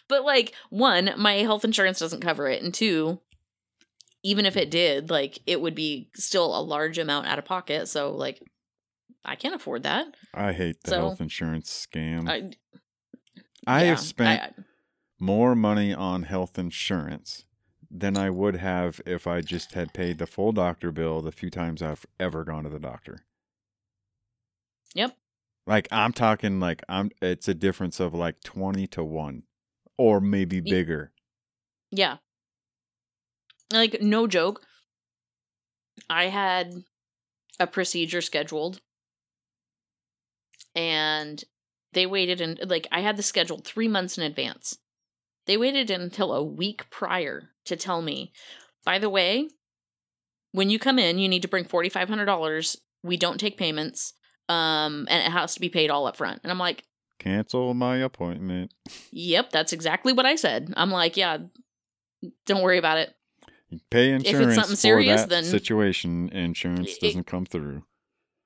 but 0.07 0.23
like 0.23 0.53
one 0.69 1.11
my 1.17 1.33
health 1.35 1.63
insurance 1.65 1.99
doesn't 1.99 2.21
cover 2.21 2.47
it 2.47 2.61
and 2.63 2.73
two 2.73 3.19
even 4.23 4.45
if 4.45 4.57
it 4.57 4.69
did 4.71 5.09
like 5.09 5.39
it 5.45 5.61
would 5.61 5.75
be 5.75 6.09
still 6.15 6.57
a 6.57 6.61
large 6.61 6.97
amount 6.97 7.27
out 7.27 7.39
of 7.39 7.45
pocket 7.45 7.87
so 7.87 8.11
like 8.11 8.41
i 9.23 9.35
can't 9.35 9.55
afford 9.55 9.83
that 9.83 10.07
I 10.33 10.53
hate 10.53 10.77
the 10.83 10.91
So, 10.91 10.97
health 10.99 11.21
insurance 11.21 11.87
scam. 11.91 12.27
I, 12.29 12.51
i, 13.67 13.83
yeah, 13.83 13.89
have 13.89 13.99
spent 13.99 14.41
I- 14.41 14.63
more 15.19 15.55
money 15.55 15.93
on 15.93 16.23
health 16.23 16.57
insurance 16.57 17.45
than 17.91 18.17
I 18.17 18.29
would 18.29 18.55
have 18.57 19.01
if 19.05 19.25
I 19.27 19.41
just 19.41 19.73
had 19.73 19.93
paid 19.93 20.17
the 20.19 20.27
full 20.27 20.51
doctor 20.51 20.91
bill 20.91 21.21
the 21.21 21.31
few 21.31 21.49
times 21.49 21.81
I've 21.81 22.05
ever 22.19 22.43
gone 22.43 22.63
to 22.63 22.69
the 22.69 22.79
doctor. 22.79 23.25
yep 24.93 25.15
Like 25.67 25.87
I'm 25.91 26.13
talking 26.13 26.59
like 26.59 26.81
I'm 26.87 27.11
it's 27.21 27.47
a 27.47 27.53
difference 27.53 27.99
of 27.99 28.13
like 28.13 28.41
20 28.41 28.87
to 28.87 29.03
1 29.03 29.43
or 29.97 30.21
maybe 30.21 30.59
bigger. 30.61 31.11
yeah 31.91 32.17
like 33.73 34.01
no 34.01 34.25
joke 34.27 34.61
i 36.09 36.25
had 36.25 36.83
a 37.59 37.67
procedure 37.67 38.21
scheduled 38.21 38.81
and 40.75 41.43
they 41.93 42.05
waited 42.05 42.41
and 42.41 42.59
like 42.69 42.87
i 42.91 43.01
had 43.01 43.17
the 43.17 43.23
scheduled 43.23 43.65
three 43.65 43.87
months 43.87 44.17
in 44.17 44.23
advance 44.23 44.77
they 45.49 45.57
waited 45.57 45.89
until 45.89 46.31
a 46.33 46.43
week 46.43 46.87
prior 46.91 47.49
to 47.65 47.75
tell 47.75 48.01
me 48.03 48.31
by 48.85 48.99
the 48.99 49.09
way 49.09 49.49
when 50.51 50.69
you 50.69 50.77
come 50.79 50.99
in 50.99 51.17
you 51.17 51.27
need 51.27 51.41
to 51.41 51.47
bring 51.47 51.65
$4500 51.65 52.77
we 53.03 53.17
don't 53.17 53.39
take 53.39 53.57
payments 53.57 54.13
um 54.47 55.07
and 55.09 55.25
it 55.25 55.31
has 55.31 55.53
to 55.55 55.59
be 55.59 55.69
paid 55.69 55.89
all 55.89 56.05
up 56.07 56.15
front 56.17 56.39
and 56.43 56.51
i'm 56.51 56.57
like 56.59 56.83
Cancel 57.19 57.73
my 57.73 57.97
appointment. 57.97 58.71
yep 59.11 59.49
that's 59.51 59.73
exactly 59.73 60.13
what 60.13 60.25
i 60.25 60.35
said 60.35 60.71
i'm 60.77 60.91
like 60.91 61.17
yeah 61.17 61.37
don't 62.45 62.61
worry 62.63 62.77
about 62.77 62.97
it 62.97 63.13
You 63.69 63.79
pay 63.89 64.13
it's 64.13 64.29
something 64.55 64.75
serious, 64.75 65.23
then- 65.25 65.43
situation. 65.43 66.29
Insurance 66.29 66.97
doesn't 66.97 67.25
come 67.27 67.45
through. 67.45 67.83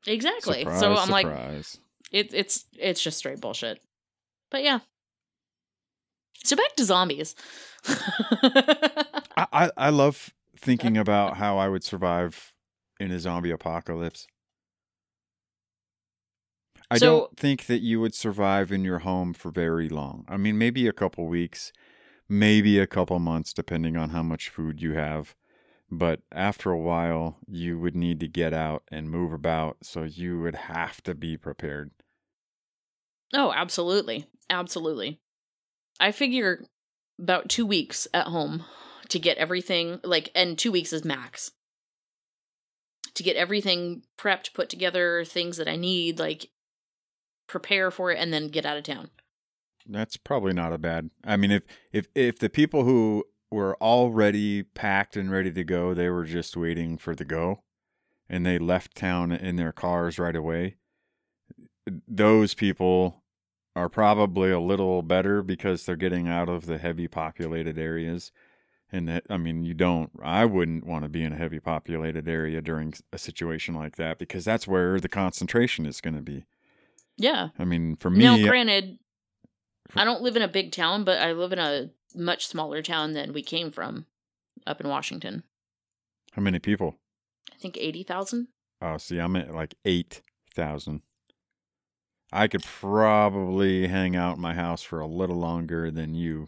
exactly 0.08 0.60
Surprise, 0.62 0.80
so 0.80 0.96
i'm 0.96 1.10
like 1.10 1.26
surprise. 1.28 1.78
it, 2.12 2.34
it's 2.34 2.66
it's 2.78 3.02
just 3.04 3.18
straight 3.18 3.40
bullshit 3.42 3.80
but 4.52 4.64
yeah 4.64 4.80
so 6.44 6.56
back 6.56 6.76
to 6.76 6.84
zombies 6.86 7.36
I, 7.88 9.48
I 9.52 9.72
I 9.78 9.90
love 9.90 10.34
thinking 10.58 10.98
about 11.06 11.38
how 11.38 11.58
I 11.58 11.68
would 11.68 11.84
survive 11.84 12.54
in 13.00 13.12
a 13.12 13.20
zombie 13.20 13.52
apocalypse. 13.52 14.28
I 16.92 16.98
So- 16.98 17.06
don't 17.06 17.38
think 17.38 17.66
that 17.66 17.82
you 17.82 18.00
would 18.00 18.14
survive 18.14 18.72
in 18.72 18.84
your 18.84 19.00
home 19.00 19.34
for 19.34 19.52
very 19.52 19.90
long. 19.90 20.26
I 20.28 20.38
mean, 20.38 20.58
maybe 20.58 20.88
a 20.88 20.94
couple 20.94 21.26
weeks, 21.28 21.74
maybe 22.30 22.80
a 22.80 22.88
couple 22.88 23.18
months, 23.20 23.54
depending 23.54 23.98
on 23.98 24.12
how 24.12 24.24
much 24.24 24.50
food 24.50 24.82
you 24.82 24.94
have. 24.94 25.36
But 25.92 26.22
after 26.32 26.72
a 26.72 26.80
while, 26.80 27.38
you 27.48 27.80
would 27.80 27.96
need 27.96 28.20
to 28.22 28.28
get 28.28 28.54
out 28.54 28.84
and 28.92 29.10
move 29.10 29.32
about, 29.34 29.78
so 29.84 30.04
you 30.04 30.40
would 30.42 30.56
have 30.56 31.02
to 31.04 31.14
be 31.16 31.38
prepared. 31.38 31.92
oh 33.36 33.52
absolutely 33.52 34.28
absolutely 34.50 35.20
i 36.00 36.12
figure 36.12 36.66
about 37.20 37.50
two 37.50 37.66
weeks 37.66 38.08
at 38.14 38.28
home 38.28 38.64
to 39.10 39.20
get 39.20 39.38
everything 39.38 40.00
like 40.04 40.30
and 40.36 40.58
two 40.58 40.72
weeks 40.72 40.94
is 40.94 41.06
max 41.06 41.52
to 43.14 43.24
get 43.24 43.36
everything 43.36 44.04
prepped 44.18 44.54
put 44.54 44.70
together 44.70 45.24
things 45.26 45.58
that 45.58 45.68
i 45.68 45.76
need 45.76 46.20
like 46.20 46.50
prepare 47.48 47.92
for 47.92 48.12
it 48.12 48.18
and 48.18 48.34
then 48.34 48.48
get 48.48 48.66
out 48.66 48.78
of 48.78 48.84
town 48.84 49.10
That's 49.86 50.18
probably 50.18 50.54
not 50.54 50.74
a 50.74 50.78
bad. 50.78 51.10
I 51.24 51.38
mean, 51.38 51.52
if 51.52 51.64
if 51.92 52.08
if 52.16 52.40
the 52.40 52.50
people 52.50 52.84
who 52.84 53.26
were 53.52 53.76
already 53.82 54.64
packed 54.64 55.16
and 55.16 55.30
ready 55.30 55.52
to 55.52 55.64
go, 55.64 55.94
they 55.94 56.10
were 56.10 56.24
just 56.26 56.56
waiting 56.56 56.98
for 56.98 57.16
the 57.16 57.26
go, 57.26 57.64
and 58.30 58.46
they 58.46 58.58
left 58.58 58.96
town 58.96 59.32
in 59.32 59.58
their 59.58 59.72
cars 59.72 60.18
right 60.18 60.36
away. 60.36 60.78
Those 62.08 62.54
people 62.54 63.23
are 63.76 63.90
probably 63.90 64.52
a 64.52 64.60
little 64.60 65.02
better 65.02 65.42
because 65.42 65.86
they're 65.86 65.96
getting 65.96 66.28
out 66.28 66.50
of 66.50 66.66
the 66.68 66.78
heavy 66.78 67.08
populated 67.08 67.78
areas. 67.78 68.32
And 68.92 69.08
that, 69.10 69.24
I 69.30 69.38
mean, 69.38 69.64
you 69.64 69.74
don't, 69.74 70.12
I 70.22 70.46
wouldn't 70.46 70.86
want 70.86 71.04
to 71.04 71.10
be 71.10 71.24
in 71.24 71.34
a 71.34 71.38
heavy 71.38 71.60
populated 71.60 72.28
area 72.28 72.62
during 72.62 72.94
a 73.12 73.18
situation 73.18 73.74
like 73.74 73.96
that 73.96 74.20
because 74.20 74.46
that's 74.46 74.68
where 74.68 75.00
the 75.00 75.10
concentration 75.10 75.88
is 75.88 76.00
going 76.02 76.16
to 76.16 76.22
be. 76.22 76.46
yeah 77.18 77.50
I 77.58 77.66
mean, 77.66 77.96
for 77.96 78.10
me, 78.12 78.24
now 78.24 78.38
granted 78.48 79.00
i 79.96 80.04
don't 80.06 80.22
live 80.22 80.36
in 80.36 80.42
a 80.42 80.48
big 80.48 80.72
town 80.72 81.04
but 81.04 81.20
i 81.20 81.32
live 81.34 81.52
in 81.52 81.60
a 81.60 81.90
much 82.16 82.48
smaller 82.48 82.82
town 82.82 83.14
than 83.14 83.34
we 83.34 83.44
came 83.44 83.70
from 83.70 84.06
up 84.66 84.80
in 84.82 84.88
washington 84.88 85.44
how 86.32 86.42
many 86.42 86.58
people? 86.58 86.96
i 87.52 87.56
think 87.58 87.78
80000 87.78 88.48
Oh, 88.82 88.98
see, 88.98 89.18
I'm 89.20 89.36
at 89.38 89.54
like 89.54 89.76
8,000. 89.86 91.02
I 92.34 92.48
could 92.48 92.64
probably 92.64 93.88
hang 93.88 94.16
out 94.16 94.36
in 94.38 94.42
my 94.42 94.54
house 94.56 94.82
for 94.82 95.00
a 95.00 95.08
little 95.08 95.36
longer 95.38 95.92
than 95.92 96.16
you. 96.16 96.48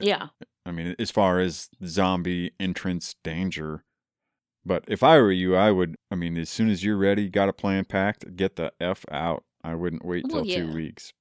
yeah 0.00 0.28
I 0.64 0.70
mean, 0.72 0.94
as 0.98 1.10
far 1.10 1.38
as 1.40 1.68
zombie 1.84 2.52
entrance 2.58 3.14
danger. 3.22 3.84
But 4.64 4.84
if 4.88 5.02
I 5.04 5.18
were 5.18 5.30
you, 5.30 5.54
I 5.54 5.70
would, 5.70 5.94
I 6.10 6.16
mean, 6.16 6.36
as 6.36 6.50
soon 6.50 6.68
as 6.70 6.82
you're 6.82 6.96
ready, 6.96 7.28
got 7.28 7.48
a 7.48 7.52
plan 7.52 7.84
packed, 7.84 8.34
get 8.36 8.56
the 8.56 8.72
F 8.80 9.04
out. 9.10 9.44
I 9.62 9.74
wouldn't 9.76 10.04
wait 10.04 10.24
Well, 10.28 10.44
till 10.44 10.54
two 10.56 10.72
weeks. 10.74 11.12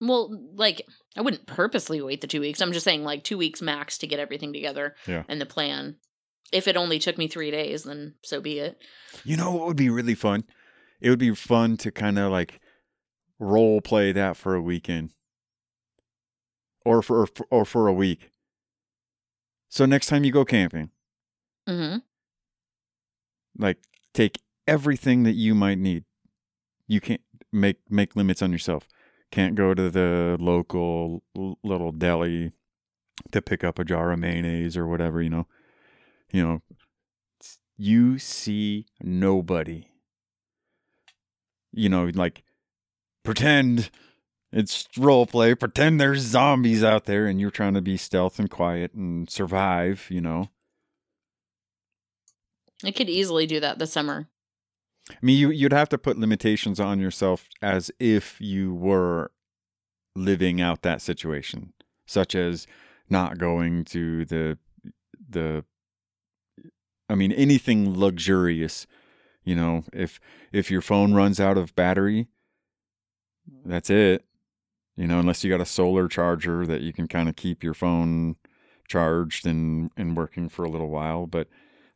Well, 0.00 0.30
like 0.54 0.86
I 1.16 1.20
wouldn't 1.20 1.46
purposely 1.46 2.00
wait 2.00 2.22
the 2.22 2.26
two 2.26 2.40
weeks. 2.40 2.60
I'm 2.62 2.72
just 2.72 2.84
saying 2.84 3.04
like 3.04 3.24
two 3.24 3.36
weeks 3.36 3.60
max 3.60 3.98
to 3.98 4.06
get 4.06 4.20
everything 4.20 4.52
together 4.54 4.94
Yeah. 5.06 5.24
and 5.28 5.40
the 5.40 5.46
plan. 5.46 5.96
If 6.52 6.66
it 6.66 6.76
only 6.76 6.98
took 6.98 7.18
me 7.18 7.28
three 7.28 7.50
days, 7.50 7.84
then 7.84 8.14
so 8.24 8.40
be 8.40 8.58
it. 8.58 8.78
You 9.24 9.36
know 9.36 9.52
what 9.52 9.66
would 9.66 9.76
be 9.76 9.90
really 9.90 10.14
fun? 10.14 10.44
It 11.00 11.10
would 11.10 11.18
be 11.18 11.34
fun 11.34 11.76
to 11.78 11.90
kind 11.90 12.18
of 12.18 12.30
like 12.30 12.60
role 13.38 13.80
play 13.80 14.12
that 14.12 14.36
for 14.36 14.54
a 14.54 14.60
weekend 14.62 15.14
or 16.84 17.02
for 17.02 17.26
or 17.50 17.64
for 17.64 17.88
a 17.88 17.92
week. 17.92 18.30
So 19.68 19.86
next 19.86 20.06
time 20.08 20.24
you 20.24 20.32
go 20.32 20.44
camping, 20.44 20.90
Mm-hmm. 21.68 21.98
like 23.58 23.78
take 24.14 24.40
everything 24.66 25.22
that 25.22 25.34
you 25.34 25.54
might 25.54 25.78
need. 25.78 26.04
You 26.88 27.00
can't 27.00 27.20
make 27.52 27.78
make 27.88 28.16
limits 28.16 28.42
on 28.42 28.52
yourself. 28.52 28.88
Can't 29.30 29.54
go 29.54 29.74
to 29.74 29.90
the 29.90 30.36
local 30.40 31.22
little 31.62 31.92
deli 31.92 32.52
to 33.30 33.40
pick 33.40 33.62
up 33.62 33.78
a 33.78 33.84
jar 33.84 34.10
of 34.12 34.18
mayonnaise 34.18 34.76
or 34.76 34.86
whatever, 34.88 35.22
you 35.22 35.30
know. 35.30 35.46
You 36.32 36.42
know, 36.46 36.62
you 37.76 38.18
see 38.18 38.86
nobody. 39.00 39.86
You 41.72 41.88
know, 41.88 42.10
like 42.14 42.42
pretend 43.24 43.90
it's 44.52 44.88
role 44.96 45.26
play, 45.26 45.54
pretend 45.54 46.00
there's 46.00 46.20
zombies 46.20 46.82
out 46.82 47.04
there 47.04 47.26
and 47.26 47.40
you're 47.40 47.50
trying 47.50 47.74
to 47.74 47.80
be 47.80 47.96
stealth 47.96 48.38
and 48.38 48.50
quiet 48.50 48.94
and 48.94 49.30
survive, 49.30 50.06
you 50.10 50.20
know. 50.20 50.48
I 52.84 52.90
could 52.90 53.08
easily 53.08 53.46
do 53.46 53.60
that 53.60 53.78
this 53.78 53.92
summer. 53.92 54.28
I 55.10 55.16
mean, 55.22 55.38
you 55.38 55.50
you'd 55.50 55.72
have 55.72 55.88
to 55.90 55.98
put 55.98 56.18
limitations 56.18 56.80
on 56.80 57.00
yourself 57.00 57.48
as 57.62 57.90
if 57.98 58.40
you 58.40 58.74
were 58.74 59.30
living 60.16 60.60
out 60.60 60.82
that 60.82 61.02
situation, 61.02 61.72
such 62.06 62.34
as 62.34 62.66
not 63.08 63.38
going 63.38 63.84
to 63.86 64.24
the 64.24 64.58
the. 65.28 65.64
I 67.08 67.16
mean, 67.16 67.32
anything 67.32 67.98
luxurious, 67.98 68.86
You 69.44 69.54
know, 69.54 69.84
if 69.92 70.20
if 70.52 70.70
your 70.70 70.82
phone 70.82 71.14
runs 71.14 71.40
out 71.40 71.56
of 71.56 71.74
battery, 71.74 72.28
that's 73.64 73.90
it. 73.90 74.24
You 74.96 75.06
know, 75.06 75.18
unless 75.18 75.42
you 75.42 75.50
got 75.50 75.62
a 75.62 75.66
solar 75.66 76.08
charger 76.08 76.66
that 76.66 76.82
you 76.82 76.92
can 76.92 77.08
kind 77.08 77.28
of 77.28 77.36
keep 77.36 77.62
your 77.62 77.74
phone 77.74 78.36
charged 78.86 79.46
and 79.46 79.90
and 79.96 80.16
working 80.16 80.48
for 80.48 80.64
a 80.64 80.70
little 80.70 80.90
while, 80.90 81.26
but 81.26 81.48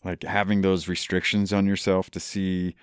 like 0.04 0.22
having 0.22 0.62
those 0.62 0.88
restrictions 0.88 1.52
on 1.52 1.66
yourself 1.66 2.10
to 2.10 2.20
see 2.20 2.74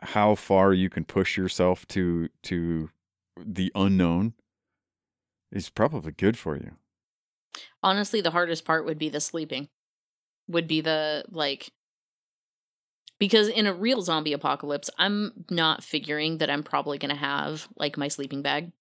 how 0.00 0.34
far 0.34 0.72
you 0.72 0.90
can 0.90 1.04
push 1.04 1.36
yourself 1.36 1.86
to 1.88 2.28
to 2.42 2.90
the 3.44 3.70
unknown 3.74 4.34
is 5.50 5.68
probably 5.70 6.12
good 6.12 6.36
for 6.36 6.56
you. 6.56 6.72
Honestly, 7.82 8.20
the 8.20 8.30
hardest 8.30 8.64
part 8.64 8.84
would 8.84 8.98
be 8.98 9.08
the 9.08 9.20
sleeping. 9.20 9.68
Would 10.48 10.66
be 10.66 10.80
the 10.80 11.24
like 11.30 11.70
because 13.22 13.46
in 13.46 13.68
a 13.68 13.72
real 13.72 14.02
zombie 14.02 14.32
apocalypse, 14.32 14.90
I'm 14.98 15.44
not 15.48 15.84
figuring 15.84 16.38
that 16.38 16.50
I'm 16.50 16.64
probably 16.64 16.98
going 16.98 17.14
to 17.14 17.14
have 17.14 17.68
like 17.76 17.96
my 17.96 18.08
sleeping 18.08 18.42
bag. 18.42 18.72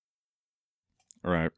Right. 1.24 1.52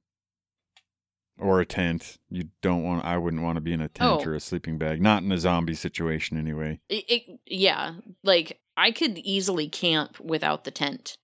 Or 1.40 1.62
a 1.62 1.66
tent. 1.66 2.18
You 2.30 2.50
don't 2.62 2.84
want 2.84 3.06
I 3.06 3.18
wouldn't 3.18 3.42
want 3.42 3.56
to 3.56 3.62
be 3.62 3.72
in 3.72 3.80
a 3.80 3.88
tent 3.88 4.26
Oh. 4.26 4.30
or 4.30 4.36
a 4.36 4.40
sleeping 4.42 4.78
bag. 4.78 5.02
Not 5.02 5.24
in 5.24 5.32
a 5.32 5.38
zombie 5.38 5.76
situation 5.76 6.38
anyway. 6.38 6.82
It, 6.90 7.06
it, 7.08 7.40
yeah, 7.46 7.94
like 8.22 8.60
I 8.76 8.92
could 8.92 9.18
easily 9.18 9.70
camp 9.70 10.20
without 10.20 10.66
the 10.66 10.72
tent. 10.72 11.18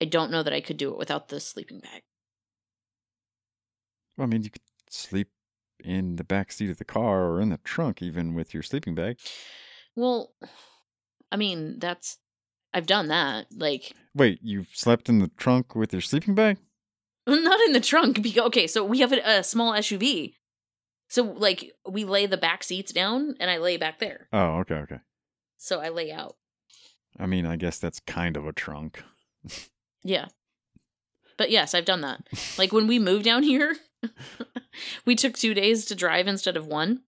I 0.00 0.06
don't 0.06 0.32
know 0.32 0.42
that 0.42 0.52
I 0.52 0.60
could 0.60 0.78
do 0.78 0.90
it 0.90 0.98
without 0.98 1.28
the 1.28 1.38
sleeping 1.38 1.78
bag. 1.78 2.02
Well, 4.16 4.26
I 4.26 4.28
mean, 4.30 4.42
you 4.42 4.50
could 4.50 4.62
sleep 4.90 5.28
in 5.84 6.16
the 6.16 6.24
back 6.24 6.50
seat 6.50 6.70
of 6.70 6.78
the 6.78 6.84
car 6.84 7.26
or 7.26 7.40
in 7.40 7.50
the 7.50 7.58
trunk 7.58 8.02
even 8.02 8.34
with 8.34 8.52
your 8.52 8.64
sleeping 8.64 8.96
bag. 8.96 9.20
Well, 9.94 10.32
I 11.32 11.36
mean, 11.36 11.78
that's 11.78 12.18
I've 12.74 12.86
done 12.86 13.08
that. 13.08 13.46
Like 13.50 13.92
Wait, 14.14 14.38
you've 14.42 14.68
slept 14.72 15.08
in 15.08 15.18
the 15.18 15.28
trunk 15.36 15.74
with 15.74 15.92
your 15.92 16.02
sleeping 16.02 16.34
bag? 16.34 16.58
not 17.26 17.60
in 17.62 17.72
the 17.72 17.80
trunk 17.80 18.22
because 18.22 18.46
okay, 18.46 18.66
so 18.66 18.84
we 18.84 19.00
have 19.00 19.12
a, 19.12 19.38
a 19.38 19.42
small 19.42 19.72
SUV. 19.72 20.34
So 21.08 21.22
like 21.22 21.72
we 21.88 22.04
lay 22.04 22.26
the 22.26 22.36
back 22.36 22.62
seats 22.62 22.92
down 22.92 23.34
and 23.40 23.50
I 23.50 23.58
lay 23.58 23.76
back 23.76 23.98
there. 23.98 24.28
Oh, 24.32 24.58
okay, 24.60 24.76
okay. 24.76 24.98
So 25.56 25.80
I 25.80 25.88
lay 25.88 26.12
out. 26.12 26.36
I 27.18 27.26
mean, 27.26 27.46
I 27.46 27.56
guess 27.56 27.78
that's 27.78 28.00
kind 28.00 28.36
of 28.36 28.46
a 28.46 28.52
trunk. 28.52 29.02
Yeah. 30.04 30.26
But 31.38 31.52
yes, 31.52 31.74
I've 31.74 31.84
done 31.84 32.00
that. 32.00 32.26
Like 32.58 32.72
when 32.72 32.88
we 32.88 32.98
moved 32.98 33.24
down 33.24 33.44
here, 33.44 33.76
we 35.04 35.14
took 35.14 35.34
2 35.34 35.54
days 35.54 35.84
to 35.84 35.94
drive 35.94 36.26
instead 36.26 36.56
of 36.56 36.66
one. 36.66 37.02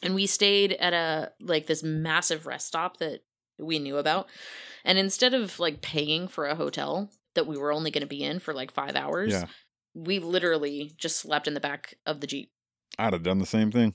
And 0.00 0.14
we 0.14 0.26
stayed 0.28 0.74
at 0.74 0.92
a 0.92 1.32
like 1.40 1.66
this 1.66 1.82
massive 1.82 2.46
rest 2.46 2.68
stop 2.68 2.98
that 2.98 3.24
we 3.58 3.78
knew 3.78 3.96
about. 3.98 4.28
And 4.84 4.98
instead 4.98 5.34
of 5.34 5.58
like 5.58 5.80
paying 5.82 6.28
for 6.28 6.46
a 6.46 6.54
hotel 6.54 7.10
that 7.34 7.46
we 7.46 7.56
were 7.56 7.72
only 7.72 7.90
going 7.90 8.02
to 8.02 8.06
be 8.06 8.22
in 8.22 8.38
for 8.38 8.54
like 8.54 8.70
5 8.70 8.94
hours, 8.96 9.32
Yeah. 9.32 9.46
we 9.94 10.18
literally 10.18 10.92
just 10.96 11.16
slept 11.16 11.46
in 11.48 11.54
the 11.54 11.60
back 11.60 11.94
of 12.06 12.20
the 12.20 12.26
Jeep. 12.26 12.50
I'd 12.98 13.12
have 13.12 13.22
done 13.22 13.38
the 13.38 13.46
same 13.46 13.70
thing. 13.72 13.94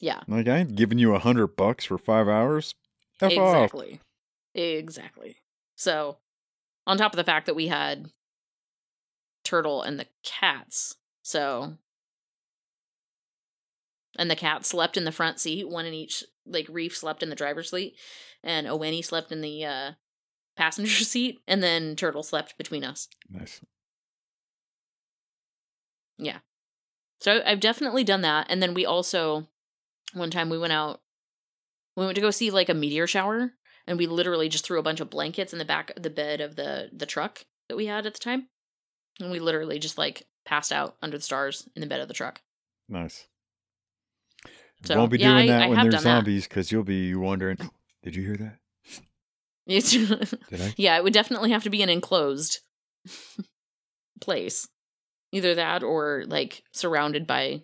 Yeah. 0.00 0.20
Like 0.28 0.48
I 0.48 0.58
ain't 0.58 0.76
giving 0.76 0.98
you 0.98 1.14
a 1.14 1.18
hundred 1.18 1.48
bucks 1.56 1.84
for 1.84 1.98
five 1.98 2.28
hours. 2.28 2.74
F 3.20 3.32
off. 3.38 3.64
exactly. 3.64 4.00
Exactly. 4.54 5.36
So, 5.76 6.18
on 6.86 6.96
top 6.98 7.12
of 7.12 7.16
the 7.16 7.24
fact 7.24 7.46
that 7.46 7.54
we 7.56 7.68
had 7.68 8.10
Turtle 9.44 9.82
and 9.82 9.98
the 9.98 10.06
cats. 10.22 10.96
So, 11.22 11.76
and 14.18 14.30
the 14.30 14.36
cat 14.36 14.64
slept 14.64 14.96
in 14.96 15.04
the 15.04 15.12
front 15.12 15.38
seat, 15.38 15.68
one 15.68 15.86
in 15.86 15.94
each 15.94 16.24
like 16.46 16.66
Reef 16.68 16.96
slept 16.96 17.22
in 17.22 17.30
the 17.30 17.36
driver's 17.36 17.70
seat 17.70 17.96
and 18.42 18.66
Oweni 18.66 19.04
slept 19.04 19.32
in 19.32 19.40
the 19.40 19.64
uh 19.64 19.92
passenger 20.56 20.90
seat 21.04 21.40
and 21.48 21.62
then 21.62 21.96
Turtle 21.96 22.22
slept 22.22 22.56
between 22.58 22.84
us. 22.84 23.08
Nice. 23.30 23.60
Yeah. 26.18 26.38
So 27.20 27.42
I've 27.44 27.60
definitely 27.60 28.04
done 28.04 28.20
that. 28.22 28.46
And 28.50 28.62
then 28.62 28.74
we 28.74 28.84
also, 28.84 29.48
one 30.12 30.30
time 30.30 30.50
we 30.50 30.58
went 30.58 30.72
out, 30.72 31.00
we 31.96 32.04
went 32.04 32.16
to 32.16 32.20
go 32.20 32.30
see 32.30 32.50
like 32.50 32.68
a 32.68 32.74
meteor 32.74 33.06
shower, 33.06 33.52
and 33.86 33.98
we 33.98 34.06
literally 34.06 34.48
just 34.48 34.64
threw 34.64 34.78
a 34.78 34.82
bunch 34.82 35.00
of 35.00 35.10
blankets 35.10 35.52
in 35.52 35.58
the 35.58 35.64
back 35.64 35.96
of 35.96 36.02
the 36.02 36.10
bed 36.10 36.40
of 36.40 36.56
the 36.56 36.90
the 36.92 37.06
truck 37.06 37.44
that 37.68 37.76
we 37.76 37.86
had 37.86 38.04
at 38.04 38.14
the 38.14 38.20
time, 38.20 38.48
and 39.20 39.30
we 39.30 39.38
literally 39.38 39.78
just 39.78 39.96
like 39.96 40.26
passed 40.44 40.72
out 40.72 40.96
under 41.00 41.16
the 41.16 41.22
stars 41.22 41.68
in 41.74 41.80
the 41.80 41.86
bed 41.86 42.00
of 42.00 42.08
the 42.08 42.14
truck. 42.14 42.42
Nice. 42.88 43.26
So, 44.84 44.96
Won't 44.98 45.10
be 45.10 45.18
yeah, 45.18 45.28
doing 45.34 45.50
I- 45.50 45.52
that 45.52 45.62
I 45.62 45.68
when 45.68 45.90
there's 45.90 46.02
zombies 46.02 46.46
because 46.46 46.70
you'll 46.70 46.84
be 46.84 47.14
wondering, 47.14 47.56
oh, 47.62 47.70
did 48.02 48.14
you 48.16 48.22
hear 48.22 48.36
that? 48.36 48.58
Did 49.66 50.60
I? 50.60 50.74
yeah, 50.76 50.96
it 50.98 51.04
would 51.04 51.14
definitely 51.14 51.50
have 51.50 51.62
to 51.62 51.70
be 51.70 51.82
an 51.82 51.88
enclosed 51.88 52.58
place, 54.20 54.68
either 55.32 55.54
that 55.54 55.82
or 55.82 56.24
like 56.26 56.62
surrounded 56.72 57.26
by 57.26 57.62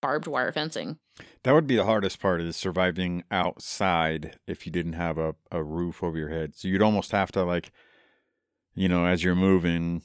barbed 0.00 0.28
wire 0.28 0.52
fencing. 0.52 0.98
That 1.42 1.52
would 1.52 1.66
be 1.66 1.76
the 1.76 1.84
hardest 1.84 2.20
part 2.20 2.40
is 2.40 2.56
surviving 2.56 3.24
outside 3.30 4.36
if 4.46 4.66
you 4.66 4.72
didn't 4.72 4.94
have 4.94 5.18
a, 5.18 5.34
a 5.50 5.62
roof 5.64 6.02
over 6.02 6.16
your 6.16 6.28
head. 6.28 6.54
So 6.54 6.68
you'd 6.68 6.82
almost 6.82 7.10
have 7.10 7.32
to 7.32 7.42
like, 7.42 7.72
you 8.74 8.88
know, 8.88 9.04
as 9.04 9.24
you're 9.24 9.34
moving, 9.34 10.02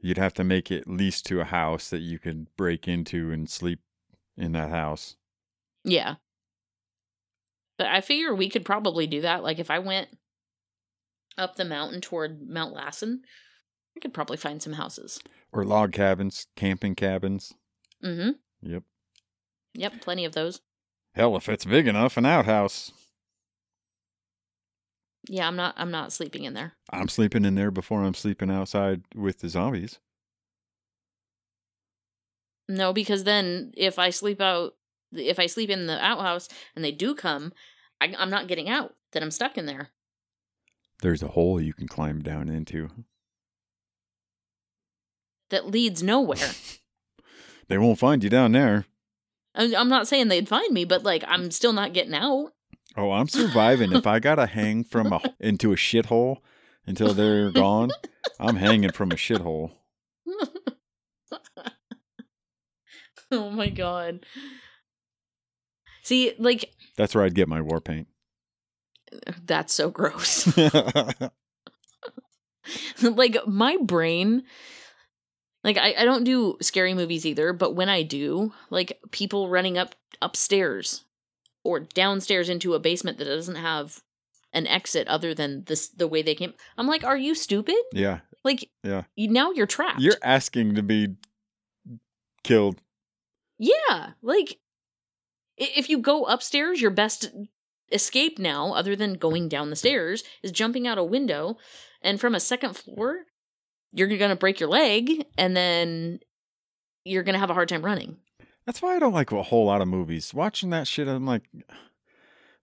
you'd 0.00 0.18
have 0.18 0.34
to 0.34 0.44
make 0.44 0.70
it 0.70 0.82
at 0.82 0.88
least 0.88 1.26
to 1.26 1.40
a 1.40 1.44
house 1.44 1.90
that 1.90 2.00
you 2.00 2.18
could 2.18 2.54
break 2.56 2.88
into 2.88 3.30
and 3.30 3.48
sleep 3.50 3.80
in 4.36 4.52
that 4.52 4.70
house. 4.70 5.16
Yeah. 5.84 6.16
But 7.78 7.88
I 7.88 8.00
figure 8.00 8.34
we 8.34 8.50
could 8.50 8.64
probably 8.64 9.06
do 9.06 9.22
that. 9.22 9.42
Like 9.42 9.58
if 9.58 9.70
I 9.70 9.78
went 9.78 10.08
up 11.38 11.56
the 11.56 11.64
mountain 11.64 12.00
toward 12.00 12.48
Mount 12.48 12.74
Lassen, 12.74 13.22
I 13.96 14.00
could 14.00 14.12
probably 14.12 14.36
find 14.36 14.62
some 14.62 14.74
houses. 14.74 15.20
Or 15.52 15.64
log 15.64 15.92
cabins, 15.92 16.46
camping 16.56 16.94
cabins. 16.94 17.54
Mm-hmm. 18.04 18.30
Yep. 18.62 18.82
Yep, 19.74 20.00
plenty 20.00 20.24
of 20.24 20.32
those. 20.32 20.60
Hell, 21.14 21.36
if 21.36 21.48
it's 21.48 21.64
big 21.64 21.86
enough, 21.88 22.16
an 22.16 22.26
outhouse. 22.26 22.92
Yeah, 25.28 25.46
I'm 25.46 25.56
not 25.56 25.74
I'm 25.76 25.90
not 25.90 26.12
sleeping 26.12 26.44
in 26.44 26.54
there. 26.54 26.72
I'm 26.90 27.08
sleeping 27.08 27.44
in 27.44 27.54
there 27.54 27.70
before 27.70 28.02
I'm 28.02 28.14
sleeping 28.14 28.50
outside 28.50 29.02
with 29.14 29.40
the 29.40 29.48
zombies. 29.48 29.98
No, 32.68 32.92
because 32.92 33.24
then 33.24 33.72
if 33.76 33.98
I 33.98 34.10
sleep 34.10 34.40
out 34.40 34.74
if 35.12 35.38
I 35.38 35.46
sleep 35.46 35.70
in 35.70 35.86
the 35.86 36.02
outhouse 36.04 36.48
and 36.74 36.84
they 36.84 36.92
do 36.92 37.14
come, 37.14 37.52
I, 38.00 38.14
I'm 38.18 38.30
not 38.30 38.48
getting 38.48 38.68
out. 38.68 38.94
Then 39.12 39.22
I'm 39.22 39.30
stuck 39.30 39.58
in 39.58 39.66
there. 39.66 39.90
There's 41.02 41.22
a 41.22 41.28
hole 41.28 41.60
you 41.60 41.72
can 41.72 41.88
climb 41.88 42.22
down 42.22 42.48
into. 42.48 42.90
That 45.50 45.66
leads 45.66 46.02
nowhere. 46.02 46.36
They 47.70 47.78
won't 47.78 48.00
find 48.00 48.22
you 48.24 48.28
down 48.28 48.50
there. 48.50 48.84
I'm 49.54 49.74
I'm 49.76 49.88
not 49.88 50.08
saying 50.08 50.26
they'd 50.26 50.48
find 50.48 50.74
me, 50.74 50.84
but 50.84 51.04
like 51.04 51.22
I'm 51.28 51.52
still 51.52 51.72
not 51.72 51.92
getting 51.92 52.14
out. 52.14 52.50
Oh, 52.96 53.12
I'm 53.12 53.28
surviving. 53.28 53.92
if 53.92 54.08
I 54.08 54.18
gotta 54.18 54.46
hang 54.46 54.82
from 54.82 55.12
a 55.12 55.20
into 55.38 55.72
a 55.72 55.76
shithole 55.76 56.38
until 56.84 57.14
they're 57.14 57.52
gone, 57.52 57.92
I'm 58.40 58.56
hanging 58.56 58.90
from 58.90 59.12
a 59.12 59.14
shithole. 59.14 59.70
oh 63.30 63.50
my 63.50 63.68
god. 63.68 64.26
See, 66.10 66.32
like 66.40 66.74
That's 66.96 67.14
where 67.14 67.22
I'd 67.22 67.36
get 67.36 67.46
my 67.46 67.60
war 67.60 67.80
paint. 67.80 68.08
that's 69.46 69.72
so 69.72 69.90
gross. 69.90 70.52
like 73.02 73.36
my 73.46 73.76
brain 73.80 74.42
like 75.62 75.78
I, 75.78 75.94
I 75.98 76.04
don't 76.04 76.24
do 76.24 76.56
scary 76.60 76.94
movies 76.94 77.24
either 77.24 77.52
but 77.52 77.76
when 77.76 77.88
i 77.88 78.02
do 78.02 78.52
like 78.70 78.98
people 79.12 79.48
running 79.48 79.78
up 79.78 79.94
upstairs 80.20 81.04
or 81.64 81.80
downstairs 81.80 82.48
into 82.48 82.74
a 82.74 82.78
basement 82.80 83.18
that 83.18 83.24
doesn't 83.24 83.56
have 83.56 84.02
an 84.52 84.66
exit 84.66 85.06
other 85.08 85.34
than 85.34 85.64
this 85.64 85.88
the 85.88 86.08
way 86.08 86.22
they 86.22 86.34
came 86.34 86.54
i'm 86.76 86.86
like 86.86 87.04
are 87.04 87.18
you 87.18 87.34
stupid 87.34 87.76
yeah, 87.92 88.20
like 88.44 88.68
Yeah. 88.84 89.04
you, 89.16 89.28
now 89.28 89.50
you're 89.52 89.66
trapped 89.66 90.00
you're 90.00 90.18
asking 90.22 90.74
to 90.74 90.82
be 90.82 91.16
killed. 92.44 92.80
yeah 93.58 94.10
like 94.22 94.58
if 95.60 95.88
you 95.88 95.98
go 95.98 96.24
upstairs 96.24 96.80
your 96.80 96.90
best 96.90 97.30
escape 97.92 98.38
now 98.38 98.72
other 98.72 98.96
than 98.96 99.14
going 99.14 99.48
down 99.48 99.70
the 99.70 99.76
stairs 99.76 100.24
is 100.42 100.52
jumping 100.52 100.86
out 100.86 100.98
a 100.98 101.04
window 101.04 101.56
and 102.02 102.20
from 102.20 102.34
a 102.34 102.40
second 102.40 102.76
floor 102.76 103.24
you're 103.92 104.08
gonna 104.16 104.36
break 104.36 104.60
your 104.60 104.68
leg 104.68 105.24
and 105.36 105.56
then 105.56 106.18
you're 107.04 107.22
gonna 107.22 107.38
have 107.38 107.50
a 107.50 107.54
hard 107.54 107.68
time 107.68 107.84
running 107.84 108.16
That's 108.66 108.80
why 108.82 108.94
I 108.94 108.98
don't 108.98 109.12
like 109.14 109.32
a 109.32 109.42
whole 109.42 109.66
lot 109.66 109.80
of 109.80 109.88
movies. 109.88 110.32
Watching 110.34 110.70
that 110.70 110.86
shit, 110.86 111.08
I'm 111.08 111.26
like, 111.26 111.42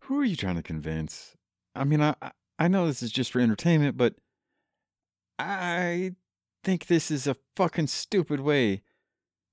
who 0.01 0.19
are 0.19 0.23
you 0.23 0.35
trying 0.37 0.55
to 0.55 0.63
convince? 0.63 1.35
I 1.75 1.83
mean, 1.83 2.01
I- 2.01 2.15
I 2.59 2.67
know 2.69 2.87
this 2.87 3.03
is 3.03 3.11
just 3.11 3.31
for 3.31 3.41
entertainment, 3.41 3.97
but 3.97 4.15
I 5.37 6.15
think 6.63 6.87
this 6.87 7.11
is 7.11 7.27
a 7.27 7.35
fucking 7.55 7.87
stupid 7.87 8.39
way 8.39 8.83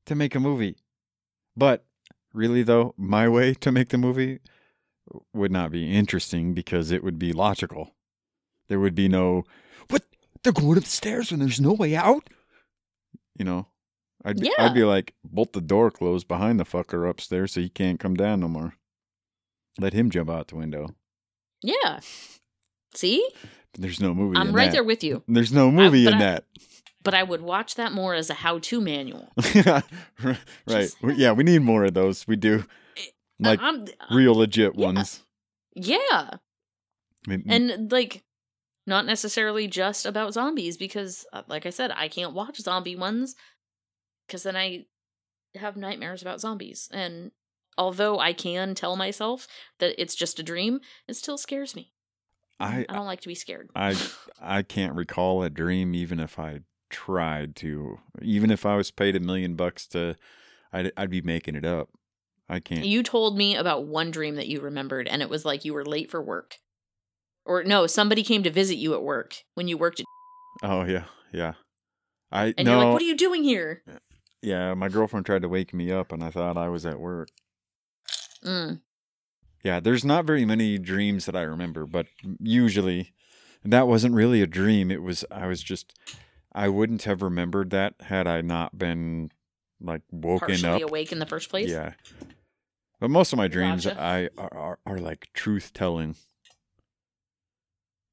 to 0.07 0.15
make 0.15 0.35
a 0.35 0.41
movie. 0.41 0.77
But 1.57 1.85
really, 2.35 2.63
though, 2.63 2.95
my 2.99 3.29
way 3.29 3.55
to 3.55 3.73
make 3.73 3.89
the 3.89 3.99
movie 3.99 4.41
would 5.33 5.53
not 5.53 5.71
be 5.71 5.91
interesting 5.95 6.53
because 6.53 6.91
it 6.91 7.03
would 7.03 7.19
be 7.19 7.33
logical. 7.33 7.95
There 8.69 8.81
would 8.81 8.95
be 8.95 9.09
no 9.09 9.45
what 9.89 10.03
they're 10.43 10.53
going 10.53 10.79
upstairs 10.79 11.31
and 11.33 11.41
there's 11.41 11.61
no 11.61 11.73
way 11.73 11.95
out. 11.95 12.29
You 13.39 13.45
know, 13.45 13.67
I'd 14.25 14.41
be, 14.41 14.47
Yeah. 14.57 14.67
I'd 14.67 14.75
be 14.75 14.85
like 14.85 15.15
bolt 15.25 15.53
the 15.53 15.61
door 15.61 15.91
closed 15.91 16.27
behind 16.29 16.59
the 16.59 16.65
fucker 16.65 17.09
upstairs 17.09 17.53
so 17.53 17.61
he 17.61 17.69
can't 17.69 18.01
come 18.01 18.15
down 18.15 18.41
no 18.41 18.49
more. 18.49 18.75
Let 19.79 19.93
him 19.93 20.11
jump 20.11 20.31
out 20.31 20.49
the 20.49 20.57
window. 20.57 20.95
Yeah. 21.63 22.01
See? 22.95 23.29
There's 23.77 24.01
no 24.01 24.15
movie. 24.15 24.37
I'm 24.39 24.53
right 24.53 24.67
that. 24.67 24.73
there 24.73 24.85
with 24.85 25.03
you. 25.05 25.23
There's 25.29 25.53
no 25.53 25.71
movie 25.71 26.05
but 26.05 26.15
in 26.15 26.21
I- 26.21 26.25
that. 26.25 26.45
But 27.05 27.15
I 27.15 27.23
would 27.23 27.43
watch 27.43 27.75
that 27.77 27.93
more 27.93 28.15
as 28.15 28.31
a 28.31 28.35
how-to 28.35 28.81
manual. 28.81 29.31
right. 30.25 30.37
Just- 30.67 30.97
yeah, 31.17 31.33
we 31.33 31.45
need 31.45 31.61
more 31.61 31.85
of 31.85 31.95
those. 31.95 32.27
We 32.27 32.37
do. 32.37 32.65
Like 33.39 33.61
I'm, 33.61 33.87
real 34.11 34.35
legit 34.35 34.75
yeah. 34.75 34.87
ones. 34.87 35.23
yeah. 35.75 36.31
I 37.27 37.29
mean, 37.29 37.45
And 37.47 37.93
like 37.93 38.23
not 38.87 39.07
necessarily 39.07 39.67
just 39.67 40.07
about 40.07 40.35
zombies 40.35 40.77
because 40.77 41.27
uh, 41.33 41.43
like 41.47 41.67
I 41.67 41.71
said, 41.71 41.91
I 41.95 42.09
can't 42.09 42.33
watch 42.33 42.59
zombie 42.59 42.97
ones 42.97 43.35
cuz 44.29 44.43
then 44.43 44.57
I 44.57 44.87
have 45.57 45.77
nightmares 45.77 46.23
about 46.23 46.41
zombies. 46.41 46.89
And 46.93 47.33
although 47.77 48.19
I 48.19 48.33
can 48.33 48.75
tell 48.75 48.97
myself 48.97 49.47
that 49.79 50.01
it's 50.01 50.15
just 50.15 50.39
a 50.39 50.43
dream, 50.43 50.81
it 51.09 51.15
still 51.15 51.39
scares 51.39 51.75
me. 51.75 51.93
I 52.61 52.87
I 52.89 52.95
don't 52.95 53.07
like 53.07 53.21
to 53.23 53.29
be 53.29 53.35
scared. 53.35 53.71
I 53.75 53.97
I 54.41 54.63
can't 54.63 54.95
recall 54.95 55.43
a 55.43 55.51
dream 55.51 55.95
even 55.95 56.21
if 56.21 56.39
I 56.39 56.61
tried 56.95 57.57
to. 57.57 57.99
Even 58.23 58.51
if 58.51 58.65
I 58.65 58.77
was 58.77 58.91
paid 58.91 59.17
a 59.17 59.21
million 59.21 59.57
bucks 59.57 59.87
to 59.89 60.15
I'd 60.73 60.93
I'd 60.97 61.11
be 61.11 61.23
making 61.23 61.57
it 61.57 61.65
up. 61.65 61.89
I 62.49 62.61
can't. 62.61 62.85
You 62.85 63.03
told 63.03 63.37
me 63.37 63.57
about 63.57 63.87
one 63.87 64.11
dream 64.11 64.37
that 64.37 64.49
you 64.49 64.61
remembered, 64.61 65.09
and 65.09 65.23
it 65.23 65.31
was 65.31 65.45
like 65.45 65.65
you 65.65 65.75
were 65.75 65.85
late 65.85 66.11
for 66.11 66.23
work. 66.23 66.59
Or 67.45 67.63
no, 67.65 67.87
somebody 67.87 68.23
came 68.23 68.43
to 68.43 68.51
visit 68.51 68.77
you 68.77 68.95
at 68.95 69.03
work 69.03 69.45
when 69.55 69.69
you 69.69 69.77
worked 69.77 70.01
at 70.01 70.07
Oh 70.63 70.85
yeah. 70.85 71.05
Yeah. 71.33 71.55
I 72.31 72.55
and 72.57 72.67
no. 72.67 72.73
you're 72.73 72.85
like, 72.85 72.93
What 72.93 73.03
are 73.03 73.07
you 73.07 73.17
doing 73.17 73.45
here? 73.45 73.83
yeah, 74.41 74.75
my 74.75 74.89
girlfriend 74.89 75.27
tried 75.27 75.43
to 75.43 75.49
wake 75.49 75.75
me 75.75 75.91
up 75.91 76.13
and 76.13 76.23
I 76.23 76.31
thought 76.31 76.57
I 76.57 76.69
was 76.69 76.87
at 76.87 77.01
work. 77.01 77.29
Mm. 78.45 78.81
Yeah, 79.63 79.81
there's 79.81 80.05
not 80.05 80.27
very 80.27 80.45
many 80.45 80.79
dreams 80.79 81.27
that 81.27 81.37
I 81.37 81.43
remember, 81.43 81.87
but 81.87 82.07
usually 82.39 83.13
that 83.65 83.89
wasn't 83.89 84.15
really 84.15 84.43
a 84.43 84.47
dream. 84.47 84.91
It 84.91 85.03
was 85.03 85.25
I 85.31 85.47
was 85.47 85.63
just 85.63 85.95
I 86.55 86.69
wouldn't 86.69 87.03
have 87.03 87.21
remembered 87.23 87.71
that 87.71 87.95
had 88.01 88.27
I 88.27 88.41
not 88.41 88.79
been 88.79 89.31
like 89.81 90.03
woken 90.13 90.49
Partially 90.49 90.83
up. 90.85 90.89
awake 90.91 91.11
in 91.13 91.19
the 91.19 91.27
first 91.27 91.51
place. 91.51 91.69
Yeah. 91.71 91.95
But 93.01 93.11
most 93.11 93.33
of 93.33 93.37
my 93.37 93.49
dreams 93.49 93.85
Gotcha. 93.85 94.01
I 94.01 94.29
are, 94.39 94.55
are 94.57 94.79
are 94.87 94.99
like 94.99 95.29
truth 95.35 95.73
telling. 95.75 96.17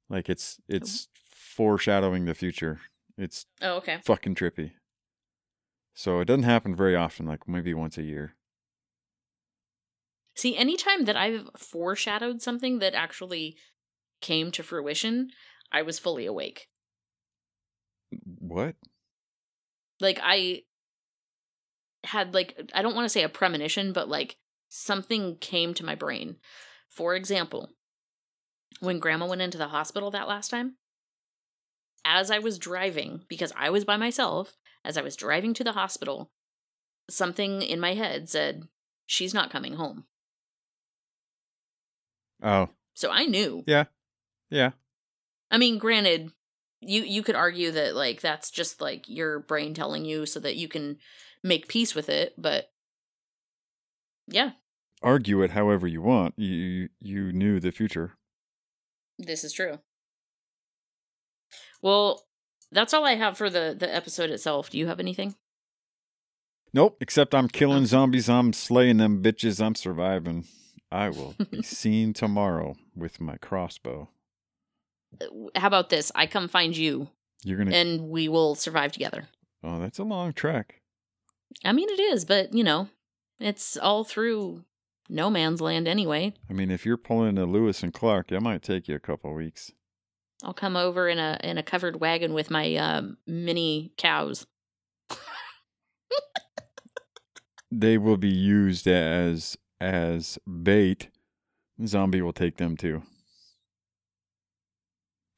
Like 0.09 0.29
it's 0.29 0.57
Oh. 0.61 0.75
it's 0.75 1.07
foreshadowing 1.29 2.25
the 2.25 2.33
future. 2.33 2.79
It's 3.17 3.45
Oh, 3.61 3.75
okay. 3.77 3.99
fucking 4.03 4.35
trippy. 4.35 4.71
So 5.93 6.19
it 6.19 6.25
doesn't 6.25 6.43
happen 6.43 6.75
very 6.75 6.95
often, 6.95 7.25
like 7.27 7.47
maybe 7.47 7.73
once 7.73 7.97
a 7.97 8.03
year. 8.03 8.35
See, 10.35 10.55
anytime 10.57 11.05
that 11.05 11.17
I've 11.17 11.49
foreshadowed 11.57 12.41
something 12.41 12.79
that 12.79 12.93
actually 12.95 13.57
came 14.21 14.51
to 14.51 14.63
fruition, 14.63 15.29
I 15.71 15.81
was 15.81 15.99
fully 15.99 16.25
awake. 16.25 16.67
What? 18.39 18.76
Like 19.99 20.20
I 20.22 20.64
had 22.03 22.34
like 22.34 22.55
uh, 22.59 22.64
I 22.74 22.82
don't 22.82 22.95
want 22.95 23.05
to 23.05 23.09
say 23.09 23.24
a 23.24 23.30
premonition, 23.30 23.93
but 23.93 24.09
like 24.09 24.38
something 24.70 25.38
came 25.38 25.74
to 25.76 25.86
my 25.86 25.95
brain. 25.95 26.38
For 26.89 27.16
example, 27.16 27.70
when 28.80 28.99
grandma 28.99 29.28
went 29.28 29.41
into 29.41 29.57
the 29.57 29.68
hospital 29.70 30.12
that 30.12 30.28
last 30.28 30.49
time, 30.49 30.76
as 32.03 32.32
I 32.32 32.39
was 32.39 32.57
driving 32.57 33.24
because 33.30 33.53
I 33.55 33.70
was 33.70 33.86
by 33.86 33.97
myself, 33.97 34.57
as 34.84 34.97
I 34.97 35.01
was 35.01 35.16
driving 35.16 35.53
to 35.55 35.64
the 35.64 35.74
hospital, 35.74 36.32
something 37.09 37.62
in 37.62 37.80
my 37.80 37.93
head 37.93 38.30
said, 38.30 38.64
"She's 39.05 39.34
not 39.34 39.51
coming 39.51 39.76
home." 39.76 40.05
Oh, 42.43 42.70
So 42.95 43.12
I 43.12 43.26
knew. 43.26 43.64
yeah. 43.68 43.86
Yeah. 44.49 44.72
I 45.51 45.57
mean, 45.57 45.78
granted, 45.78 46.32
you 46.82 47.03
you 47.03 47.23
could 47.23 47.36
argue 47.36 47.71
that 47.71 47.95
like 47.95 48.21
that's 48.21 48.51
just 48.51 48.82
like 48.82 49.07
your 49.07 49.39
brain 49.39 49.73
telling 49.73 50.03
you 50.05 50.25
so 50.25 50.39
that 50.39 50.55
you 50.55 50.67
can 50.67 50.97
make 51.43 51.67
peace 51.67 51.95
with 51.95 52.09
it, 52.09 52.34
but 52.38 52.71
yeah, 54.27 54.51
Argue 55.03 55.41
it 55.41 55.51
however 55.51 55.88
you 55.88 56.01
want. 56.01 56.36
You 56.38 56.89
you, 56.99 57.32
knew 57.32 57.59
the 57.59 57.71
future. 57.71 58.13
this 59.17 59.43
is 59.43 59.51
true. 59.51 59.79
Well, 61.82 62.23
that's 62.71 62.93
all 62.93 63.03
I 63.05 63.15
have 63.15 63.38
for 63.38 63.49
the 63.49 63.75
the 63.77 63.93
episode 63.93 64.29
itself. 64.29 64.69
Do 64.69 64.77
you 64.77 64.88
have 64.88 64.99
anything? 64.99 65.36
Nope. 66.73 66.97
Except 67.01 67.34
I'm 67.34 67.47
killing 67.47 67.86
zombies. 67.86 68.29
I'm 68.29 68.53
slaying 68.53 68.97
them 68.97 69.23
bitches. 69.23 69.59
I'm 69.63 69.75
surviving. 69.75 70.45
I 70.91 71.09
will 71.09 71.36
be 71.49 71.61
seen 71.63 72.13
tomorrow 72.13 72.75
with 72.95 73.19
my 73.19 73.38
crossbow. 73.38 74.09
How 75.55 75.68
about 75.68 75.89
this? 75.89 76.12
I 76.16 76.26
come 76.28 76.47
find 76.47 76.76
you 76.76 77.09
You're 77.43 77.57
gonna. 77.57 77.76
and 77.76 78.09
we 78.09 78.28
will 78.28 78.55
survive 78.55 78.91
together. 78.91 79.28
oh, 79.64 79.80
that's 79.80 79.99
a 79.99 80.03
long 80.03 80.34
trek. 80.34 80.82
I 81.66 81.72
mean, 81.74 81.89
it 81.89 81.99
is, 81.99 82.26
but 82.26 82.53
you 82.53 82.64
know, 82.64 82.89
it's 83.39 83.78
all 83.78 84.03
through 84.03 84.64
no 85.09 85.30
man's 85.30 85.59
land 85.62 85.88
anyway. 85.88 86.34
I 86.49 86.53
mean, 86.53 86.72
if 86.72 86.86
you're 86.86 86.97
pulling 86.97 87.38
a 87.38 87.45
Lewis 87.45 87.84
and 87.84 87.93
Clark, 87.93 88.30
that 88.30 88.41
might 88.41 88.62
take 88.64 88.88
you 88.88 88.95
a 88.95 88.99
couple 88.99 89.34
weeks. 89.34 89.72
I'll 90.43 90.53
come 90.53 90.76
over 90.76 91.07
in 91.07 91.20
a 91.20 91.38
in 91.43 91.57
a 91.57 91.64
covered 91.64 91.99
wagon 91.99 92.34
with 92.34 92.49
my 92.49 92.76
um, 92.76 93.18
mini 93.28 93.91
cows. 93.97 94.47
They 97.74 97.97
will 97.97 98.18
be 98.18 98.30
used 98.30 98.86
as 98.86 99.57
as 99.80 100.38
bait. 100.45 101.09
Zombie 101.86 102.22
will 102.22 102.34
take 102.34 102.57
them 102.57 102.76
too. 102.76 103.03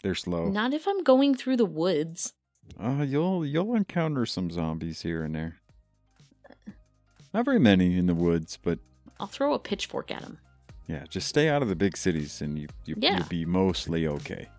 They're 0.04 0.14
slow. 0.16 0.50
Not 0.50 0.74
if 0.74 0.88
I'm 0.88 1.02
going 1.04 1.34
through 1.34 1.58
the 1.58 1.66
woods. 1.66 2.34
Uh, 2.80 3.04
you'll 3.08 3.46
you'll 3.46 3.74
encounter 3.76 4.26
some 4.26 4.52
zombies 4.52 5.02
here 5.02 5.24
and 5.24 5.34
there. 5.34 5.56
Not 7.34 7.46
very 7.46 7.60
many 7.60 7.98
in 7.98 8.06
the 8.06 8.14
woods, 8.14 8.60
but 8.62 8.80
I'll 9.20 9.28
throw 9.28 9.54
a 9.54 9.60
pitchfork 9.60 10.12
at 10.12 10.22
them. 10.22 10.38
yeah, 10.88 11.06
just 11.10 11.28
stay 11.28 11.50
out 11.50 11.62
of 11.64 11.68
the 11.70 11.76
big 11.76 11.98
cities 11.98 12.42
and 12.42 12.60
you, 12.60 12.68
you 12.86 12.96
Yeah. 13.00 13.18
you'll 13.18 13.28
be 13.28 13.46
mostly 13.46 14.06
okay. 14.08 14.50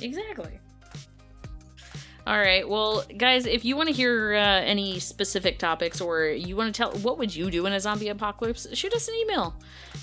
Exactly. 0.00 0.58
All 2.26 2.38
right. 2.38 2.68
Well, 2.68 3.04
guys, 3.16 3.46
if 3.46 3.64
you 3.64 3.74
want 3.76 3.88
to 3.88 3.94
hear 3.94 4.34
uh, 4.34 4.60
any 4.60 5.00
specific 5.00 5.58
topics 5.58 6.00
or 6.00 6.26
you 6.26 6.56
want 6.56 6.72
to 6.74 6.78
tell 6.78 6.92
what 7.00 7.18
would 7.18 7.34
you 7.34 7.50
do 7.50 7.64
in 7.66 7.72
a 7.72 7.80
zombie 7.80 8.08
apocalypse, 8.08 8.66
shoot 8.74 8.92
us 8.94 9.08
an 9.08 9.14
email. 9.14 9.54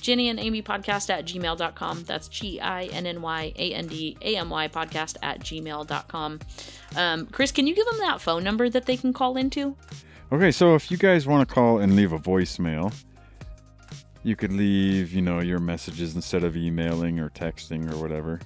Ginny 0.06 0.30
and 0.30 0.40
Amy 0.40 0.62
podcast 0.62 1.10
at 1.10 1.26
gmail.com. 1.26 2.04
That's 2.04 2.28
G 2.28 2.62
I 2.62 2.84
N 2.86 3.08
N 3.08 3.24
Y 3.24 3.54
A 3.56 3.74
N 3.74 3.88
D 3.88 4.16
A 4.22 4.38
M 4.38 4.52
Y 4.52 4.68
podcast 4.68 5.18
at 5.24 5.40
gmail.com. 5.40 6.40
Um, 6.96 7.26
Chris, 7.26 7.52
can 7.52 7.66
you 7.66 7.74
give 7.74 7.88
them 7.88 7.98
that 8.02 8.22
phone 8.22 8.44
number 8.44 8.70
that 8.70 8.86
they 8.86 8.98
can 8.98 9.14
call 9.14 9.36
into? 9.36 9.76
Okay, 10.32 10.52
so 10.52 10.76
if 10.76 10.92
you 10.92 10.98
guys 10.98 11.26
want 11.26 11.48
to 11.50 11.52
call 11.52 11.80
and 11.80 11.96
leave 11.96 12.14
a 12.14 12.20
voicemail, 12.20 12.94
you 14.22 14.36
could 14.36 14.54
leave, 14.54 15.12
you 15.12 15.24
know, 15.24 15.40
your 15.40 15.58
messages 15.58 16.14
instead 16.14 16.44
of 16.44 16.56
emailing 16.56 17.20
or 17.20 17.32
texting 17.32 17.92
or 17.92 17.98
whatever. 17.98 18.40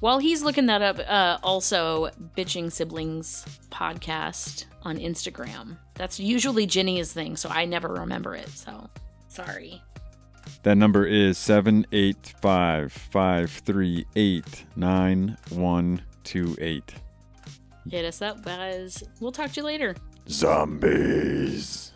While 0.00 0.18
he's 0.18 0.42
looking 0.42 0.66
that 0.66 0.82
up, 0.82 0.98
uh, 1.08 1.38
also 1.42 2.10
Bitching 2.36 2.70
Siblings 2.70 3.46
podcast 3.70 4.66
on 4.82 4.98
Instagram. 4.98 5.78
That's 5.94 6.20
usually 6.20 6.66
Ginny's 6.66 7.14
thing, 7.14 7.36
so 7.36 7.48
I 7.48 7.64
never 7.64 7.88
remember 7.88 8.34
it. 8.34 8.50
So 8.50 8.90
sorry. 9.28 9.82
That 10.62 10.76
number 10.76 11.06
is 11.06 11.38
785 11.38 12.92
538 12.92 14.64
9128. 14.76 16.94
Hit 17.90 18.04
us 18.04 18.22
up, 18.22 18.44
guys. 18.44 19.02
We'll 19.20 19.32
talk 19.32 19.50
to 19.52 19.60
you 19.60 19.66
later. 19.66 19.96
Zombies. 20.28 21.92